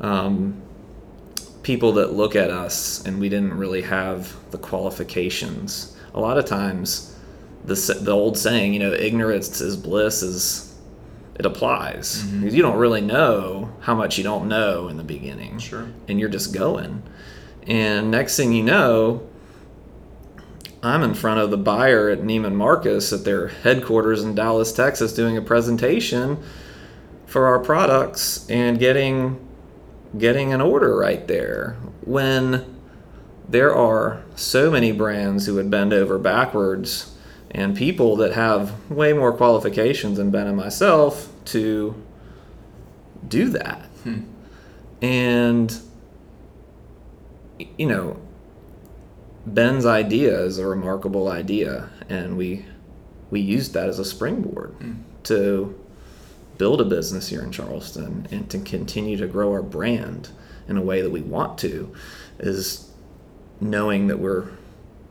um, 0.00 0.60
people 1.62 1.92
that 1.92 2.12
look 2.12 2.36
at 2.36 2.50
us 2.50 3.04
and 3.06 3.20
we 3.20 3.28
didn't 3.28 3.54
really 3.54 3.82
have 3.82 4.34
the 4.50 4.58
qualifications. 4.58 5.96
A 6.14 6.20
lot 6.20 6.38
of 6.38 6.44
times, 6.44 7.14
the 7.64 7.74
the 8.00 8.12
old 8.12 8.38
saying, 8.38 8.72
you 8.72 8.80
know, 8.80 8.92
ignorance 8.92 9.60
is 9.60 9.76
bliss, 9.76 10.22
is 10.22 10.68
it 11.38 11.46
applies 11.46 12.24
mm-hmm. 12.24 12.48
you 12.48 12.62
don't 12.62 12.78
really 12.78 13.00
know 13.00 13.72
how 13.80 13.94
much 13.94 14.18
you 14.18 14.24
don't 14.24 14.48
know 14.48 14.88
in 14.88 14.96
the 14.96 15.04
beginning. 15.04 15.58
Sure. 15.58 15.88
And 16.08 16.18
you're 16.18 16.28
just 16.28 16.52
going. 16.52 17.02
And 17.66 18.10
next 18.10 18.36
thing 18.36 18.52
you 18.52 18.64
know, 18.64 19.28
I'm 20.82 21.02
in 21.02 21.14
front 21.14 21.40
of 21.40 21.50
the 21.50 21.56
buyer 21.56 22.08
at 22.08 22.20
Neiman 22.20 22.54
Marcus 22.54 23.12
at 23.12 23.24
their 23.24 23.48
headquarters 23.48 24.24
in 24.24 24.34
Dallas, 24.34 24.72
Texas, 24.72 25.12
doing 25.12 25.36
a 25.36 25.42
presentation 25.42 26.42
for 27.26 27.46
our 27.46 27.58
products 27.58 28.48
and 28.48 28.78
getting 28.78 29.47
getting 30.16 30.52
an 30.52 30.60
order 30.60 30.96
right 30.96 31.26
there 31.28 31.76
when 32.02 32.76
there 33.48 33.74
are 33.74 34.22
so 34.36 34.70
many 34.70 34.92
brands 34.92 35.46
who 35.46 35.54
would 35.54 35.70
bend 35.70 35.92
over 35.92 36.18
backwards 36.18 37.14
and 37.50 37.76
people 37.76 38.16
that 38.16 38.32
have 38.32 38.72
way 38.90 39.12
more 39.12 39.32
qualifications 39.32 40.18
than 40.18 40.30
Ben 40.30 40.46
and 40.46 40.56
myself 40.56 41.30
to 41.46 41.94
do 43.26 43.48
that. 43.50 43.82
Hmm. 44.02 44.20
And, 45.00 45.80
you 47.58 47.86
know, 47.86 48.18
Ben's 49.46 49.86
idea 49.86 50.38
is 50.40 50.58
a 50.58 50.66
remarkable 50.66 51.28
idea, 51.28 51.88
and 52.08 52.36
we 52.36 52.66
we 53.30 53.40
used 53.40 53.74
that 53.74 53.88
as 53.88 53.98
a 53.98 54.04
springboard 54.04 54.70
hmm. 54.72 54.94
to 55.24 55.77
build 56.58 56.80
a 56.80 56.84
business 56.84 57.28
here 57.28 57.42
in 57.42 57.52
Charleston 57.52 58.26
and 58.30 58.50
to 58.50 58.58
continue 58.58 59.16
to 59.16 59.26
grow 59.26 59.52
our 59.52 59.62
brand 59.62 60.28
in 60.68 60.76
a 60.76 60.82
way 60.82 61.00
that 61.00 61.10
we 61.10 61.22
want 61.22 61.56
to 61.58 61.94
is 62.38 62.90
knowing 63.60 64.08
that 64.08 64.18
we're 64.18 64.48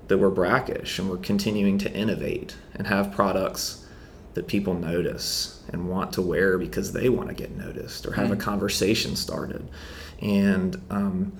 that 0.08 0.18
we're 0.18 0.30
brackish 0.30 1.00
and 1.00 1.10
we're 1.10 1.18
continuing 1.18 1.78
to 1.78 1.92
innovate 1.92 2.56
and 2.76 2.88
have 2.88 3.12
products 3.12 3.86
that 4.36 4.48
people 4.48 4.74
notice 4.74 5.62
and 5.74 5.90
want 5.90 6.14
to 6.14 6.22
wear 6.22 6.58
because 6.58 6.94
they 6.94 7.10
want 7.10 7.28
to 7.28 7.36
get 7.36 7.52
noticed 7.58 8.06
or 8.06 8.14
have 8.14 8.30
mm. 8.30 8.34
a 8.34 8.36
conversation 8.38 9.16
started 9.16 9.68
and 10.22 10.82
um, 10.90 11.34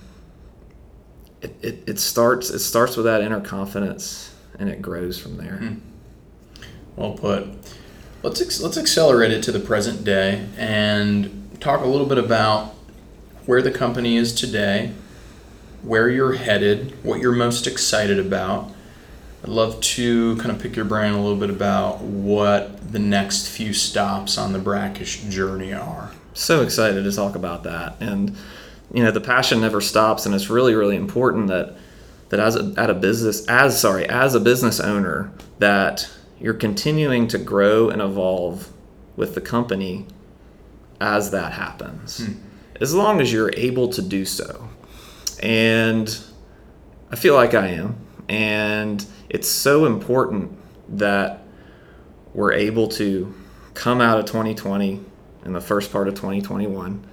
it, 1.42 1.56
it, 1.62 1.84
it, 1.88 2.00
starts 2.00 2.50
it 2.50 2.60
starts 2.60 2.98
with 2.98 3.06
that 3.06 3.22
inner 3.22 3.40
confidence 3.40 4.36
and 4.60 4.68
it 4.68 4.82
grows 4.82 5.18
from 5.18 5.38
there 5.38 5.60
mm. 5.62 5.80
well 6.96 7.14
put 7.14 7.48
let's 8.24 8.42
ex- 8.42 8.62
let's 8.62 8.78
accelerate 8.78 9.32
it 9.32 9.44
to 9.44 9.52
the 9.52 9.60
present 9.60 10.04
day 10.04 10.48
and 10.58 11.58
talk 11.60 11.82
a 11.82 11.88
little 11.88 12.08
bit 12.08 12.18
about 12.18 12.76
where 13.46 13.62
the 13.62 13.72
company 13.72 14.18
is 14.18 14.34
today 14.34 14.94
where 15.88 16.10
you're 16.10 16.34
headed, 16.34 17.04
what 17.04 17.20
you're 17.20 17.32
most 17.32 17.68
excited 17.68 18.20
about. 18.20 18.72
I'd 19.44 19.50
love 19.50 19.80
to 19.80 20.36
kind 20.38 20.52
of 20.52 20.62
pick 20.62 20.76
your 20.76 20.86
brain 20.86 21.14
a 21.14 21.22
little 21.22 21.38
bit 21.38 21.50
about 21.50 22.02
what 22.02 22.92
the 22.92 23.00
next 23.00 23.48
few 23.48 23.74
stops 23.74 24.38
on 24.38 24.52
the 24.52 24.60
brackish 24.60 25.22
journey 25.24 25.74
are. 25.74 26.12
So 26.34 26.62
excited 26.62 27.04
to 27.04 27.12
talk 27.12 27.36
about 27.36 27.64
that. 27.64 27.96
And, 28.00 28.36
you 28.94 29.04
know, 29.04 29.12
the 29.12 29.22
passion 29.22 29.62
never 29.62 29.80
stops. 29.80 30.26
And 30.26 30.34
it's 30.34 30.50
really, 30.50 30.74
really 30.74 30.96
important 30.96 31.48
that, 31.48 31.78
that 32.30 32.40
as 32.40 32.56
a, 32.56 32.74
at 32.78 32.90
a 32.90 32.94
business, 32.94 33.46
as, 33.48 33.80
sorry, 33.80 34.08
as 34.10 34.36
a 34.36 34.40
business 34.40 34.80
owner, 34.80 35.32
that 35.60 36.10
you're 36.40 36.54
continuing 36.54 37.28
to 37.30 37.38
grow 37.38 37.90
and 37.90 38.02
evolve 38.02 38.72
with 39.16 39.36
the 39.36 39.42
company 39.42 40.06
as 41.00 41.32
that 41.32 41.54
happens. 41.54 42.26
Hmm. 42.26 42.34
As 42.80 42.94
long 42.94 43.22
as 43.22 43.34
you're 43.34 43.52
able 43.56 43.90
to 43.90 44.02
do 44.02 44.24
so 44.24 44.70
and 45.42 46.18
I 47.12 47.16
feel 47.16 47.36
like 47.36 47.54
I 47.54 47.68
am. 47.68 47.96
And 48.28 49.06
it's 49.30 49.48
so 49.48 49.86
important 49.86 50.58
that 50.98 51.44
we're 52.34 52.54
able 52.54 52.88
to 52.90 53.34
come 53.74 54.02
out 54.02 54.20
of 54.20 54.26
2020 54.26 55.04
and 55.44 55.56
the 55.56 55.62
first 55.62 55.92
part 55.92 56.08
of 56.08 56.16
2021 56.16 57.06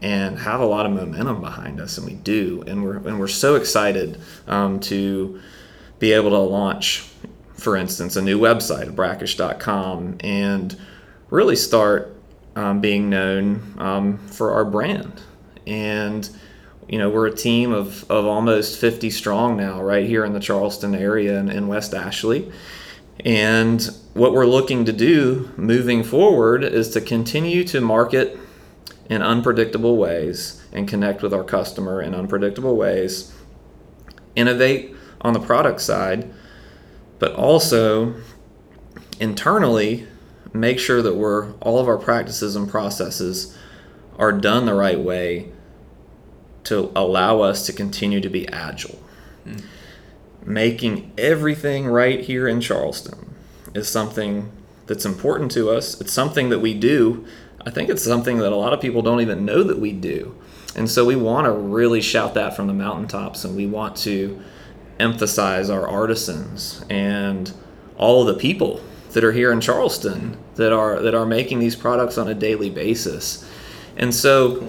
and 0.00 0.38
have 0.38 0.60
a 0.60 0.66
lot 0.66 0.86
of 0.86 0.92
momentum 0.92 1.40
behind 1.40 1.80
us, 1.80 1.98
and 1.98 2.06
we 2.06 2.14
do, 2.14 2.62
and 2.68 2.84
we're 2.84 2.98
and 2.98 3.18
we're 3.18 3.26
so 3.26 3.56
excited 3.56 4.20
um, 4.46 4.78
to 4.78 5.40
be 5.98 6.12
able 6.12 6.30
to 6.30 6.38
launch, 6.38 7.07
for 7.58 7.76
instance, 7.76 8.16
a 8.16 8.22
new 8.22 8.38
website, 8.38 8.94
brackish.com, 8.94 10.16
and 10.20 10.78
really 11.30 11.56
start 11.56 12.16
um, 12.56 12.80
being 12.80 13.10
known 13.10 13.74
um, 13.78 14.18
for 14.28 14.52
our 14.52 14.64
brand 14.64 15.22
and 15.66 16.28
you 16.88 16.98
know, 16.98 17.10
we're 17.10 17.26
a 17.26 17.34
team 17.34 17.72
of, 17.72 18.10
of 18.10 18.24
almost 18.24 18.78
50 18.80 19.10
strong 19.10 19.56
now, 19.56 19.82
right 19.82 20.06
here 20.06 20.24
in 20.24 20.32
the 20.32 20.40
Charleston 20.40 20.94
area 20.94 21.38
and 21.38 21.50
in 21.50 21.68
West 21.68 21.92
Ashley. 21.92 22.50
And 23.20 23.82
what 24.14 24.32
we're 24.32 24.46
looking 24.46 24.86
to 24.86 24.92
do 24.92 25.50
moving 25.56 26.02
forward 26.02 26.64
is 26.64 26.88
to 26.90 27.02
continue 27.02 27.62
to 27.64 27.80
market 27.82 28.38
in 29.10 29.20
unpredictable 29.20 29.98
ways 29.98 30.62
and 30.72 30.88
connect 30.88 31.20
with 31.20 31.34
our 31.34 31.44
customer 31.44 32.00
in 32.00 32.14
unpredictable 32.14 32.76
ways, 32.76 33.34
innovate 34.34 34.94
on 35.20 35.34
the 35.34 35.40
product 35.40 35.82
side, 35.82 36.32
but 37.18 37.34
also 37.34 38.14
internally 39.20 40.06
make 40.52 40.78
sure 40.78 41.02
that 41.02 41.16
we're 41.16 41.52
all 41.60 41.78
of 41.78 41.88
our 41.88 41.98
practices 41.98 42.56
and 42.56 42.68
processes 42.68 43.56
are 44.18 44.32
done 44.32 44.66
the 44.66 44.74
right 44.74 44.98
way 44.98 45.52
to 46.64 46.90
allow 46.94 47.40
us 47.40 47.64
to 47.66 47.72
continue 47.72 48.20
to 48.20 48.28
be 48.28 48.48
agile. 48.48 48.98
Mm. 49.46 49.64
Making 50.44 51.12
everything 51.16 51.86
right 51.86 52.20
here 52.20 52.48
in 52.48 52.60
Charleston 52.60 53.34
is 53.74 53.88
something 53.88 54.50
that's 54.86 55.04
important 55.04 55.50
to 55.52 55.70
us. 55.70 56.00
It's 56.00 56.12
something 56.12 56.48
that 56.48 56.58
we 56.58 56.74
do. 56.74 57.26
I 57.64 57.70
think 57.70 57.90
it's 57.90 58.04
something 58.04 58.38
that 58.38 58.52
a 58.52 58.56
lot 58.56 58.72
of 58.72 58.80
people 58.80 59.02
don't 59.02 59.20
even 59.20 59.44
know 59.44 59.62
that 59.62 59.78
we 59.78 59.92
do. 59.92 60.34
And 60.74 60.90
so 60.90 61.04
we 61.04 61.16
want 61.16 61.46
to 61.46 61.52
really 61.52 62.00
shout 62.00 62.34
that 62.34 62.54
from 62.56 62.66
the 62.66 62.72
mountaintops 62.72 63.44
and 63.44 63.56
we 63.56 63.66
want 63.66 63.96
to 63.98 64.40
emphasize 65.00 65.70
our 65.70 65.88
artisans 65.88 66.84
and 66.90 67.52
all 67.96 68.20
of 68.20 68.34
the 68.34 68.40
people 68.40 68.80
that 69.12 69.24
are 69.24 69.32
here 69.32 69.52
in 69.52 69.60
Charleston 69.60 70.36
that 70.56 70.72
are 70.72 71.00
that 71.00 71.14
are 71.14 71.26
making 71.26 71.58
these 71.58 71.76
products 71.76 72.18
on 72.18 72.28
a 72.28 72.34
daily 72.34 72.70
basis. 72.70 73.48
And 73.96 74.14
so 74.14 74.68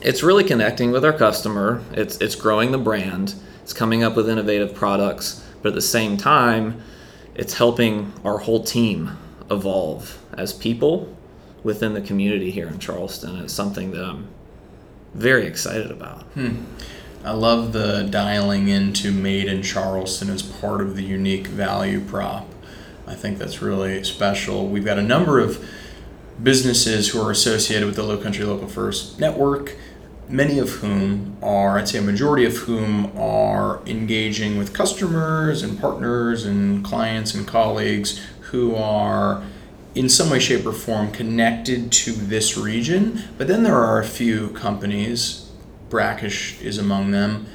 it's 0.00 0.22
really 0.22 0.44
connecting 0.44 0.90
with 0.90 1.04
our 1.04 1.12
customer. 1.12 1.82
It's 1.92 2.18
it's 2.20 2.34
growing 2.34 2.72
the 2.72 2.78
brand. 2.78 3.34
It's 3.62 3.72
coming 3.72 4.02
up 4.02 4.16
with 4.16 4.28
innovative 4.28 4.74
products, 4.74 5.46
but 5.62 5.68
at 5.70 5.74
the 5.74 5.80
same 5.80 6.16
time, 6.16 6.82
it's 7.34 7.54
helping 7.54 8.12
our 8.24 8.38
whole 8.38 8.64
team 8.64 9.16
evolve 9.50 10.18
as 10.32 10.52
people 10.52 11.16
within 11.62 11.94
the 11.94 12.00
community 12.00 12.50
here 12.50 12.66
in 12.66 12.78
Charleston. 12.78 13.36
It's 13.36 13.52
something 13.52 13.92
that 13.92 14.04
I'm 14.04 14.28
very 15.14 15.46
excited 15.46 15.90
about. 15.90 16.22
Hmm. 16.34 16.64
I 17.24 17.32
love 17.32 17.72
the 17.72 18.06
dialing 18.10 18.68
into 18.68 19.12
made 19.12 19.46
in 19.46 19.62
Charleston 19.62 20.28
as 20.30 20.42
part 20.42 20.80
of 20.80 20.96
the 20.96 21.04
unique 21.04 21.46
value 21.46 22.00
prop. 22.00 22.48
I 23.06 23.14
think 23.14 23.38
that's 23.38 23.62
really 23.62 24.02
special. 24.04 24.66
We've 24.66 24.84
got 24.84 24.98
a 24.98 25.02
number 25.02 25.38
of 25.38 25.64
businesses 26.42 27.10
who 27.10 27.20
are 27.20 27.30
associated 27.30 27.86
with 27.86 27.96
the 27.96 28.02
Low 28.02 28.18
Country 28.18 28.44
Local 28.44 28.68
First 28.68 29.20
network 29.20 29.76
many 30.32 30.58
of 30.58 30.70
whom 30.70 31.36
are, 31.42 31.78
I'd 31.78 31.88
say 31.88 31.98
a 31.98 32.02
majority 32.02 32.44
of 32.44 32.56
whom 32.56 33.16
are 33.18 33.80
engaging 33.86 34.56
with 34.56 34.72
customers 34.72 35.62
and 35.62 35.78
partners 35.78 36.44
and 36.44 36.84
clients 36.84 37.34
and 37.34 37.46
colleagues 37.46 38.20
who 38.40 38.74
are 38.74 39.42
in 39.94 40.08
some 40.08 40.30
way, 40.30 40.38
shape, 40.38 40.64
or 40.64 40.72
form 40.72 41.12
connected 41.12 41.92
to 41.92 42.12
this 42.12 42.56
region. 42.56 43.22
But 43.36 43.46
then 43.46 43.62
there 43.62 43.76
are 43.76 44.00
a 44.00 44.06
few 44.06 44.48
companies, 44.50 45.41
Brackish 45.92 46.58
is 46.62 46.78
among 46.78 47.10
them, 47.10 47.46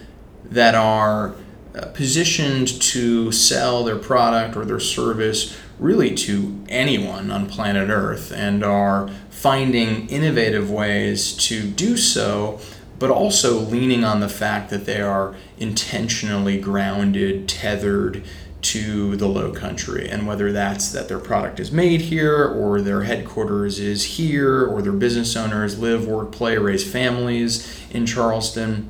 that 0.45 0.75
are 0.75 1.33
uh, 1.75 1.87
positioned 1.87 2.67
to 2.81 3.31
sell 3.31 3.83
their 3.83 3.97
product 3.97 4.55
or 4.55 4.63
their 4.63 4.79
service 4.79 5.57
really 5.79 6.13
to 6.13 6.63
anyone 6.69 7.31
on 7.31 7.47
planet 7.47 7.89
Earth 7.89 8.31
and 8.31 8.63
are 8.63 9.09
finding 9.31 10.07
innovative 10.09 10.69
ways 10.69 11.33
to 11.33 11.63
do 11.63 11.97
so, 11.97 12.59
but 12.99 13.09
also 13.09 13.57
leaning 13.59 14.03
on 14.03 14.19
the 14.19 14.29
fact 14.29 14.69
that 14.69 14.85
they 14.85 15.01
are 15.01 15.35
intentionally 15.57 16.59
grounded, 16.61 17.49
tethered 17.49 18.23
to 18.61 19.15
the 19.15 19.27
low 19.27 19.51
country. 19.51 20.09
And 20.09 20.27
whether 20.27 20.51
that's 20.51 20.91
that 20.91 21.07
their 21.07 21.19
product 21.19 21.59
is 21.59 21.71
made 21.71 22.01
here, 22.01 22.45
or 22.45 22.81
their 22.81 23.03
headquarters 23.03 23.79
is 23.79 24.03
here, 24.03 24.65
or 24.65 24.81
their 24.81 24.91
business 24.91 25.35
owners 25.35 25.79
live, 25.79 26.07
work, 26.07 26.31
play, 26.31 26.57
raise 26.57 26.89
families 26.89 27.81
in 27.91 28.05
Charleston, 28.05 28.89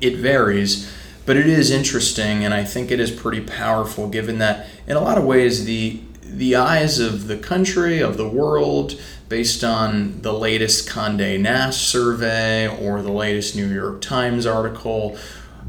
it 0.00 0.16
varies. 0.16 0.90
But 1.26 1.36
it 1.36 1.46
is 1.46 1.70
interesting, 1.70 2.44
and 2.44 2.52
I 2.52 2.64
think 2.64 2.90
it 2.90 3.00
is 3.00 3.10
pretty 3.10 3.40
powerful 3.40 4.08
given 4.08 4.38
that, 4.38 4.66
in 4.86 4.96
a 4.96 5.00
lot 5.00 5.18
of 5.18 5.24
ways, 5.24 5.64
the 5.64 6.00
the 6.22 6.54
eyes 6.54 7.00
of 7.00 7.26
the 7.26 7.36
country, 7.36 8.00
of 8.00 8.16
the 8.16 8.28
world, 8.28 9.00
based 9.28 9.64
on 9.64 10.22
the 10.22 10.32
latest 10.32 10.88
Condé 10.88 11.40
Nast 11.40 11.88
survey 11.88 12.68
or 12.68 13.02
the 13.02 13.10
latest 13.12 13.56
New 13.56 13.66
York 13.66 14.00
Times 14.00 14.46
article, 14.46 15.16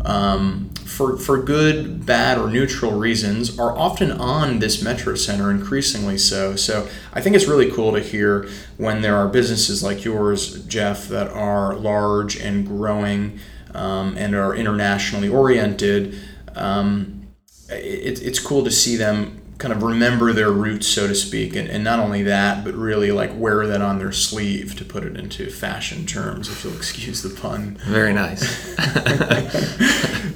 um, 0.05 0.69
for, 0.85 1.17
for 1.17 1.41
good, 1.41 2.05
bad, 2.05 2.37
or 2.37 2.49
neutral 2.49 2.91
reasons, 2.93 3.57
are 3.59 3.77
often 3.77 4.11
on 4.11 4.59
this 4.59 4.81
metro 4.81 5.15
center, 5.15 5.51
increasingly 5.51 6.17
so. 6.17 6.55
So 6.55 6.87
I 7.13 7.21
think 7.21 7.35
it's 7.35 7.47
really 7.47 7.71
cool 7.71 7.93
to 7.93 8.01
hear 8.01 8.49
when 8.77 9.01
there 9.01 9.15
are 9.15 9.27
businesses 9.27 9.83
like 9.83 10.03
yours, 10.03 10.63
Jeff, 10.65 11.07
that 11.07 11.29
are 11.29 11.75
large 11.75 12.37
and 12.37 12.65
growing 12.65 13.39
um, 13.73 14.17
and 14.17 14.35
are 14.35 14.55
internationally 14.55 15.29
oriented. 15.29 16.19
Um, 16.55 17.27
it, 17.69 18.21
it's 18.21 18.39
cool 18.39 18.63
to 18.63 18.71
see 18.71 18.95
them 18.95 19.40
kind 19.61 19.71
of 19.71 19.83
remember 19.83 20.33
their 20.33 20.51
roots, 20.51 20.87
so 20.87 21.07
to 21.07 21.13
speak, 21.13 21.55
and, 21.55 21.69
and 21.69 21.83
not 21.83 21.99
only 21.99 22.23
that, 22.23 22.65
but 22.65 22.73
really 22.73 23.11
like 23.11 23.29
wear 23.35 23.67
that 23.67 23.79
on 23.79 23.99
their 23.99 24.11
sleeve 24.11 24.75
to 24.75 24.83
put 24.83 25.03
it 25.03 25.15
into 25.15 25.51
fashion 25.51 26.03
terms, 26.07 26.49
if 26.49 26.63
you'll 26.63 26.73
excuse 26.75 27.21
the 27.21 27.29
pun. 27.29 27.77
Very 27.85 28.11
nice. 28.11 28.41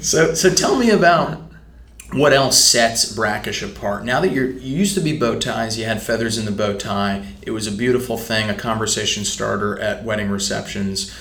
so, 0.00 0.32
so 0.32 0.48
tell 0.48 0.76
me 0.78 0.90
about 0.90 1.42
what 2.12 2.32
else 2.32 2.56
sets 2.56 3.12
Brackish 3.12 3.62
apart? 3.62 4.04
Now 4.04 4.20
that 4.20 4.30
you're, 4.30 4.48
you 4.48 4.76
used 4.76 4.94
to 4.94 5.00
be 5.00 5.18
bow 5.18 5.40
ties, 5.40 5.76
you 5.76 5.86
had 5.86 6.00
feathers 6.00 6.38
in 6.38 6.44
the 6.44 6.52
bow 6.52 6.76
tie. 6.76 7.26
It 7.42 7.50
was 7.50 7.66
a 7.66 7.72
beautiful 7.72 8.16
thing, 8.16 8.48
a 8.48 8.54
conversation 8.54 9.24
starter 9.24 9.76
at 9.80 10.04
wedding 10.04 10.30
receptions. 10.30 11.12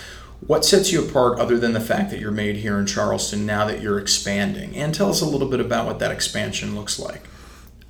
What 0.46 0.64
sets 0.64 0.92
you 0.92 1.04
apart 1.04 1.40
other 1.40 1.58
than 1.58 1.74
the 1.74 1.82
fact 1.82 2.12
that 2.12 2.20
you're 2.20 2.30
made 2.30 2.58
here 2.58 2.78
in 2.78 2.86
Charleston 2.86 3.48
now 3.48 3.66
that 3.66 3.82
you're 3.82 3.98
expanding? 3.98 4.76
And 4.76 4.94
tell 4.94 5.10
us 5.10 5.22
a 5.22 5.26
little 5.26 5.50
bit 5.50 5.60
about 5.60 5.88
what 5.88 5.98
that 6.00 6.12
expansion 6.12 6.76
looks 6.76 7.00
like. 7.00 7.24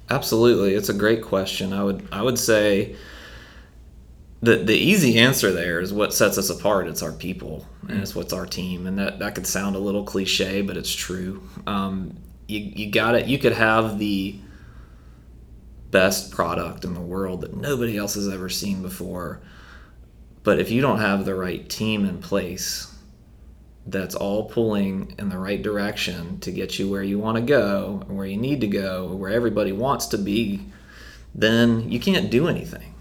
Absolutely, 0.09 0.75
it's 0.75 0.89
a 0.89 0.93
great 0.93 1.23
question. 1.23 1.73
I 1.73 1.83
would 1.83 2.07
I 2.11 2.21
would 2.21 2.37
say 2.37 2.95
the 4.41 4.57
the 4.57 4.75
easy 4.75 5.17
answer 5.17 5.51
there 5.51 5.79
is 5.79 5.91
what 5.91 6.13
sets 6.13 6.37
us 6.37 6.49
apart. 6.49 6.87
It's 6.87 7.01
our 7.01 7.11
people, 7.11 7.67
and 7.87 8.01
it's 8.01 8.13
what's 8.13 8.33
our 8.33 8.45
team, 8.45 8.85
and 8.85 8.99
that 8.99 9.19
that 9.19 9.33
could 9.33 9.47
sound 9.47 9.75
a 9.75 9.79
little 9.79 10.03
cliche, 10.03 10.61
but 10.61 10.77
it's 10.77 10.93
true. 10.93 11.41
Um, 11.65 12.17
you 12.47 12.59
you 12.59 12.91
got 12.91 13.15
it. 13.15 13.27
You 13.27 13.39
could 13.39 13.53
have 13.53 13.97
the 13.97 14.39
best 15.89 16.31
product 16.31 16.83
in 16.83 16.93
the 16.93 17.01
world 17.01 17.41
that 17.41 17.55
nobody 17.55 17.97
else 17.97 18.13
has 18.13 18.27
ever 18.27 18.49
seen 18.49 18.83
before, 18.83 19.41
but 20.43 20.59
if 20.59 20.69
you 20.69 20.81
don't 20.81 20.99
have 20.99 21.25
the 21.25 21.33
right 21.33 21.67
team 21.67 22.05
in 22.05 22.19
place, 22.19 22.94
that's 23.85 24.15
all 24.15 24.49
pulling 24.49 25.13
in 25.19 25.29
the 25.29 25.37
right 25.37 25.61
direction 25.61 26.39
to 26.39 26.51
get 26.51 26.79
you 26.79 26.89
where 26.89 27.03
you 27.03 27.19
want 27.19 27.37
to 27.37 27.43
go, 27.43 28.03
where 28.07 28.25
you 28.25 28.37
need 28.37 28.61
to 28.61 28.67
go, 28.67 29.13
where 29.13 29.31
everybody 29.31 29.71
wants 29.71 30.07
to 30.07 30.17
be, 30.17 30.65
then 31.35 31.91
you 31.91 31.99
can't 31.99 32.31
do 32.31 32.47
anything. 32.47 32.95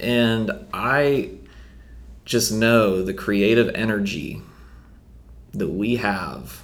And 0.00 0.50
I 0.72 1.30
just 2.24 2.52
know 2.52 3.02
the 3.02 3.14
creative 3.14 3.74
energy 3.74 4.42
that 5.52 5.68
we 5.68 5.96
have 5.96 6.62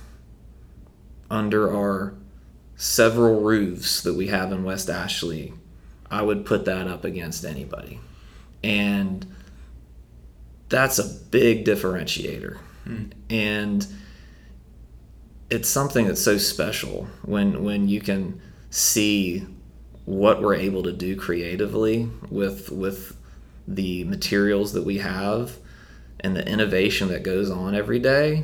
under 1.30 1.74
our 1.74 2.14
several 2.76 3.40
roofs 3.40 4.02
that 4.02 4.14
we 4.14 4.28
have 4.28 4.52
in 4.52 4.62
West 4.62 4.90
Ashley, 4.90 5.52
I 6.10 6.22
would 6.22 6.44
put 6.44 6.64
that 6.66 6.86
up 6.86 7.04
against 7.04 7.44
anybody. 7.44 7.98
And 8.62 9.26
that's 10.68 10.98
a 10.98 11.04
big 11.04 11.64
differentiator. 11.64 12.58
Mm. 12.86 13.12
And 13.30 13.86
it's 15.50 15.68
something 15.68 16.06
that's 16.06 16.22
so 16.22 16.38
special 16.38 17.06
when 17.22 17.62
when 17.64 17.88
you 17.88 18.00
can 18.00 18.40
see 18.70 19.46
what 20.04 20.42
we're 20.42 20.54
able 20.54 20.82
to 20.82 20.92
do 20.92 21.16
creatively 21.16 22.08
with 22.30 22.70
with 22.70 23.16
the 23.66 24.04
materials 24.04 24.72
that 24.72 24.84
we 24.84 24.98
have 24.98 25.56
and 26.20 26.36
the 26.36 26.46
innovation 26.46 27.08
that 27.08 27.22
goes 27.22 27.50
on 27.50 27.74
every 27.74 27.98
day 27.98 28.42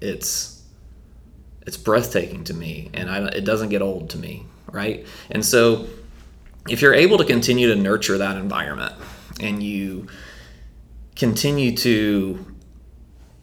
it's 0.00 0.62
it's 1.66 1.76
breathtaking 1.76 2.44
to 2.44 2.54
me 2.54 2.90
and 2.94 3.10
I, 3.10 3.26
it 3.28 3.44
doesn't 3.44 3.68
get 3.68 3.82
old 3.82 4.10
to 4.10 4.18
me 4.18 4.46
right 4.70 5.06
and 5.30 5.44
so 5.44 5.86
if 6.68 6.80
you're 6.80 6.94
able 6.94 7.18
to 7.18 7.24
continue 7.24 7.68
to 7.68 7.76
nurture 7.76 8.18
that 8.18 8.36
environment 8.36 8.94
and 9.40 9.62
you 9.62 10.06
continue 11.16 11.76
to 11.76 12.51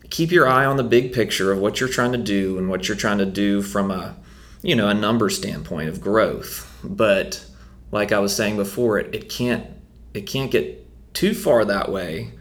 keep 0.10 0.32
your 0.32 0.48
eye 0.48 0.66
on 0.66 0.78
the 0.78 0.84
big 0.84 1.14
picture 1.14 1.52
of 1.52 1.60
what 1.60 1.80
you're 1.80 1.90
trying 1.90 2.12
to 2.12 2.18
do 2.18 2.58
and 2.58 2.70
what 2.70 2.88
you're 2.88 2.98
trying 2.98 3.20
to 3.20 3.26
do 3.26 3.62
from 3.62 3.92
a 3.92 4.16
you 4.62 4.76
know 4.76 4.88
a 4.88 4.94
number 4.94 5.30
standpoint 5.30 5.90
of 5.90 6.02
growth 6.02 6.72
but 6.84 7.46
like 7.92 8.12
i 8.12 8.20
was 8.20 8.36
saying 8.36 8.56
before 8.56 9.00
it, 9.00 9.14
it 9.14 9.30
can't 9.30 9.66
it 10.14 10.22
can't 10.22 10.52
get 10.52 10.86
too 11.14 11.34
far 11.34 11.66
that 11.66 11.92
way 11.92 12.32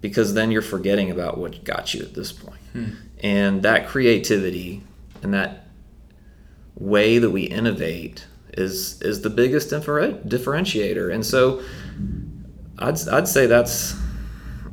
because 0.00 0.34
then 0.34 0.50
you're 0.50 0.62
forgetting 0.62 1.10
about 1.10 1.36
what 1.36 1.62
got 1.64 1.92
you 1.92 2.00
at 2.02 2.14
this 2.14 2.32
point. 2.32 2.56
Hmm. 2.72 2.90
and 3.20 3.62
that 3.62 3.88
creativity 3.88 4.82
and 5.22 5.34
that 5.34 5.66
way 6.76 7.18
that 7.18 7.30
we 7.30 7.42
innovate 7.42 8.26
is 8.52 9.02
is 9.02 9.22
the 9.22 9.30
biggest 9.30 9.70
differentiator 9.70 11.12
and 11.12 11.26
so 11.26 11.62
I'd, 12.78 13.08
I'd 13.08 13.28
say 13.28 13.46
that's 13.46 13.94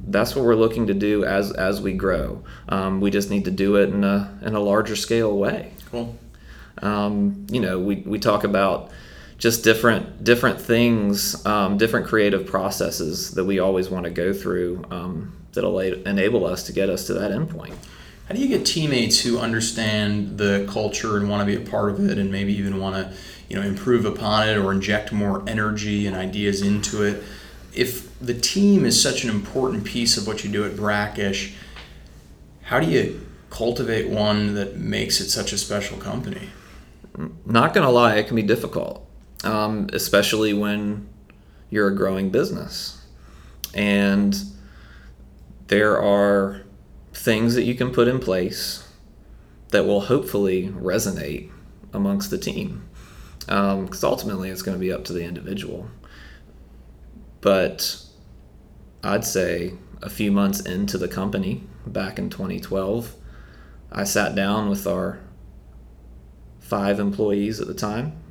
that's 0.07 0.35
what 0.35 0.45
we're 0.45 0.55
looking 0.55 0.87
to 0.87 0.93
do 0.93 1.23
as 1.25 1.51
as 1.51 1.81
we 1.81 1.93
grow. 1.93 2.43
Um, 2.69 3.01
we 3.01 3.11
just 3.11 3.29
need 3.29 3.45
to 3.45 3.51
do 3.51 3.75
it 3.75 3.89
in 3.89 4.03
a 4.03 4.37
in 4.41 4.55
a 4.55 4.59
larger 4.59 4.95
scale 4.95 5.37
way. 5.37 5.73
Cool. 5.91 6.17
Um, 6.81 7.47
you 7.49 7.59
know, 7.59 7.79
we 7.79 7.97
we 7.97 8.19
talk 8.19 8.43
about 8.43 8.91
just 9.37 9.63
different 9.63 10.23
different 10.23 10.59
things, 10.59 11.45
um, 11.45 11.77
different 11.77 12.07
creative 12.07 12.45
processes 12.45 13.31
that 13.31 13.45
we 13.45 13.59
always 13.59 13.89
want 13.89 14.05
to 14.05 14.11
go 14.11 14.33
through 14.33 14.83
um, 14.91 15.35
that'll 15.53 15.79
enable 15.79 16.45
us 16.45 16.63
to 16.63 16.73
get 16.73 16.89
us 16.89 17.07
to 17.07 17.13
that 17.13 17.31
endpoint. 17.31 17.75
How 18.27 18.35
do 18.35 18.41
you 18.41 18.47
get 18.49 18.65
teammates 18.65 19.21
who 19.21 19.39
understand 19.39 20.37
the 20.37 20.67
culture 20.69 21.15
and 21.15 21.29
want 21.29 21.47
to 21.47 21.57
be 21.57 21.61
a 21.61 21.69
part 21.69 21.91
of 21.91 21.99
it, 22.09 22.17
and 22.17 22.29
maybe 22.29 22.53
even 22.53 22.77
want 22.77 22.95
to, 22.95 23.17
you 23.47 23.55
know, 23.55 23.61
improve 23.61 24.03
upon 24.05 24.49
it 24.49 24.57
or 24.57 24.73
inject 24.73 25.13
more 25.13 25.43
energy 25.47 26.07
and 26.07 26.15
ideas 26.15 26.61
into 26.61 27.03
it? 27.03 27.23
If 27.77 28.17
the 28.19 28.33
team 28.33 28.85
is 28.85 29.01
such 29.01 29.23
an 29.23 29.29
important 29.29 29.83
piece 29.83 30.17
of 30.17 30.25
what 30.25 30.43
you 30.43 30.49
do 30.49 30.65
at 30.65 30.75
Brackish, 30.75 31.53
how 32.63 32.79
do 32.79 32.89
you 32.89 33.25
cultivate 33.49 34.09
one 34.09 34.55
that 34.55 34.77
makes 34.77 35.21
it 35.21 35.29
such 35.29 35.53
a 35.53 35.57
special 35.57 35.97
company? 35.97 36.49
Not 37.45 37.73
gonna 37.73 37.91
lie, 37.91 38.15
it 38.15 38.27
can 38.27 38.35
be 38.35 38.41
difficult, 38.41 39.07
um, 39.43 39.89
especially 39.93 40.53
when 40.53 41.07
you're 41.69 41.87
a 41.87 41.95
growing 41.95 42.29
business, 42.29 43.05
and 43.73 44.35
there 45.67 46.01
are 46.01 46.63
things 47.13 47.55
that 47.55 47.63
you 47.63 47.75
can 47.75 47.91
put 47.91 48.07
in 48.07 48.19
place 48.19 48.87
that 49.69 49.85
will 49.85 50.01
hopefully 50.01 50.69
resonate 50.69 51.49
amongst 51.93 52.31
the 52.31 52.37
team, 52.37 52.87
because 53.39 54.03
um, 54.03 54.09
ultimately 54.09 54.49
it's 54.49 54.61
going 54.61 54.75
to 54.75 54.79
be 54.79 54.91
up 54.91 55.03
to 55.05 55.13
the 55.13 55.23
individual. 55.23 55.89
But 57.47 58.03
I'd 59.05 59.23
say 59.23 59.71
a 60.01 60.09
few 60.09 60.33
months 60.33 60.59
into 60.59 60.97
the 60.97 61.07
company 61.07 61.63
back 61.85 62.19
in 62.19 62.29
2012, 62.29 63.15
I 63.89 64.03
sat 64.03 64.35
down 64.35 64.69
with 64.69 64.85
our 64.85 65.19
five 66.59 66.99
employees 66.99 67.61
at 67.61 67.67
the 67.67 67.73
time 67.73 68.21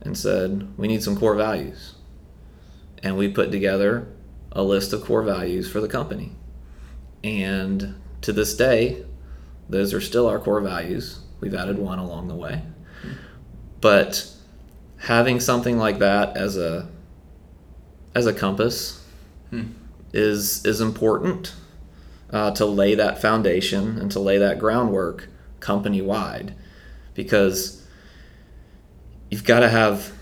and 0.00 0.16
said, 0.16 0.72
We 0.78 0.88
need 0.88 1.02
some 1.02 1.18
core 1.18 1.34
values. 1.34 1.96
And 3.02 3.18
we 3.18 3.30
put 3.30 3.50
together 3.50 4.08
a 4.52 4.62
list 4.62 4.94
of 4.94 5.04
core 5.04 5.22
values 5.22 5.70
for 5.70 5.82
the 5.82 5.86
company. 5.86 6.32
And 7.22 8.00
to 8.22 8.32
this 8.32 8.56
day, 8.56 9.04
those 9.68 9.92
are 9.92 10.00
still 10.00 10.26
our 10.26 10.38
core 10.38 10.62
values. 10.62 11.20
We've 11.40 11.54
added 11.54 11.78
one 11.78 11.98
along 11.98 12.28
the 12.28 12.36
way. 12.36 12.62
But 13.82 14.32
having 14.96 15.40
something 15.40 15.76
like 15.76 15.98
that 15.98 16.38
as 16.38 16.56
a 16.56 16.88
as 18.20 18.26
a 18.26 18.34
compass 18.34 19.02
hmm. 19.48 19.62
is 20.12 20.64
is 20.66 20.80
important 20.80 21.54
uh, 22.30 22.50
to 22.52 22.66
lay 22.66 22.94
that 22.94 23.20
foundation 23.20 23.98
and 23.98 24.12
to 24.12 24.20
lay 24.20 24.36
that 24.36 24.58
groundwork 24.58 25.28
company 25.58 26.02
wide 26.02 26.54
because 27.14 27.82
you've 29.30 29.44
got 29.44 29.60
to 29.60 29.70
have 29.70 30.12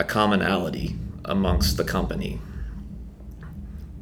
a 0.00 0.04
commonality 0.04 0.96
amongst 1.24 1.76
the 1.76 1.84
company 1.84 2.40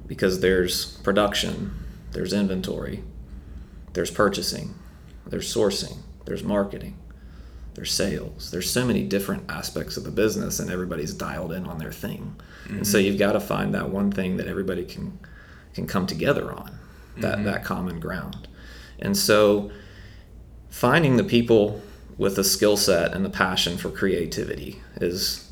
because 0.06 0.40
there's 0.40 0.96
production, 0.98 1.72
there's 2.12 2.32
inventory, 2.32 3.04
there's 3.92 4.10
purchasing, 4.10 4.74
there's 5.26 5.54
sourcing, 5.54 5.98
there's 6.24 6.42
marketing, 6.42 6.96
there's 7.74 7.92
sales. 7.92 8.50
There's 8.50 8.70
so 8.70 8.84
many 8.84 9.02
different 9.04 9.50
aspects 9.50 9.96
of 9.96 10.04
the 10.04 10.10
business, 10.10 10.60
and 10.60 10.70
everybody's 10.70 11.14
dialed 11.14 11.52
in 11.52 11.66
on 11.66 11.78
their 11.78 11.92
thing. 11.92 12.36
Mm-hmm. 12.64 12.76
And 12.78 12.86
so 12.86 12.98
you've 12.98 13.18
got 13.18 13.32
to 13.32 13.40
find 13.40 13.74
that 13.74 13.90
one 13.90 14.10
thing 14.10 14.36
that 14.36 14.46
everybody 14.46 14.84
can 14.84 15.18
can 15.74 15.86
come 15.86 16.06
together 16.06 16.52
on, 16.52 16.78
that 17.18 17.36
mm-hmm. 17.36 17.44
that 17.44 17.64
common 17.64 17.98
ground. 17.98 18.48
And 18.98 19.16
so 19.16 19.70
finding 20.68 21.16
the 21.16 21.24
people 21.24 21.80
with 22.18 22.36
the 22.36 22.44
skill 22.44 22.76
set 22.76 23.14
and 23.14 23.24
the 23.24 23.30
passion 23.30 23.78
for 23.78 23.90
creativity 23.90 24.80
is 25.00 25.50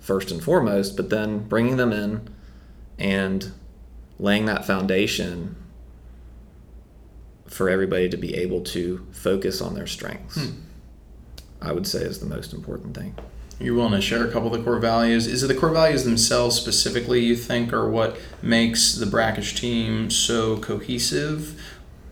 first 0.00 0.30
and 0.30 0.42
foremost, 0.42 0.96
but 0.96 1.08
then 1.08 1.38
bringing 1.48 1.76
them 1.76 1.92
in 1.92 2.28
and 2.98 3.52
laying 4.18 4.44
that 4.46 4.64
foundation 4.64 5.56
for 7.46 7.68
everybody 7.68 8.08
to 8.08 8.16
be 8.16 8.34
able 8.34 8.60
to 8.60 9.06
focus 9.12 9.60
on 9.60 9.74
their 9.74 9.86
strengths. 9.86 10.36
Hmm. 10.36 10.60
I 11.64 11.72
would 11.72 11.86
say 11.86 12.00
is 12.00 12.20
the 12.20 12.26
most 12.26 12.52
important 12.52 12.96
thing. 12.96 13.14
You're 13.60 13.74
willing 13.74 13.92
to 13.92 14.00
share 14.00 14.26
a 14.26 14.30
couple 14.32 14.52
of 14.52 14.58
the 14.58 14.64
core 14.64 14.78
values. 14.78 15.26
Is 15.26 15.42
it 15.42 15.46
the 15.46 15.54
core 15.54 15.70
values 15.70 16.04
themselves 16.04 16.56
specifically 16.56 17.20
you 17.20 17.36
think 17.36 17.72
are 17.72 17.88
what 17.88 18.18
makes 18.42 18.94
the 18.94 19.06
Brackish 19.06 19.54
team 19.54 20.10
so 20.10 20.58
cohesive 20.58 21.60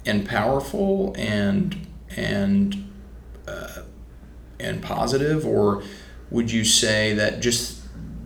and 0.07 0.27
powerful 0.27 1.15
and 1.17 1.87
and 2.17 2.91
uh, 3.49 3.83
and 4.61 4.83
positive, 4.83 5.45
or 5.45 5.83
would 6.31 6.51
you 6.51 6.65
say 6.65 7.13
that 7.15 7.41
just 7.41 7.81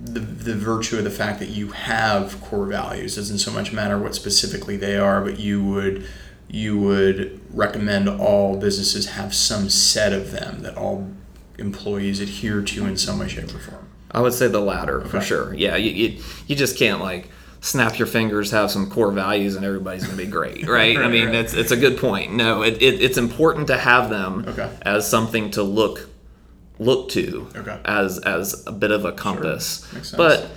the, 0.04 0.20
the 0.20 0.54
virtue 0.54 0.98
of 0.98 1.04
the 1.04 1.10
fact 1.10 1.38
that 1.40 1.48
you 1.48 1.68
have 1.68 2.40
core 2.42 2.66
values 2.66 3.16
doesn't 3.16 3.38
so 3.38 3.50
much 3.50 3.72
matter 3.72 3.98
what 3.98 4.14
specifically 4.14 4.76
they 4.76 4.96
are, 4.96 5.20
but 5.20 5.38
you 5.38 5.64
would 5.64 6.06
you 6.56 6.78
would 6.78 7.40
recommend 7.54 8.08
all 8.08 8.56
businesses 8.56 9.10
have 9.10 9.34
some 9.34 9.68
set 9.68 10.14
of 10.14 10.32
them 10.32 10.62
that 10.62 10.74
all 10.76 11.06
employees 11.58 12.18
adhere 12.18 12.62
to 12.62 12.86
in 12.86 12.96
some 12.96 13.18
way, 13.18 13.28
shape, 13.28 13.54
or 13.54 13.58
form? 13.58 13.88
I 14.10 14.20
would 14.22 14.32
say 14.32 14.48
the 14.48 14.60
latter 14.60 15.00
okay. 15.00 15.08
for 15.08 15.20
sure. 15.20 15.54
Yeah, 15.54 15.76
you, 15.76 15.90
you, 15.90 16.22
you 16.46 16.56
just 16.56 16.78
can't 16.78 17.00
like 17.00 17.28
snap 17.60 17.98
your 17.98 18.06
fingers, 18.06 18.52
have 18.52 18.70
some 18.70 18.88
core 18.88 19.12
values, 19.12 19.54
and 19.54 19.66
everybody's 19.66 20.08
to 20.08 20.16
be 20.16 20.24
great, 20.24 20.66
right? 20.66 20.96
right 20.96 21.04
I 21.04 21.08
mean, 21.08 21.26
right. 21.26 21.34
it's 21.34 21.52
it's 21.52 21.72
a 21.72 21.76
good 21.76 21.98
point. 21.98 22.32
No, 22.32 22.62
it, 22.62 22.80
it, 22.80 23.02
it's 23.02 23.18
important 23.18 23.66
to 23.66 23.76
have 23.76 24.08
them 24.08 24.46
okay. 24.48 24.70
as 24.80 25.06
something 25.08 25.50
to 25.52 25.62
look 25.62 26.08
look 26.78 27.10
to 27.10 27.48
okay. 27.54 27.78
as 27.84 28.18
as 28.20 28.66
a 28.66 28.72
bit 28.72 28.92
of 28.92 29.04
a 29.04 29.12
compass. 29.12 29.86
Sure. 30.02 30.16
But 30.16 30.48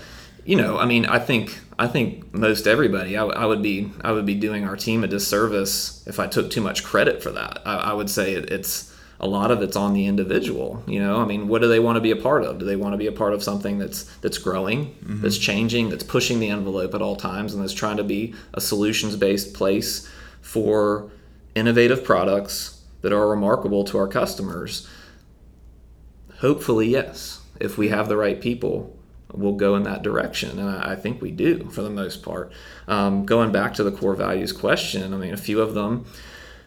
you 0.45 0.55
know, 0.55 0.77
I 0.77 0.85
mean, 0.85 1.05
I 1.05 1.19
think 1.19 1.59
I 1.79 1.87
think 1.87 2.33
most 2.33 2.67
everybody, 2.67 3.15
I, 3.15 3.23
I, 3.23 3.45
would 3.45 3.61
be 3.61 3.89
I 4.01 4.11
would 4.11 4.25
be 4.25 4.35
doing 4.35 4.65
our 4.65 4.75
team 4.75 5.05
a 5.05 5.07
disservice 5.07 6.05
if 6.05 6.19
I 6.19 6.27
took 6.27 6.51
too 6.51 6.59
much 6.59 6.83
credit 6.83 7.23
for 7.23 7.31
that. 7.31 7.61
I, 7.65 7.75
I 7.75 7.93
would 7.93 8.09
say 8.09 8.33
it, 8.33 8.51
it's 8.51 8.93
a 9.21 9.27
lot 9.27 9.49
of 9.49 9.61
it's 9.61 9.77
on 9.77 9.93
the 9.93 10.05
individual. 10.05 10.83
You 10.87 10.99
know, 10.99 11.21
I 11.21 11.25
mean, 11.25 11.47
what 11.47 11.61
do 11.61 11.69
they 11.69 11.79
want 11.79 11.95
to 11.95 12.01
be 12.01 12.11
a 12.11 12.17
part 12.17 12.43
of? 12.43 12.59
Do 12.59 12.65
they 12.65 12.75
want 12.75 12.93
to 12.93 12.97
be 12.97 13.07
a 13.07 13.13
part 13.13 13.33
of 13.33 13.41
something 13.41 13.79
that's 13.79 14.03
that's 14.17 14.37
growing, 14.37 14.87
mm-hmm. 14.87 15.21
that's 15.21 15.37
changing, 15.37 15.89
that's 15.89 16.03
pushing 16.03 16.41
the 16.41 16.49
envelope 16.49 16.93
at 16.93 17.01
all 17.01 17.15
times, 17.15 17.53
and 17.53 17.63
that's 17.63 17.73
trying 17.73 17.97
to 17.97 18.03
be 18.03 18.35
a 18.53 18.59
solutions 18.59 19.15
based 19.15 19.53
place 19.53 20.05
for 20.41 21.09
innovative 21.55 22.03
products 22.03 22.81
that 23.03 23.13
are 23.13 23.29
remarkable 23.29 23.85
to 23.85 23.97
our 23.97 24.07
customers? 24.07 24.85
Hopefully, 26.39 26.89
yes. 26.89 27.39
If 27.57 27.77
we 27.77 27.87
have 27.87 28.09
the 28.09 28.17
right 28.17 28.41
people, 28.41 28.98
we'll 29.33 29.53
go 29.53 29.75
in 29.75 29.83
that 29.83 30.01
direction. 30.01 30.59
And 30.59 30.69
I, 30.69 30.91
I 30.91 30.95
think 30.95 31.21
we 31.21 31.31
do 31.31 31.69
for 31.69 31.81
the 31.81 31.89
most 31.89 32.23
part. 32.23 32.51
Um, 32.87 33.25
going 33.25 33.51
back 33.51 33.73
to 33.75 33.83
the 33.83 33.91
core 33.91 34.15
values 34.15 34.51
question, 34.51 35.13
I 35.13 35.17
mean, 35.17 35.33
a 35.33 35.37
few 35.37 35.61
of 35.61 35.73
them. 35.73 36.05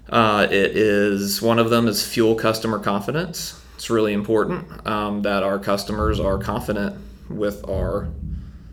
Uh, 0.08 0.46
it 0.50 0.76
is 0.76 1.40
one 1.40 1.58
of 1.58 1.70
them 1.70 1.88
is 1.88 2.06
fuel 2.06 2.34
customer 2.34 2.78
confidence. 2.78 3.60
It's 3.76 3.90
really 3.90 4.12
important 4.12 4.86
um, 4.86 5.22
that 5.22 5.42
our 5.42 5.58
customers 5.58 6.20
are 6.20 6.38
confident 6.38 6.96
with 7.28 7.68
our 7.68 8.08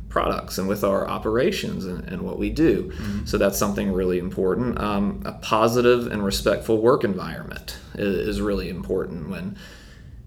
products 0.09 0.57
and 0.57 0.67
with 0.67 0.83
our 0.83 1.07
operations 1.07 1.85
and, 1.85 2.03
and 2.05 2.23
what 2.23 2.39
we 2.39 2.49
do. 2.49 2.91
Mm-hmm. 2.91 3.25
So 3.25 3.37
that's 3.37 3.57
something 3.57 3.91
really 3.91 4.17
important. 4.17 4.79
Um, 4.79 5.21
a 5.23 5.33
positive 5.33 6.11
and 6.11 6.25
respectful 6.25 6.81
work 6.81 7.03
environment 7.03 7.77
is, 7.93 8.27
is 8.27 8.41
really 8.41 8.69
important 8.69 9.29
when 9.29 9.55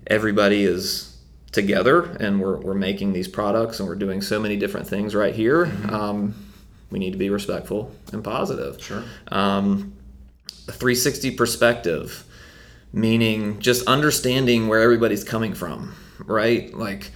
everybody 0.06 0.64
is 0.64 1.11
together 1.52 2.16
and 2.18 2.40
we're, 2.40 2.56
we're 2.56 2.74
making 2.74 3.12
these 3.12 3.28
products 3.28 3.78
and 3.78 3.88
we're 3.88 3.94
doing 3.94 4.22
so 4.22 4.40
many 4.40 4.56
different 4.56 4.86
things 4.86 5.14
right 5.14 5.34
here. 5.34 5.66
Mm-hmm. 5.66 5.94
Um, 5.94 6.34
we 6.90 6.98
need 6.98 7.12
to 7.12 7.18
be 7.18 7.30
respectful 7.30 7.92
and 8.12 8.24
positive. 8.24 8.82
Sure. 8.82 9.04
Um, 9.28 9.94
a 10.68 10.72
360 10.72 11.32
perspective, 11.32 12.24
meaning 12.92 13.58
just 13.60 13.86
understanding 13.86 14.68
where 14.68 14.80
everybody's 14.80 15.24
coming 15.24 15.54
from, 15.54 15.94
right? 16.24 16.72
Like, 16.74 17.10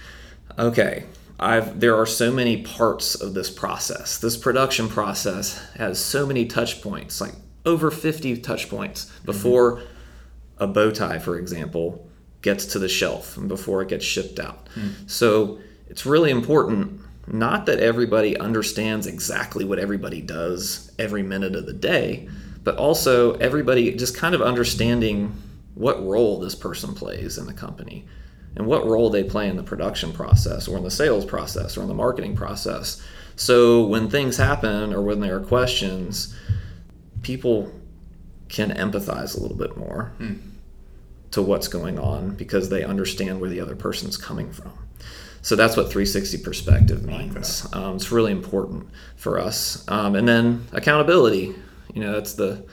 okay, 0.57 1.05
I've 1.39 1.79
there 1.79 1.95
are 1.95 2.05
so 2.05 2.31
many 2.31 2.63
parts 2.63 3.15
of 3.15 3.33
this 3.33 3.49
process. 3.49 4.17
This 4.17 4.35
production 4.35 4.89
process 4.89 5.63
has 5.75 6.03
so 6.03 6.25
many 6.25 6.45
touch 6.45 6.81
points, 6.81 7.21
like 7.21 7.35
over 7.65 7.91
50 7.91 8.37
touch 8.37 8.69
points 8.69 9.05
mm-hmm. 9.05 9.25
before 9.25 9.77
mm-hmm. 9.77 10.63
a 10.63 10.67
bow 10.67 10.91
tie, 10.91 11.19
for 11.19 11.37
example, 11.37 12.06
gets 12.47 12.65
to 12.65 12.79
the 12.79 12.87
shelf 12.87 13.35
and 13.35 13.49
before 13.49 13.81
it 13.81 13.89
gets 13.89 14.05
shipped 14.05 14.39
out. 14.39 14.69
Mm. 14.75 15.09
So 15.09 15.59
it's 15.89 16.05
really 16.05 16.31
important 16.31 17.01
not 17.27 17.65
that 17.65 17.81
everybody 17.81 18.37
understands 18.37 19.05
exactly 19.05 19.65
what 19.65 19.79
everybody 19.79 20.21
does 20.21 20.89
every 20.97 21.23
minute 21.23 21.57
of 21.57 21.65
the 21.65 21.73
day, 21.73 22.29
but 22.63 22.77
also 22.77 23.33
everybody 23.33 23.93
just 23.97 24.15
kind 24.15 24.33
of 24.33 24.41
understanding 24.41 25.35
what 25.75 26.01
role 26.05 26.39
this 26.39 26.55
person 26.55 26.95
plays 26.95 27.37
in 27.37 27.47
the 27.47 27.53
company 27.53 28.05
and 28.55 28.65
what 28.65 28.87
role 28.87 29.09
they 29.09 29.25
play 29.25 29.49
in 29.49 29.57
the 29.57 29.63
production 29.63 30.13
process 30.13 30.69
or 30.69 30.77
in 30.77 30.85
the 30.85 30.89
sales 30.89 31.25
process 31.25 31.75
or 31.75 31.81
in 31.81 31.89
the 31.89 31.93
marketing 31.93 32.33
process. 32.33 33.05
So 33.35 33.85
when 33.87 34.09
things 34.09 34.37
happen 34.37 34.93
or 34.93 35.01
when 35.01 35.19
there 35.19 35.35
are 35.35 35.45
questions, 35.45 36.33
people 37.23 37.69
can 38.47 38.71
empathize 38.71 39.37
a 39.37 39.41
little 39.41 39.57
bit 39.57 39.75
more. 39.75 40.13
Mm 40.17 40.53
to 41.37 41.43
what's 41.43 41.67
going 41.67 41.99
on 41.99 42.31
because 42.31 42.69
they 42.69 42.83
understand 42.83 43.39
where 43.39 43.47
the 43.47 43.61
other 43.61 43.75
person's 43.75 44.17
coming 44.17 44.51
from. 44.51 44.73
So 45.43 45.55
that's 45.55 45.77
what 45.77 45.83
360 45.83 46.39
perspective 46.39 47.05
means. 47.05 47.67
Um, 47.73 47.95
it's 47.95 48.11
really 48.11 48.31
important 48.31 48.89
for 49.17 49.39
us. 49.39 49.85
Um, 49.87 50.15
and 50.15 50.27
then 50.27 50.65
accountability. 50.71 51.53
You 51.93 52.01
know, 52.01 52.13
that's 52.13 52.33
the 52.33 52.65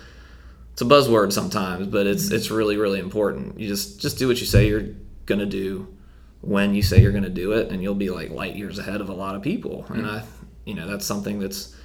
it's 0.73 0.81
a 0.81 0.87
buzzword 0.87 1.35
sometimes, 1.35 1.89
but 1.89 2.07
it's 2.07 2.31
it's 2.31 2.51
really 2.51 2.79
really 2.79 3.01
important. 3.01 3.61
You 3.61 3.69
just 3.69 4.01
just 4.01 4.19
do 4.19 4.29
what 4.29 4.41
you 4.41 4.47
say 4.47 4.67
you're 4.67 4.89
gonna 5.27 5.45
do 5.45 5.95
when 6.41 6.75
you 6.75 6.81
say 6.81 7.03
you're 7.03 7.13
gonna 7.13 7.29
do 7.29 7.53
it, 7.53 7.71
and 7.71 7.83
you'll 7.83 7.95
be 7.95 8.09
like 8.09 8.31
light 8.31 8.57
years 8.57 8.79
ahead 8.79 9.03
of 9.03 9.11
a 9.11 9.15
lot 9.15 9.35
of 9.35 9.43
people. 9.43 9.83
Mm-hmm. 9.83 9.93
And 9.93 10.07
I, 10.07 10.23
you 10.65 10.75
know, 10.75 10.89
that's 10.89 11.05
something 11.05 11.39
that's 11.39 11.77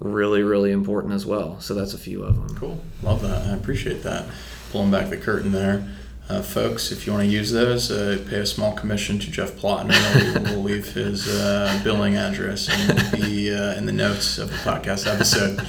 really 0.00 0.42
really 0.42 0.70
important 0.70 1.14
as 1.14 1.24
well. 1.24 1.58
So 1.60 1.72
that's 1.72 1.94
a 1.94 1.98
few 1.98 2.24
of 2.24 2.36
them. 2.36 2.56
Cool, 2.56 2.78
love 3.02 3.22
that. 3.22 3.48
I 3.48 3.56
appreciate 3.56 4.02
that 4.02 4.26
pulling 4.70 4.90
back 4.90 5.10
the 5.10 5.16
curtain 5.16 5.52
there. 5.52 5.86
Uh, 6.28 6.42
folks, 6.42 6.92
if 6.92 7.06
you 7.06 7.12
want 7.12 7.24
to 7.24 7.30
use 7.30 7.52
those, 7.52 7.90
uh, 7.90 8.22
pay 8.28 8.40
a 8.40 8.46
small 8.46 8.74
commission 8.74 9.18
to 9.18 9.30
Jeff 9.30 9.52
Plotner. 9.52 9.94
We'll, 10.34 10.42
we'll 10.42 10.62
leave 10.62 10.92
his 10.92 11.26
uh, 11.26 11.80
billing 11.82 12.16
address 12.16 12.68
in 12.68 13.20
the, 13.20 13.54
uh, 13.54 13.78
in 13.78 13.86
the 13.86 13.92
notes 13.92 14.36
of 14.36 14.50
the 14.50 14.56
podcast 14.56 15.06
episode. 15.10 15.66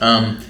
Um, 0.00 0.40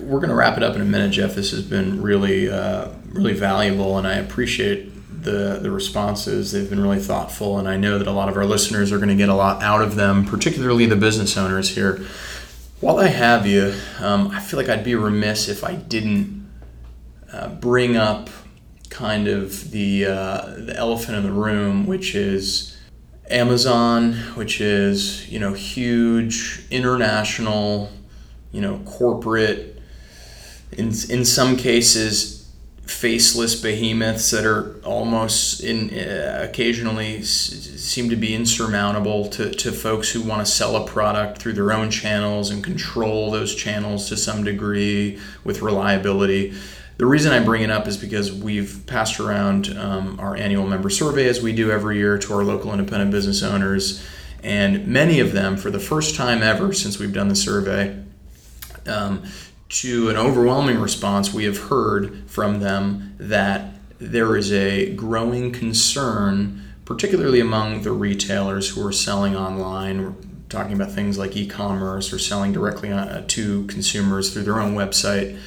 we're 0.00 0.20
going 0.20 0.30
to 0.30 0.34
wrap 0.34 0.56
it 0.56 0.62
up 0.62 0.74
in 0.74 0.80
a 0.80 0.86
minute, 0.86 1.10
Jeff. 1.10 1.34
This 1.34 1.50
has 1.50 1.62
been 1.62 2.00
really, 2.00 2.50
uh, 2.50 2.88
really 3.10 3.34
valuable, 3.34 3.98
and 3.98 4.06
I 4.06 4.14
appreciate 4.14 4.90
the, 5.22 5.58
the 5.60 5.70
responses. 5.70 6.52
They've 6.52 6.68
been 6.68 6.80
really 6.80 6.98
thoughtful, 6.98 7.58
and 7.58 7.68
I 7.68 7.76
know 7.76 7.98
that 7.98 8.06
a 8.06 8.12
lot 8.12 8.30
of 8.30 8.38
our 8.38 8.46
listeners 8.46 8.90
are 8.90 8.96
going 8.96 9.10
to 9.10 9.16
get 9.16 9.28
a 9.28 9.34
lot 9.34 9.62
out 9.62 9.82
of 9.82 9.96
them, 9.96 10.24
particularly 10.24 10.86
the 10.86 10.96
business 10.96 11.36
owners 11.36 11.74
here. 11.74 12.06
While 12.80 12.98
I 12.98 13.08
have 13.08 13.46
you, 13.46 13.74
um, 14.00 14.28
I 14.28 14.40
feel 14.40 14.58
like 14.58 14.70
I'd 14.70 14.84
be 14.84 14.94
remiss 14.94 15.48
if 15.48 15.62
I 15.62 15.74
didn't 15.74 16.37
uh, 17.32 17.48
bring 17.48 17.96
up 17.96 18.30
kind 18.90 19.28
of 19.28 19.70
the 19.70 20.06
uh, 20.06 20.54
the 20.56 20.74
elephant 20.76 21.16
in 21.18 21.22
the 21.22 21.32
room, 21.32 21.86
which 21.86 22.14
is 22.14 22.76
Amazon, 23.30 24.14
which 24.34 24.60
is 24.60 25.28
you 25.28 25.38
know 25.38 25.52
huge 25.52 26.64
international, 26.70 27.90
you 28.52 28.60
know 28.60 28.78
corporate, 28.84 29.80
in 30.72 30.86
in 31.08 31.24
some 31.24 31.56
cases 31.56 32.38
faceless 32.86 33.54
behemoths 33.54 34.30
that 34.30 34.46
are 34.46 34.80
almost 34.82 35.60
in 35.60 35.90
uh, 35.90 36.46
occasionally 36.48 37.18
s- 37.18 37.26
seem 37.26 38.08
to 38.08 38.16
be 38.16 38.34
insurmountable 38.34 39.28
to, 39.28 39.50
to 39.50 39.70
folks 39.70 40.10
who 40.10 40.22
want 40.22 40.44
to 40.44 40.50
sell 40.50 40.74
a 40.74 40.86
product 40.86 41.36
through 41.36 41.52
their 41.52 41.70
own 41.70 41.90
channels 41.90 42.48
and 42.48 42.64
control 42.64 43.30
those 43.30 43.54
channels 43.54 44.08
to 44.08 44.16
some 44.16 44.42
degree 44.42 45.18
with 45.44 45.60
reliability 45.60 46.54
the 46.98 47.06
reason 47.06 47.32
I 47.32 47.38
bring 47.38 47.62
it 47.62 47.70
up 47.70 47.86
is 47.86 47.96
because 47.96 48.32
we've 48.32 48.82
passed 48.86 49.20
around 49.20 49.76
um, 49.78 50.18
our 50.18 50.36
annual 50.36 50.66
member 50.66 50.90
survey 50.90 51.28
as 51.28 51.40
we 51.40 51.52
do 51.52 51.70
every 51.70 51.96
year 51.96 52.18
to 52.18 52.34
our 52.34 52.42
local 52.42 52.72
independent 52.72 53.12
business 53.12 53.42
owners. 53.42 54.04
And 54.42 54.86
many 54.88 55.20
of 55.20 55.32
them, 55.32 55.56
for 55.56 55.70
the 55.70 55.78
first 55.78 56.16
time 56.16 56.42
ever 56.42 56.72
since 56.72 56.98
we've 56.98 57.12
done 57.12 57.28
the 57.28 57.36
survey, 57.36 58.02
um, 58.86 59.22
to 59.68 60.10
an 60.10 60.16
overwhelming 60.16 60.80
response, 60.80 61.32
we 61.32 61.44
have 61.44 61.58
heard 61.58 62.28
from 62.28 62.60
them 62.60 63.14
that 63.18 63.74
there 64.00 64.36
is 64.36 64.52
a 64.52 64.92
growing 64.94 65.52
concern, 65.52 66.64
particularly 66.84 67.38
among 67.38 67.82
the 67.82 67.92
retailers 67.92 68.70
who 68.70 68.84
are 68.84 68.92
selling 68.92 69.36
online. 69.36 70.02
We're 70.02 70.14
talking 70.48 70.72
about 70.72 70.90
things 70.90 71.16
like 71.16 71.36
e 71.36 71.46
commerce 71.46 72.12
or 72.12 72.18
selling 72.18 72.52
directly 72.52 72.90
uh, 72.90 73.22
to 73.28 73.66
consumers 73.66 74.32
through 74.32 74.44
their 74.44 74.60
own 74.60 74.74
website. 74.74 75.38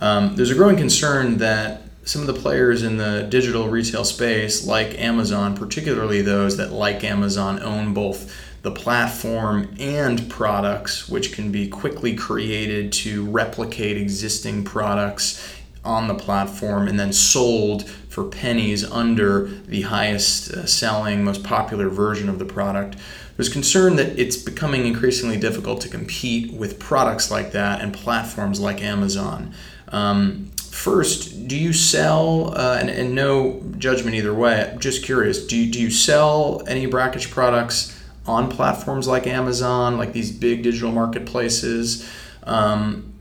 Um, 0.00 0.34
there's 0.36 0.50
a 0.50 0.54
growing 0.54 0.76
concern 0.76 1.38
that 1.38 1.82
some 2.04 2.22
of 2.22 2.26
the 2.26 2.34
players 2.34 2.82
in 2.82 2.96
the 2.96 3.26
digital 3.28 3.68
retail 3.68 4.04
space, 4.04 4.66
like 4.66 4.98
Amazon, 4.98 5.56
particularly 5.56 6.22
those 6.22 6.56
that, 6.56 6.72
like 6.72 7.04
Amazon, 7.04 7.62
own 7.62 7.92
both 7.92 8.34
the 8.62 8.70
platform 8.70 9.74
and 9.78 10.28
products, 10.28 11.08
which 11.08 11.32
can 11.32 11.52
be 11.52 11.68
quickly 11.68 12.14
created 12.14 12.92
to 12.92 13.24
replicate 13.30 13.96
existing 13.96 14.64
products 14.64 15.56
on 15.84 16.08
the 16.08 16.14
platform 16.14 16.88
and 16.88 17.00
then 17.00 17.12
sold 17.12 17.88
for 17.88 18.24
pennies 18.24 18.84
under 18.84 19.46
the 19.46 19.82
highest 19.82 20.50
uh, 20.50 20.66
selling, 20.66 21.24
most 21.24 21.42
popular 21.42 21.88
version 21.88 22.28
of 22.28 22.38
the 22.38 22.44
product. 22.44 22.96
There's 23.36 23.48
concern 23.48 23.96
that 23.96 24.18
it's 24.18 24.36
becoming 24.36 24.84
increasingly 24.86 25.38
difficult 25.38 25.80
to 25.82 25.88
compete 25.88 26.52
with 26.52 26.78
products 26.78 27.30
like 27.30 27.52
that 27.52 27.80
and 27.80 27.94
platforms 27.94 28.60
like 28.60 28.82
Amazon. 28.82 29.54
Um, 29.90 30.50
first, 30.56 31.48
do 31.48 31.56
you 31.56 31.72
sell, 31.72 32.56
uh, 32.56 32.78
and, 32.80 32.88
and, 32.88 33.14
no 33.14 33.60
judgment 33.76 34.14
either 34.14 34.32
way, 34.32 34.76
just 34.78 35.04
curious, 35.04 35.46
do 35.46 35.56
you, 35.56 35.70
do 35.70 35.80
you 35.80 35.90
sell 35.90 36.62
any 36.68 36.86
brackish 36.86 37.30
products 37.30 38.00
on 38.26 38.48
platforms 38.48 39.08
like 39.08 39.26
Amazon, 39.26 39.98
like 39.98 40.12
these 40.12 40.30
big 40.30 40.62
digital 40.62 40.92
marketplaces? 40.92 42.08
Um, 42.44 43.14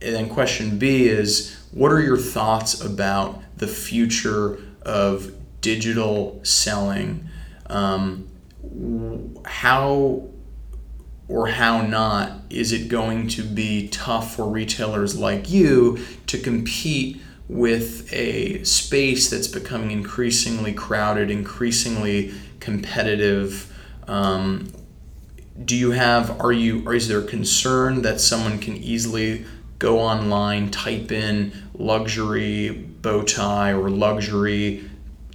and 0.00 0.14
then 0.14 0.28
question 0.28 0.78
B 0.78 1.08
is, 1.08 1.56
what 1.72 1.90
are 1.90 2.00
your 2.00 2.18
thoughts 2.18 2.80
about 2.80 3.42
the 3.56 3.66
future 3.66 4.58
of 4.82 5.32
digital 5.60 6.40
selling? 6.44 7.28
Um, 7.66 8.28
how 9.44 10.28
or 11.28 11.48
how 11.48 11.82
not 11.82 12.32
is 12.48 12.72
it 12.72 12.88
going 12.88 13.28
to 13.28 13.42
be 13.42 13.88
tough 13.88 14.34
for 14.34 14.48
retailers 14.48 15.18
like 15.18 15.50
you 15.50 15.98
to 16.26 16.38
compete 16.38 17.20
with 17.48 18.10
a 18.12 18.62
space 18.64 19.30
that's 19.30 19.48
becoming 19.48 19.90
increasingly 19.90 20.72
crowded, 20.72 21.30
increasingly 21.30 22.32
competitive? 22.60 23.72
Um, 24.06 24.72
do 25.64 25.76
you 25.76 25.90
have 25.90 26.40
are 26.40 26.52
you 26.52 26.86
or 26.86 26.94
is 26.94 27.08
there 27.08 27.20
concern 27.22 28.02
that 28.02 28.20
someone 28.20 28.58
can 28.58 28.76
easily 28.76 29.44
go 29.78 30.00
online, 30.00 30.70
type 30.70 31.12
in 31.12 31.52
luxury 31.74 32.70
bow 32.70 33.22
tie 33.22 33.72
or 33.72 33.90
luxury 33.90 34.88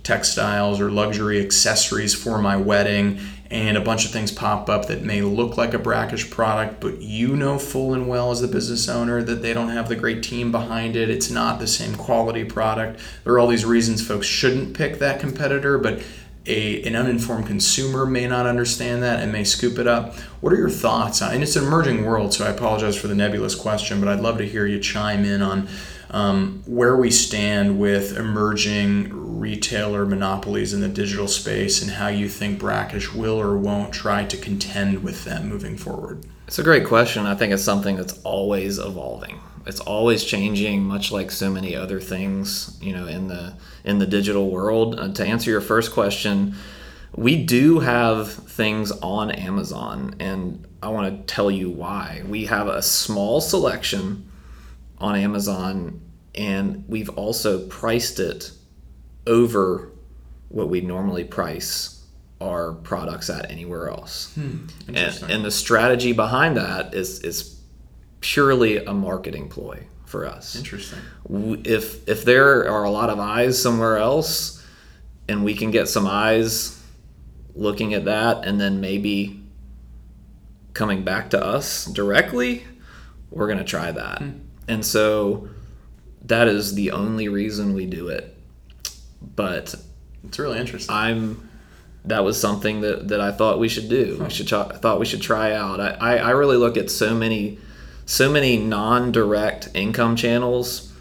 textiles 0.04 0.82
or 0.82 0.91
luxury 0.91 1.44
accessories 1.44 2.14
for 2.14 2.38
my 2.39 2.58
wedding 2.58 3.20
and 3.54 3.78
a 3.78 3.82
bunch 3.82 4.04
of 4.04 4.12
things 4.12 4.32
pop 4.32 4.68
up 4.68 4.88
that 4.88 5.04
may 5.04 5.22
look 5.22 5.58
like 5.58 5.76
a 5.76 5.80
brackish 5.80 6.30
product 6.32 6.80
but 6.82 6.99
you 7.01 7.36
know 7.36 7.60
full 7.60 7.93
and 7.93 8.08
well 8.08 8.32
as 8.32 8.41
the 8.41 8.47
business 8.47 8.89
owner 8.89 9.22
that 9.22 9.43
they 9.43 9.54
don't 9.54 9.70
have 9.70 9.88
the 9.88 9.95
great 9.95 10.24
team 10.24 10.51
behind 10.51 10.95
it 10.95 11.10
it's 11.10 11.30
not 11.30 11.60
the 11.60 11.68
same 11.68 11.95
quality 11.95 12.43
product 12.43 12.99
there 13.24 13.34
are 13.34 13.39
all 13.39 13.47
these 13.47 13.64
reasons 13.64 14.06
folks 14.06 14.26
shouldn't 14.26 14.76
pick 14.76 14.97
that 14.97 15.20
competitor 15.20 15.78
but 15.78 16.01
a, 16.45 16.84
an 16.84 16.95
uninformed 16.95 17.47
consumer 17.47 18.06
may 18.06 18.28
not 18.28 18.45
understand 18.45 19.01
that 19.01 19.22
and 19.22 19.32
may 19.32 19.45
scoop 19.45 19.80
it 19.80 19.88
up. 19.88 20.14
What 20.41 20.51
are 20.51 20.58
your 20.58 20.70
thoughts 20.70 21.22
on? 21.22 21.34
And 21.34 21.41
it's 21.41 21.56
an 21.56 21.64
emerging 21.64 22.04
world, 22.04 22.34
so 22.34 22.45
I 22.45 22.49
apologize 22.49 22.97
for 22.97 23.08
the 23.08 23.16
nebulous 23.16 23.56
question, 23.56 24.01
but 24.01 24.10
I'd 24.10 24.20
love 24.20 24.39
to 24.39 24.45
hear 24.45 24.66
you 24.66 24.78
chime 24.82 25.24
in 25.24 25.41
on 25.41 25.70
um, 26.12 26.62
where 26.66 26.97
we 26.97 27.12
stand 27.12 27.80
with 27.80 28.18
emerging 28.18 29.23
retailer 29.44 30.06
monopolies 30.06 30.74
in 30.74 30.80
the 30.80 30.88
digital 30.88 31.28
space 31.28 31.82
and 31.82 31.91
how 31.91 32.08
you 32.08 32.30
think 32.30 32.58
Brackish 32.60 33.14
will 33.14 33.38
or 33.38 33.58
won't 33.58 33.94
try 33.94 34.24
to 34.24 34.38
contend 34.38 35.04
with 35.04 35.26
them 35.26 35.50
moving 35.50 35.76
forward. 35.76 36.26
It's 36.48 36.60
a 36.60 36.64
great 36.64 36.88
question. 36.88 37.26
I 37.26 37.36
think 37.36 37.52
it's 37.52 37.62
something 37.64 37.98
that's 37.98 38.22
always 38.24 38.80
evolving. 38.80 39.41
It's 39.66 39.82
always 39.82 40.24
changing, 40.24 40.84
much 40.84 41.12
like 41.12 41.30
so 41.30 41.50
many 41.50 41.76
other 41.76 42.00
things, 42.00 42.78
you 42.82 42.94
know, 42.94 43.06
in 43.06 43.28
the 43.28 43.56
in 43.84 44.00
the 44.00 44.08
digital 44.08 44.50
world. 44.50 44.98
Uh, 44.98 45.12
to 45.14 45.26
answer 45.26 45.52
your 45.52 45.62
first 45.62 45.91
question, 45.91 46.56
we 47.16 47.44
do 47.46 47.80
have 47.80 48.32
things 48.32 48.91
on 48.91 49.30
Amazon, 49.32 50.16
and 50.20 50.66
I 50.82 50.88
want 50.88 51.06
to 51.28 51.34
tell 51.34 51.52
you 51.52 51.70
why. 51.70 52.24
We 52.28 52.46
have 52.46 52.68
a 52.68 52.82
small 52.82 53.41
selection 53.41 54.30
on 55.00 55.16
Amazon, 55.16 56.02
and 56.34 56.86
we've 56.88 57.10
also 57.10 57.68
priced 57.68 58.20
it 58.20 58.52
over 59.28 59.90
what 60.50 60.70
we 60.70 60.82
normally 60.82 61.24
price 61.24 62.06
our 62.42 62.74
products 62.74 63.30
at 63.30 63.50
anywhere 63.50 63.90
else. 63.90 64.34
Hmm, 64.36 64.68
and, 64.90 65.24
and 65.30 65.46
the 65.46 65.52
strategy 65.52 66.12
behind 66.12 66.58
that 66.58 66.94
is 66.94 67.22
is 67.22 67.60
purely 68.20 68.84
a 68.84 68.94
marketing 68.94 69.50
ploy 69.50 69.86
for 70.06 70.26
us. 70.26 70.56
Interesting. 70.56 71.00
If 71.30 72.08
if 72.08 72.26
there 72.26 72.70
are 72.70 72.84
a 72.84 72.92
lot 72.92 73.10
of 73.10 73.20
eyes 73.20 73.62
somewhere 73.62 73.98
else, 73.98 74.66
and 75.28 75.44
we 75.44 75.56
can 75.56 75.72
get 75.72 75.88
some 75.88 76.06
eyes 76.06 76.82
looking 77.56 77.94
at 77.94 78.06
that, 78.06 78.46
and 78.46 78.60
then 78.60 78.82
maybe 78.82 79.42
coming 80.74 81.04
back 81.04 81.30
to 81.32 81.44
us 81.44 81.86
directly, 81.86 82.64
we're 83.30 83.48
gonna 83.48 83.64
try 83.64 83.92
that. 83.92 84.20
Hmm. 84.20 84.32
And 84.68 84.86
so 84.86 85.50
that 86.26 86.48
is 86.48 86.76
the 86.76 86.92
only 86.92 87.28
reason 87.28 87.74
we 87.74 87.86
do 87.86 88.08
it. 88.08 88.33
But 89.36 89.76
it's 90.24 90.40
really 90.40 90.60
interesting. 90.60 90.96
I'm 90.96 91.50
that 92.06 92.24
was 92.24 92.40
something 92.40 92.82
that, 92.82 93.08
that 93.08 93.22
I 93.22 93.32
thought 93.32 93.60
we 93.60 93.70
should 93.70 93.88
do. 93.88 94.18
Huh. 94.18 94.26
We 94.26 94.30
should 94.30 94.48
try, 94.48 94.64
thought 94.64 95.00
we 95.00 95.06
should 95.06 95.22
try 95.22 95.54
out. 95.54 95.80
I, 95.80 95.92
I, 96.02 96.18
I 96.18 96.30
really 96.32 96.58
look 96.58 96.76
at 96.78 96.92
so 96.92 97.16
many 97.16 97.60
so 98.06 98.30
many 98.30 98.58
non-direct 98.58 99.70
income 99.74 100.18
channels 100.18 100.92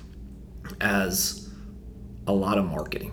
as 0.81 1.49
a 2.29 2.33
lot 2.33 2.59
of 2.59 2.65
marketing. 2.65 3.13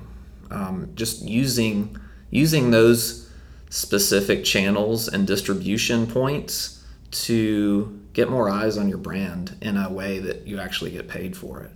Um, 0.51 0.91
just 0.95 1.24
using 1.24 1.97
using 2.30 2.72
those 2.72 3.30
specific 3.70 4.43
channels 4.43 5.07
and 5.07 5.26
distribution 5.26 6.07
points 6.07 6.84
to 7.12 7.99
get 8.14 8.30
more 8.30 8.49
eyes 8.49 8.78
on 8.78 8.89
your 8.89 8.97
brand 8.97 9.55
in 9.62 9.78
a 9.78 9.89
way 9.89 10.20
that 10.20 10.47
you 10.47 10.60
actually 10.60 10.91
get 10.91 11.07
paid 11.07 11.36
for 11.36 11.62
it. 11.62 11.72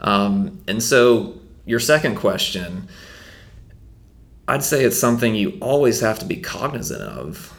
Um, 0.00 0.62
and 0.68 0.82
so, 0.82 1.40
your 1.64 1.80
second 1.80 2.16
question, 2.16 2.88
I'd 4.46 4.62
say 4.62 4.84
it's 4.84 4.98
something 4.98 5.34
you 5.34 5.58
always 5.60 6.00
have 6.00 6.18
to 6.18 6.26
be 6.26 6.36
cognizant 6.36 7.02
of, 7.02 7.52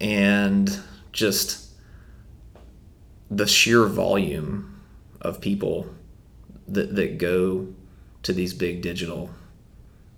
and 0.00 0.78
just 1.12 1.70
the 3.30 3.46
sheer 3.46 3.86
volume 3.86 4.80
of 5.20 5.40
people 5.40 5.86
that, 6.68 6.94
that 6.96 7.18
go 7.18 7.68
to 8.22 8.32
these 8.32 8.52
big 8.52 8.82
digital 8.82 9.30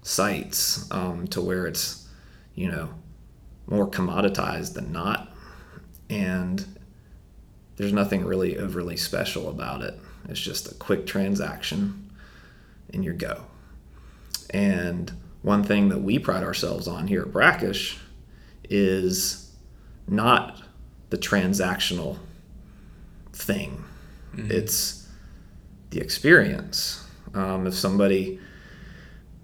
sites 0.02 0.90
um, 0.90 1.26
to 1.28 1.40
where 1.40 1.66
it's 1.66 2.08
you 2.54 2.70
know 2.70 2.88
more 3.66 3.88
commoditized 3.88 4.72
than 4.72 4.90
not. 4.90 5.34
And 6.08 6.64
there's 7.76 7.92
nothing 7.92 8.24
really 8.24 8.56
overly 8.56 8.96
special 8.96 9.50
about 9.50 9.82
it. 9.82 10.00
It's 10.28 10.40
just 10.40 10.72
a 10.72 10.74
quick 10.74 11.06
transaction 11.06 12.07
and 12.92 13.04
your 13.04 13.14
go 13.14 13.44
and 14.50 15.12
one 15.42 15.62
thing 15.62 15.88
that 15.88 16.00
we 16.00 16.18
pride 16.18 16.42
ourselves 16.42 16.88
on 16.88 17.06
here 17.06 17.22
at 17.22 17.32
brackish 17.32 17.98
is 18.68 19.52
not 20.06 20.62
the 21.10 21.18
transactional 21.18 22.18
thing. 23.32 23.84
Mm-hmm. 24.34 24.50
It's 24.50 25.08
the 25.90 26.00
experience. 26.00 27.04
Um, 27.34 27.66
if 27.66 27.74
somebody 27.74 28.40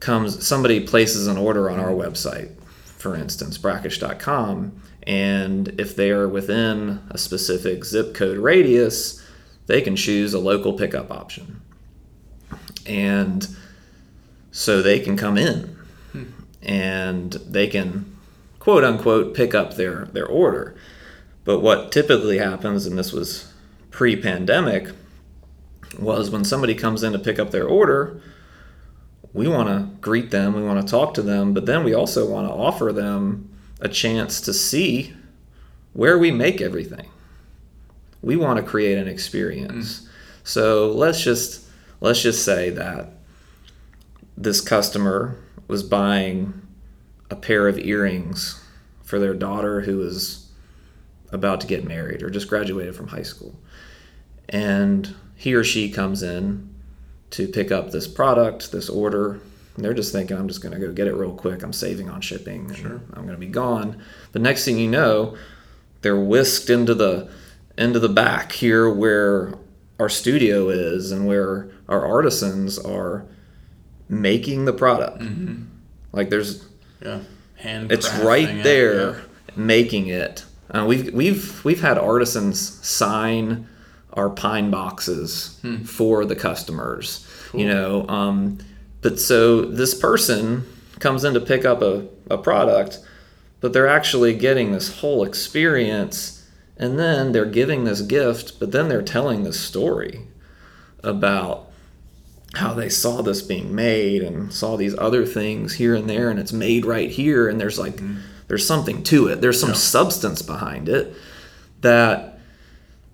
comes, 0.00 0.46
somebody 0.46 0.86
places 0.86 1.26
an 1.26 1.36
order 1.36 1.70
on 1.70 1.78
our 1.78 1.90
website, 1.90 2.50
for 2.60 3.14
instance, 3.14 3.58
brackish.com, 3.58 4.80
and 5.06 5.68
if 5.80 5.96
they 5.96 6.10
are 6.10 6.28
within 6.28 7.00
a 7.10 7.18
specific 7.18 7.84
zip 7.84 8.14
code 8.14 8.38
radius, 8.38 9.22
they 9.66 9.80
can 9.80 9.96
choose 9.96 10.34
a 10.34 10.38
local 10.38 10.74
pickup 10.74 11.10
option. 11.10 11.60
And 12.86 13.46
so 14.52 14.82
they 14.82 15.00
can 15.00 15.16
come 15.16 15.36
in 15.36 15.76
hmm. 16.12 16.24
and 16.62 17.32
they 17.32 17.66
can 17.66 18.16
quote 18.58 18.84
unquote 18.84 19.34
pick 19.34 19.54
up 19.54 19.74
their, 19.74 20.06
their 20.06 20.26
order. 20.26 20.74
But 21.44 21.60
what 21.60 21.92
typically 21.92 22.38
happens, 22.38 22.86
and 22.86 22.98
this 22.98 23.12
was 23.12 23.52
pre 23.90 24.16
pandemic 24.16 24.88
was 25.98 26.30
when 26.30 26.44
somebody 26.44 26.74
comes 26.74 27.02
in 27.02 27.12
to 27.12 27.18
pick 27.18 27.38
up 27.38 27.50
their 27.50 27.66
order, 27.66 28.20
we 29.32 29.48
want 29.48 29.68
to 29.68 29.96
greet 30.00 30.30
them, 30.30 30.54
we 30.54 30.62
want 30.62 30.80
to 30.80 30.90
talk 30.90 31.14
to 31.14 31.22
them, 31.22 31.52
but 31.52 31.66
then 31.66 31.84
we 31.84 31.94
also 31.94 32.28
want 32.28 32.48
to 32.48 32.54
offer 32.54 32.92
them 32.92 33.50
a 33.80 33.88
chance 33.88 34.40
to 34.40 34.52
see 34.52 35.12
where 35.92 36.18
we 36.18 36.30
make 36.30 36.60
everything. 36.60 37.08
We 38.22 38.36
want 38.36 38.58
to 38.58 38.62
create 38.62 38.96
an 38.96 39.08
experience. 39.08 40.08
So 40.44 40.90
let's 40.92 41.22
just 41.22 41.63
let's 42.04 42.20
just 42.20 42.44
say 42.44 42.68
that 42.68 43.08
this 44.36 44.60
customer 44.60 45.38
was 45.68 45.82
buying 45.82 46.60
a 47.30 47.36
pair 47.36 47.66
of 47.66 47.78
earrings 47.78 48.62
for 49.02 49.18
their 49.18 49.32
daughter 49.32 49.80
who 49.80 49.96
was 49.96 50.50
about 51.32 51.62
to 51.62 51.66
get 51.66 51.82
married 51.82 52.22
or 52.22 52.28
just 52.28 52.46
graduated 52.46 52.94
from 52.94 53.08
high 53.08 53.22
school. 53.22 53.58
And 54.50 55.14
he 55.34 55.54
or 55.54 55.64
she 55.64 55.90
comes 55.90 56.22
in 56.22 56.74
to 57.30 57.48
pick 57.48 57.72
up 57.72 57.90
this 57.90 58.06
product, 58.06 58.70
this 58.70 58.90
order. 58.90 59.40
And 59.74 59.82
they're 59.82 59.94
just 59.94 60.12
thinking, 60.12 60.36
I'm 60.36 60.46
just 60.46 60.60
going 60.60 60.78
to 60.78 60.86
go 60.86 60.92
get 60.92 61.06
it 61.06 61.14
real 61.14 61.32
quick. 61.32 61.62
I'm 61.62 61.72
saving 61.72 62.10
on 62.10 62.20
shipping. 62.20 62.72
Sure. 62.74 63.00
I'm 63.14 63.22
going 63.22 63.28
to 63.30 63.38
be 63.38 63.46
gone. 63.46 64.02
The 64.32 64.40
next 64.40 64.66
thing 64.66 64.76
you 64.76 64.90
know, 64.90 65.38
they're 66.02 66.20
whisked 66.20 66.68
into 66.68 66.94
the 66.94 67.30
into 67.78 67.98
the 67.98 68.10
back 68.10 68.52
here 68.52 68.90
where 68.90 69.54
our 69.98 70.08
studio 70.08 70.68
is 70.70 71.12
and 71.12 71.26
where 71.26 71.70
our 71.88 72.04
artisans 72.06 72.78
are 72.78 73.26
making 74.08 74.64
the 74.64 74.72
product. 74.72 75.22
Like 76.12 76.30
there's 76.30 76.64
Yeah. 77.02 77.20
Hand. 77.56 77.92
it's 77.92 78.12
right 78.18 78.62
there 78.62 79.22
making 79.56 80.08
it. 80.08 80.44
Uh, 80.70 80.84
we've 80.86 81.12
we've 81.14 81.64
we've 81.64 81.80
had 81.80 81.96
artisans 81.98 82.58
sign 82.86 83.66
our 84.14 84.30
pine 84.30 84.70
boxes 84.70 85.60
for 85.84 86.24
the 86.24 86.36
customers. 86.36 87.26
You 87.52 87.68
know, 87.68 88.06
um, 88.08 88.58
but 89.00 89.20
so 89.20 89.62
this 89.62 89.94
person 89.94 90.66
comes 90.98 91.22
in 91.24 91.34
to 91.34 91.40
pick 91.40 91.64
up 91.64 91.82
a, 91.82 92.06
a 92.30 92.36
product, 92.38 92.98
but 93.60 93.72
they're 93.72 93.86
actually 93.88 94.34
getting 94.34 94.72
this 94.72 94.98
whole 95.00 95.22
experience, 95.24 96.43
and 96.84 96.98
then 96.98 97.32
they're 97.32 97.46
giving 97.46 97.84
this 97.84 98.02
gift, 98.02 98.60
but 98.60 98.70
then 98.70 98.90
they're 98.90 99.00
telling 99.00 99.42
this 99.42 99.58
story 99.58 100.20
about 101.02 101.70
how 102.56 102.74
they 102.74 102.90
saw 102.90 103.22
this 103.22 103.40
being 103.40 103.74
made 103.74 104.22
and 104.22 104.52
saw 104.52 104.76
these 104.76 104.94
other 104.98 105.24
things 105.24 105.72
here 105.72 105.94
and 105.94 106.10
there 106.10 106.28
and 106.28 106.38
it's 106.38 106.52
made 106.52 106.84
right 106.84 107.10
here 107.10 107.48
and 107.48 107.58
there's 107.58 107.78
like 107.78 107.96
mm-hmm. 107.96 108.18
there's 108.48 108.66
something 108.66 109.02
to 109.04 109.28
it. 109.28 109.40
There's 109.40 109.58
some 109.58 109.74
substance 109.74 110.42
behind 110.42 110.90
it 110.90 111.16
that 111.80 112.38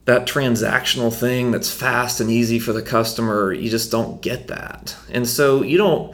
that 0.07 0.27
transactional 0.27 1.17
thing 1.17 1.53
that's 1.53 1.73
fast 1.73 2.21
and 2.21 2.29
easy 2.29 2.59
for 2.59 2.73
the 2.73 2.83
customer 2.83 3.53
you 3.53 3.71
just 3.71 3.93
don't 3.93 4.21
get 4.21 4.49
that. 4.49 4.97
And 5.13 5.29
so 5.29 5.63
you 5.63 5.79
don't 5.79 6.13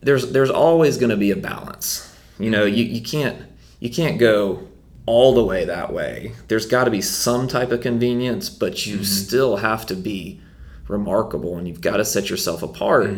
there's 0.00 0.32
there's 0.32 0.50
always 0.50 0.96
going 0.96 1.10
to 1.10 1.16
be 1.16 1.30
a 1.30 1.36
balance. 1.36 2.12
You 2.40 2.50
know 2.50 2.64
you, 2.64 2.82
you 2.82 3.02
can't 3.02 3.40
you 3.78 3.88
can't 3.88 4.18
go 4.18 4.66
all 5.10 5.34
the 5.34 5.44
way 5.44 5.64
that 5.64 5.92
way. 5.92 6.32
There's 6.48 6.66
got 6.66 6.84
to 6.84 6.90
be 6.90 7.00
some 7.02 7.48
type 7.48 7.70
of 7.72 7.80
convenience 7.80 8.48
but 8.48 8.86
you 8.86 9.02
still 9.04 9.56
have 9.56 9.84
to 9.86 9.96
be 9.96 10.40
remarkable 10.88 11.56
and 11.56 11.66
you've 11.68 11.80
got 11.80 11.96
to 11.96 12.04
set 12.04 12.30
yourself 12.30 12.62
apart. 12.62 13.10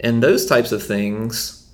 And 0.00 0.22
those 0.22 0.46
types 0.46 0.72
of 0.72 0.82
things 0.82 1.68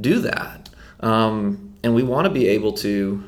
do 0.00 0.20
that. 0.20 0.68
Um, 1.00 1.74
and 1.82 1.94
we 1.94 2.02
want 2.02 2.24
to 2.26 2.30
be 2.30 2.48
able 2.48 2.72
to 2.74 3.22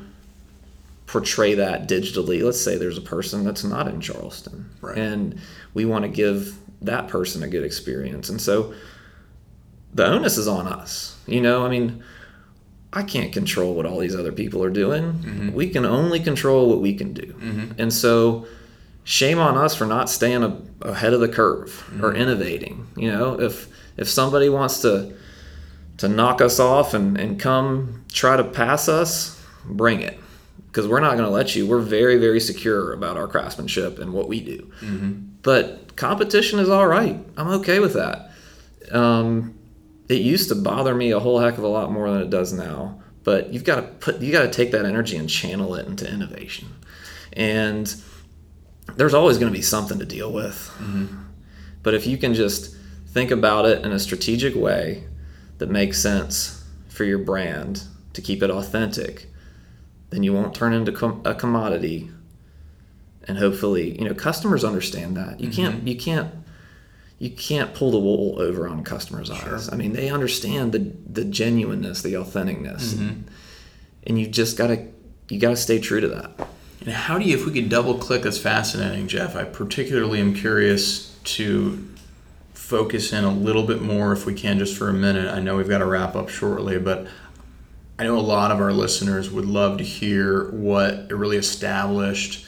portray 1.05 1.55
that 1.55 1.87
digitally. 1.89 2.43
Let's 2.43 2.61
say 2.61 2.77
there's 2.77 2.97
a 2.97 3.01
person 3.15 3.43
that's 3.43 3.63
not 3.63 3.87
in 3.87 3.99
charleston 4.01 4.69
Right. 4.81 4.97
and 4.97 5.39
we 5.73 5.85
want 5.85 6.03
to 6.05 6.09
give 6.09 6.55
that 6.81 7.07
person 7.07 7.41
a 7.43 7.47
good 7.47 7.63
experience. 7.63 8.29
And 8.29 8.39
so 8.39 8.73
the 9.93 10.05
onus 10.05 10.37
is 10.37 10.47
on 10.47 10.67
us 10.67 11.17
you 11.25 11.41
know? 11.41 11.65
I 11.65 11.69
mean 11.69 12.03
i 12.93 13.03
can't 13.03 13.31
control 13.31 13.75
what 13.75 13.85
all 13.85 13.99
these 13.99 14.15
other 14.15 14.31
people 14.31 14.63
are 14.63 14.69
doing. 14.69 15.13
Mm-hmm. 15.13 15.53
We 15.53 15.69
can 15.69 15.85
only 15.85 16.19
control 16.19 16.69
what 16.69 16.81
we 16.81 16.93
can 16.93 17.13
do. 17.13 17.33
Mm-hmm. 17.33 17.71
And 17.77 17.93
so 17.93 18.47
shame 19.03 19.39
on 19.39 19.57
us 19.57 19.75
for 19.75 19.85
not 19.85 20.09
staying 20.09 20.43
a, 20.43 20.61
ahead 20.81 21.13
of 21.13 21.19
the 21.19 21.27
curve 21.27 21.87
or 22.01 22.11
mm-hmm. 22.11 22.21
innovating 22.21 22.87
you 22.95 23.11
know? 23.11 23.39
If 23.39 23.67
if 23.97 24.09
somebody 24.09 24.49
wants 24.49 24.81
to 24.81 25.13
to 25.97 26.07
knock 26.07 26.41
us 26.41 26.59
off 26.59 26.93
and, 26.93 27.17
and 27.17 27.39
come 27.39 28.05
try 28.11 28.37
to 28.37 28.43
pass 28.43 28.87
us 28.87 29.39
bring 29.65 30.01
it. 30.01 30.19
Because 30.67 30.87
we're 30.87 30.99
not 30.99 31.13
going 31.13 31.25
to 31.25 31.29
let 31.29 31.55
you. 31.55 31.67
We're 31.67 31.79
very 31.79 32.17
very 32.17 32.39
secure 32.39 32.93
about 32.93 33.17
our 33.17 33.27
craftsmanship 33.27 33.99
and 33.99 34.13
what 34.13 34.27
we 34.27 34.39
do. 34.39 34.71
But 35.41 35.95
competition 35.95 36.59
is 36.59 36.69
all 36.69 36.87
right. 36.87 37.19
I'm 37.37 37.47
okay 37.59 37.79
with 37.79 37.93
that. 37.93 38.31
Um, 38.91 39.58
it 40.09 40.21
used 40.21 40.49
to 40.49 40.55
bother 40.55 40.93
me 40.93 41.11
a 41.11 41.19
whole 41.19 41.39
heck 41.39 41.57
of 41.57 41.63
a 41.63 41.67
lot 41.67 41.91
more 41.91 42.09
than 42.11 42.21
it 42.21 42.29
does 42.29 42.51
now 42.51 42.99
but 43.23 43.53
you've 43.53 43.63
got 43.63 43.75
to 43.75 43.81
put 43.83 44.21
you 44.21 44.31
got 44.31 44.41
to 44.43 44.49
take 44.49 44.71
that 44.71 44.85
energy 44.85 45.17
and 45.17 45.29
channel 45.29 45.75
it 45.75 45.87
into 45.87 46.11
innovation. 46.11 46.67
And 47.33 47.93
there's 48.95 49.13
always 49.13 49.37
going 49.37 49.51
to 49.51 49.55
be 49.57 49.61
something 49.61 49.99
to 49.99 50.05
deal 50.05 50.31
with. 50.31 50.55
Mm-hmm. 50.79 51.15
But 51.83 51.93
if 51.93 52.07
you 52.07 52.17
can 52.17 52.33
just 52.33 52.75
think 53.07 53.31
about 53.31 53.65
it 53.65 53.85
in 53.85 53.91
a 53.91 53.99
strategic 53.99 54.55
way 54.55 55.03
that 55.57 55.69
makes 55.69 56.01
sense 56.01 56.63
for 56.87 57.03
your 57.03 57.19
brand 57.19 57.83
to 58.13 58.21
keep 58.21 58.41
it 58.43 58.49
authentic 58.49 59.27
then 60.09 60.23
you 60.23 60.33
won't 60.33 60.55
turn 60.55 60.73
into 60.73 60.91
com- 60.91 61.21
a 61.23 61.35
commodity. 61.35 62.09
And 63.27 63.37
hopefully 63.37 63.95
you 63.99 64.05
know 64.07 64.15
customers 64.15 64.63
understand 64.63 65.15
that. 65.17 65.39
You 65.39 65.51
can't 65.51 65.75
mm-hmm. 65.75 65.87
you 65.87 65.97
can't 65.97 66.33
you 67.19 67.29
can't 67.29 67.73
pull 67.73 67.91
the 67.91 67.99
wool 67.99 68.39
over 68.39 68.67
on 68.67 68.83
customers' 68.83 69.29
eyes. 69.29 69.71
I 69.71 69.75
mean, 69.75 69.93
they 69.93 70.09
understand 70.09 70.71
the 70.71 70.79
the 70.79 71.25
genuineness, 71.25 72.01
the 72.01 72.13
authenticness, 72.13 72.93
mm-hmm. 72.93 73.21
and 74.07 74.19
you 74.19 74.27
just 74.27 74.57
gotta 74.57 74.87
you 75.29 75.39
gotta 75.39 75.57
stay 75.57 75.79
true 75.79 76.01
to 76.01 76.07
that. 76.07 76.47
And 76.81 76.91
how 76.91 77.17
do 77.17 77.25
you, 77.25 77.35
if 77.35 77.45
we 77.45 77.51
could 77.51 77.67
double 77.69 77.97
click, 77.97 78.21
that's 78.21 78.37
fascinating, 78.37 79.09
Jeff. 79.09 79.35
I 79.35 79.43
particularly 79.43 80.21
am 80.21 80.33
curious 80.33 81.17
to 81.25 81.85
focus 82.53 83.11
in 83.11 83.25
a 83.25 83.31
little 83.31 83.63
bit 83.63 83.81
more, 83.81 84.13
if 84.13 84.25
we 84.25 84.33
can, 84.33 84.57
just 84.59 84.77
for 84.77 84.87
a 84.87 84.93
minute. 84.93 85.27
I 85.27 85.41
know 85.41 85.57
we've 85.57 85.67
got 85.67 85.79
to 85.79 85.85
wrap 85.85 86.15
up 86.15 86.29
shortly, 86.29 86.79
but 86.79 87.07
I 87.97 88.03
know 88.03 88.17
a 88.17 88.21
lot 88.21 88.51
of 88.51 88.61
our 88.61 88.71
listeners 88.71 89.29
would 89.29 89.45
love 89.45 89.79
to 89.79 89.83
hear 89.83 90.51
what 90.51 91.11
a 91.11 91.17
really 91.17 91.35
established 91.35 92.45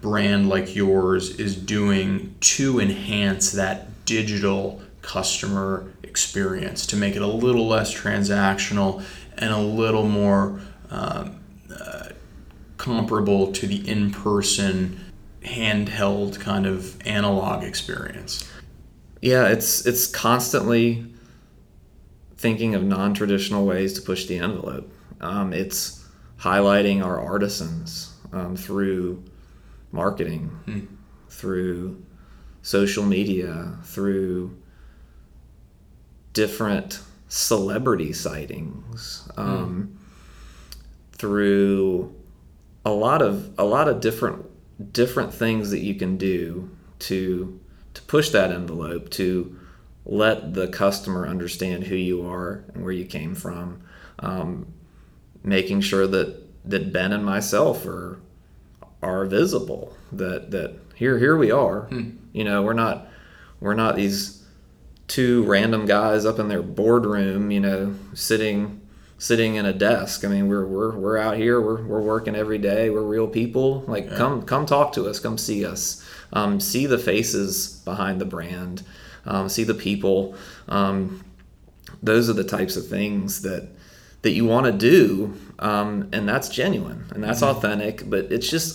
brand 0.00 0.48
like 0.48 0.76
yours 0.76 1.30
is 1.40 1.56
doing 1.56 2.36
to 2.40 2.78
enhance 2.78 3.52
that 3.52 3.88
digital 4.04 4.82
customer 5.02 5.92
experience, 6.02 6.86
to 6.86 6.96
make 6.96 7.16
it 7.16 7.22
a 7.22 7.26
little 7.26 7.66
less 7.66 7.92
transactional 7.94 9.02
and 9.38 9.52
a 9.52 9.58
little 9.58 10.08
more. 10.08 10.60
Um, 10.90 11.40
comparable 12.84 13.50
to 13.50 13.66
the 13.66 13.88
in-person 13.88 15.00
handheld 15.42 16.38
kind 16.38 16.66
of 16.66 17.00
analog 17.06 17.64
experience. 17.64 18.46
Yeah, 19.22 19.48
it's 19.48 19.86
it's 19.86 20.06
constantly 20.06 21.06
thinking 22.36 22.74
of 22.74 22.82
non-traditional 22.82 23.64
ways 23.64 23.94
to 23.94 24.02
push 24.02 24.26
the 24.26 24.38
envelope. 24.38 24.92
Um, 25.22 25.54
it's 25.54 26.04
highlighting 26.38 27.02
our 27.02 27.18
artisans 27.18 28.12
um, 28.32 28.54
through 28.54 29.24
marketing, 29.90 30.50
through 31.30 32.03
social 32.64 33.04
media, 33.04 33.76
through 33.84 34.56
different 36.32 36.98
celebrity 37.28 38.12
sightings, 38.12 39.28
um, 39.36 39.98
through 41.12 42.14
a 42.84 42.90
lot 42.90 43.20
of 43.20 43.56
a 43.58 43.64
lot 43.64 43.86
of 43.86 44.00
different 44.00 44.44
different 44.92 45.32
things 45.32 45.70
that 45.70 45.80
you 45.80 45.94
can 45.94 46.16
do 46.16 46.70
to 46.98 47.60
to 47.92 48.02
push 48.02 48.30
that 48.30 48.50
envelope 48.50 49.10
to 49.10 49.56
let 50.06 50.54
the 50.54 50.66
customer 50.68 51.26
understand 51.28 51.84
who 51.84 51.94
you 51.94 52.26
are 52.26 52.64
and 52.74 52.82
where 52.82 52.92
you 52.92 53.04
came 53.04 53.34
from 53.34 53.82
um, 54.20 54.66
making 55.42 55.80
sure 55.82 56.06
that 56.06 56.42
that 56.68 56.92
Ben 56.92 57.12
and 57.12 57.24
myself 57.24 57.84
are 57.86 58.18
are 59.02 59.26
visible 59.26 59.94
that 60.12 60.50
that 60.50 60.74
here 60.94 61.18
here 61.18 61.36
we 61.36 61.50
are 61.50 61.88
you 62.34 62.44
know 62.44 62.60
we're 62.60 62.74
not 62.74 63.08
we're 63.60 63.74
not 63.74 63.96
these 63.96 64.44
two 65.08 65.42
random 65.44 65.86
guys 65.86 66.26
up 66.26 66.38
in 66.38 66.48
their 66.48 66.62
boardroom 66.62 67.50
you 67.50 67.60
know 67.60 67.94
sitting 68.12 68.82
sitting 69.16 69.54
in 69.54 69.64
a 69.64 69.72
desk. 69.72 70.22
I 70.22 70.28
mean 70.28 70.48
we're 70.48 70.66
we're, 70.66 70.94
we're 70.94 71.16
out 71.16 71.38
here 71.38 71.58
we're, 71.58 71.82
we're 71.82 72.02
working 72.02 72.36
every 72.36 72.58
day 72.58 72.90
we're 72.90 73.02
real 73.02 73.28
people. 73.28 73.84
Like 73.86 74.14
come 74.14 74.42
come 74.42 74.66
talk 74.66 74.92
to 74.94 75.06
us 75.08 75.18
come 75.18 75.38
see 75.38 75.64
us. 75.64 76.06
Um, 76.34 76.60
see 76.60 76.86
the 76.86 76.98
faces 76.98 77.80
behind 77.84 78.20
the 78.20 78.24
brand 78.24 78.82
um, 79.26 79.48
see 79.48 79.64
the 79.64 79.74
people. 79.74 80.34
Um, 80.68 81.24
those 82.02 82.28
are 82.28 82.34
the 82.34 82.44
types 82.44 82.76
of 82.76 82.86
things 82.86 83.42
that 83.42 83.68
that 84.22 84.32
you 84.32 84.44
want 84.44 84.64
to 84.64 84.72
do 84.72 85.34
um, 85.58 86.08
and 86.12 86.26
that's 86.26 86.48
genuine 86.48 87.04
and 87.10 87.22
that's 87.22 87.42
authentic 87.42 88.08
but 88.08 88.32
it's 88.32 88.48
just 88.48 88.72